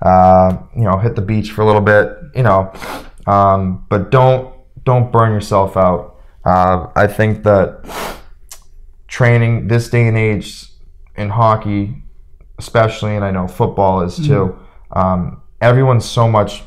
Uh, 0.00 0.56
you 0.76 0.84
know, 0.84 0.96
hit 0.98 1.16
the 1.16 1.22
beach 1.22 1.50
for 1.50 1.62
a 1.62 1.66
little 1.66 1.80
bit. 1.80 2.16
You 2.36 2.44
know, 2.44 2.72
um, 3.26 3.84
but 3.90 4.12
don't 4.12 4.54
don't 4.84 5.10
burn 5.10 5.32
yourself 5.32 5.76
out. 5.76 6.20
Uh, 6.44 6.86
I 6.94 7.08
think 7.08 7.42
that 7.42 8.22
training 9.08 9.66
this 9.66 9.90
day 9.90 10.06
and 10.06 10.16
age 10.16 10.64
in 11.16 11.28
hockey, 11.28 12.04
especially, 12.58 13.16
and 13.16 13.24
I 13.24 13.32
know 13.32 13.48
football 13.48 14.02
is 14.02 14.16
too. 14.16 14.56
Um, 14.92 15.42
everyone's 15.60 16.04
so 16.04 16.28
much 16.28 16.62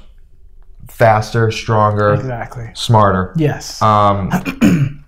faster, 1.01 1.49
stronger, 1.49 2.13
Exactly. 2.13 2.69
smarter. 2.75 3.33
Yes. 3.35 3.81
Um, 3.81 4.29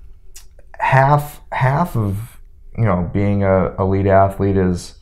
half 0.80 1.40
half 1.52 1.96
of 1.96 2.40
you 2.78 2.86
know 2.86 3.10
being 3.14 3.44
a 3.44 3.76
elite 3.80 4.08
athlete 4.08 4.58
is 4.58 4.96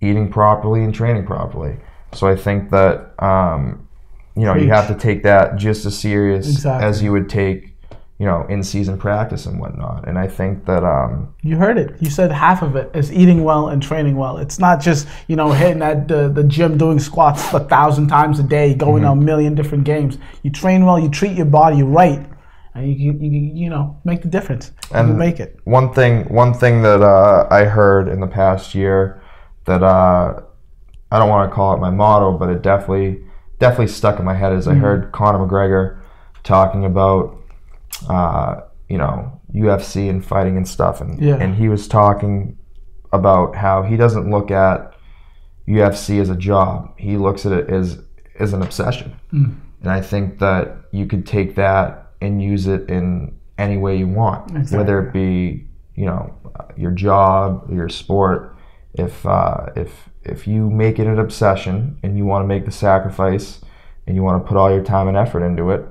eating 0.00 0.30
properly 0.30 0.82
and 0.82 0.94
training 0.94 1.26
properly. 1.26 1.76
So 2.12 2.26
I 2.26 2.36
think 2.36 2.70
that 2.70 3.12
um, 3.22 3.86
you 4.34 4.44
know 4.46 4.54
you 4.54 4.68
have 4.70 4.88
to 4.88 4.94
take 4.94 5.22
that 5.24 5.56
just 5.56 5.84
as 5.84 5.98
serious 5.98 6.48
Exactly. 6.48 6.88
as 6.88 7.02
you 7.02 7.12
would 7.12 7.28
take 7.28 7.76
you 8.20 8.26
know 8.26 8.40
in 8.54 8.62
season 8.62 8.96
practice 8.98 9.46
and 9.46 9.58
whatnot. 9.58 10.06
And 10.08 10.16
I 10.24 10.26
think 10.28 10.66
that 10.66 10.84
um, 10.84 11.34
you 11.42 11.56
heard 11.56 11.78
it. 11.78 11.88
You 12.00 12.10
said 12.10 12.30
half 12.30 12.60
of 12.62 12.76
it 12.76 12.90
is 12.94 13.10
eating 13.20 13.44
well 13.44 13.68
and 13.70 13.82
training 13.82 14.16
well. 14.22 14.36
It's 14.44 14.58
not 14.66 14.80
just 14.88 15.08
you 15.28 15.36
know 15.36 15.50
hitting 15.52 15.82
at 15.82 16.06
the, 16.06 16.28
the 16.28 16.44
gym 16.44 16.76
doing 16.76 16.98
squats 17.00 17.52
a 17.54 17.60
thousand 17.60 18.08
times 18.08 18.38
a 18.38 18.42
day, 18.42 18.74
going 18.74 19.02
Mm-hmm. 19.04 19.20
a 19.22 19.24
million 19.30 19.54
different 19.54 19.84
games. 19.84 20.18
You 20.42 20.50
train 20.50 20.84
well. 20.84 20.98
You 20.98 21.08
treat 21.20 21.34
your 21.36 21.46
body 21.46 21.82
right, 21.82 22.22
and 22.74 22.86
you 22.86 22.94
you, 23.12 23.12
you, 23.36 23.40
you 23.62 23.70
know 23.70 23.98
make 24.04 24.20
the 24.22 24.28
difference. 24.28 24.70
you 24.90 24.96
And- 24.98 25.18
make 25.18 25.40
it. 25.40 25.58
one 25.64 25.88
thing 25.94 26.24
one 26.42 26.52
thing 26.52 26.82
that 26.82 27.00
uh, 27.02 27.48
I 27.50 27.64
heard 27.64 28.06
in 28.08 28.20
the 28.20 28.26
past 28.40 28.74
year 28.74 29.22
that 29.64 29.82
uh, 29.82 30.40
I 31.10 31.18
don't 31.18 31.30
want 31.30 31.50
to 31.50 31.54
call 31.54 31.74
it 31.74 31.78
my 31.80 31.90
motto, 31.90 32.36
but 32.36 32.50
it 32.50 32.60
definitely 32.62 33.24
definitely 33.58 33.88
stuck 33.88 34.18
in 34.18 34.24
my 34.26 34.34
head 34.34 34.52
is 34.52 34.68
I 34.68 34.74
heard 34.74 35.10
Conor 35.12 35.38
McGregor 35.46 36.00
talking 36.42 36.84
about 36.84 37.36
uh, 38.08 38.60
you 38.88 38.98
know 38.98 39.40
UFC 39.54 40.08
and 40.10 40.24
fighting 40.24 40.56
and 40.56 40.66
stuff, 40.66 41.00
and 41.00 41.20
Yeah. 41.20 41.36
and 41.36 41.54
he 41.54 41.68
was 41.68 41.86
talking 41.88 42.56
about 43.12 43.56
how 43.56 43.82
he 43.82 43.96
doesn't 43.96 44.30
look 44.30 44.50
at 44.50 44.94
UFC 45.68 46.20
as 46.20 46.30
a 46.30 46.36
job; 46.36 46.92
he 46.98 47.16
looks 47.16 47.46
at 47.46 47.52
it 47.52 47.68
as 47.70 47.98
as 48.38 48.52
an 48.52 48.62
obsession, 48.62 49.14
and 49.32 49.90
I 49.90 50.00
think 50.00 50.38
that 50.38 50.76
you 50.92 51.06
could 51.06 51.26
take 51.26 51.54
that 51.56 52.12
and 52.20 52.42
use 52.42 52.66
it 52.66 52.88
in 52.88 53.36
any 53.58 53.76
way 53.76 53.96
you 53.96 54.08
want, 54.08 54.50
Exactly. 54.50 54.78
whether 54.78 55.06
it 55.06 55.12
be 55.12 55.66
you 55.94 56.06
know 56.06 56.34
your 56.76 56.90
job, 56.92 57.70
your 57.72 57.88
sport. 57.88 58.56
If 58.94 59.24
uh, 59.26 59.66
if 59.76 60.08
if 60.24 60.46
you 60.48 60.68
make 60.70 60.98
it 60.98 61.06
an 61.06 61.18
obsession 61.18 61.98
and 62.02 62.16
you 62.18 62.24
want 62.24 62.42
to 62.42 62.46
make 62.48 62.64
the 62.64 62.72
sacrifice 62.72 63.60
and 64.06 64.16
you 64.16 64.22
want 64.22 64.42
to 64.42 64.48
put 64.48 64.56
all 64.56 64.70
your 64.70 64.82
time 64.82 65.06
and 65.08 65.16
effort 65.16 65.42
into 65.44 65.70
it, 65.70 65.84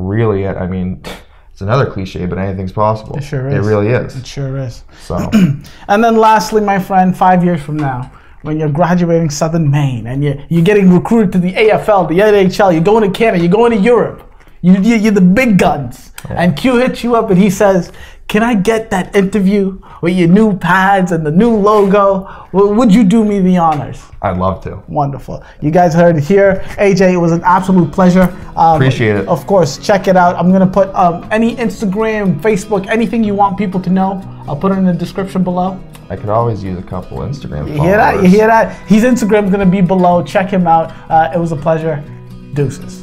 really, 0.00 0.44
it. 0.44 0.56
I 0.56 0.66
mean, 0.66 1.02
it's 1.50 1.60
another 1.60 1.90
cliche, 1.90 2.26
but 2.26 2.38
anything's 2.38 2.72
possible. 2.72 3.16
It 3.16 3.22
sure 3.22 3.48
It 3.48 3.58
is. 3.58 3.66
really 3.66 3.88
is. 3.88 4.16
It 4.16 4.26
sure 4.26 4.56
is. 4.58 4.84
So 5.02 5.16
And 5.88 6.02
then 6.04 6.16
lastly, 6.16 6.60
my 6.60 6.78
friend, 6.78 7.16
five 7.16 7.44
years 7.44 7.60
from 7.62 7.76
now, 7.76 8.10
when 8.42 8.58
you're 8.58 8.70
graduating 8.70 9.28
Southern 9.30 9.70
Maine 9.70 10.06
and 10.06 10.24
you're, 10.24 10.36
you're 10.48 10.64
getting 10.64 10.90
recruited 10.90 11.32
to 11.32 11.38
the 11.38 11.54
AHL, 11.56 12.06
the 12.06 12.18
NHL, 12.20 12.72
you're 12.72 12.82
going 12.82 13.10
to 13.10 13.16
Canada, 13.16 13.42
you're 13.44 13.52
going 13.52 13.72
to 13.72 13.78
Europe, 13.78 14.32
you, 14.62 14.72
you, 14.80 14.96
you're 14.96 15.12
the 15.12 15.20
big 15.20 15.58
guns. 15.58 16.12
And 16.28 16.56
Q 16.56 16.76
hits 16.76 17.04
you 17.04 17.14
up 17.16 17.30
and 17.30 17.38
he 17.38 17.50
says, 17.50 17.92
Can 18.30 18.44
I 18.44 18.54
get 18.54 18.90
that 18.90 19.16
interview 19.16 19.76
with 20.02 20.14
your 20.16 20.28
new 20.28 20.56
pads 20.56 21.10
and 21.10 21.26
the 21.26 21.32
new 21.32 21.50
logo? 21.50 22.48
Would 22.52 22.94
you 22.94 23.02
do 23.02 23.24
me 23.24 23.40
the 23.40 23.56
honors? 23.56 24.00
I'd 24.22 24.36
love 24.36 24.62
to. 24.62 24.80
Wonderful. 24.86 25.42
You 25.60 25.72
guys 25.72 25.94
heard 25.94 26.16
it 26.16 26.22
here. 26.22 26.62
AJ, 26.78 27.14
it 27.14 27.16
was 27.16 27.32
an 27.32 27.42
absolute 27.42 27.90
pleasure. 27.90 28.32
Um, 28.54 28.76
Appreciate 28.76 29.16
it. 29.16 29.26
Of 29.26 29.44
course, 29.48 29.78
check 29.78 30.06
it 30.06 30.16
out. 30.16 30.36
I'm 30.36 30.50
going 30.50 30.60
to 30.60 30.72
put 30.72 30.94
um, 30.94 31.26
any 31.32 31.56
Instagram, 31.56 32.40
Facebook, 32.40 32.86
anything 32.86 33.24
you 33.24 33.34
want 33.34 33.58
people 33.58 33.80
to 33.80 33.90
know, 33.90 34.22
I'll 34.46 34.54
put 34.54 34.70
it 34.70 34.78
in 34.78 34.84
the 34.84 34.94
description 34.94 35.42
below. 35.42 35.82
I 36.08 36.14
could 36.14 36.28
always 36.28 36.62
use 36.62 36.78
a 36.78 36.82
couple 36.82 37.18
Instagram 37.18 37.62
followers. 37.66 37.70
You 37.74 37.82
hear 37.82 37.96
that? 37.96 38.22
You 38.22 38.28
hear 38.28 38.46
that? 38.46 38.86
His 38.86 39.02
Instagram's 39.02 39.50
gonna 39.50 39.66
be 39.66 39.80
below. 39.80 40.22
Check 40.22 40.50
him 40.50 40.68
out. 40.68 40.92
Uh, 41.10 41.32
it 41.34 41.38
was 41.38 41.50
a 41.50 41.56
pleasure. 41.56 42.00
Deuces. 42.54 43.02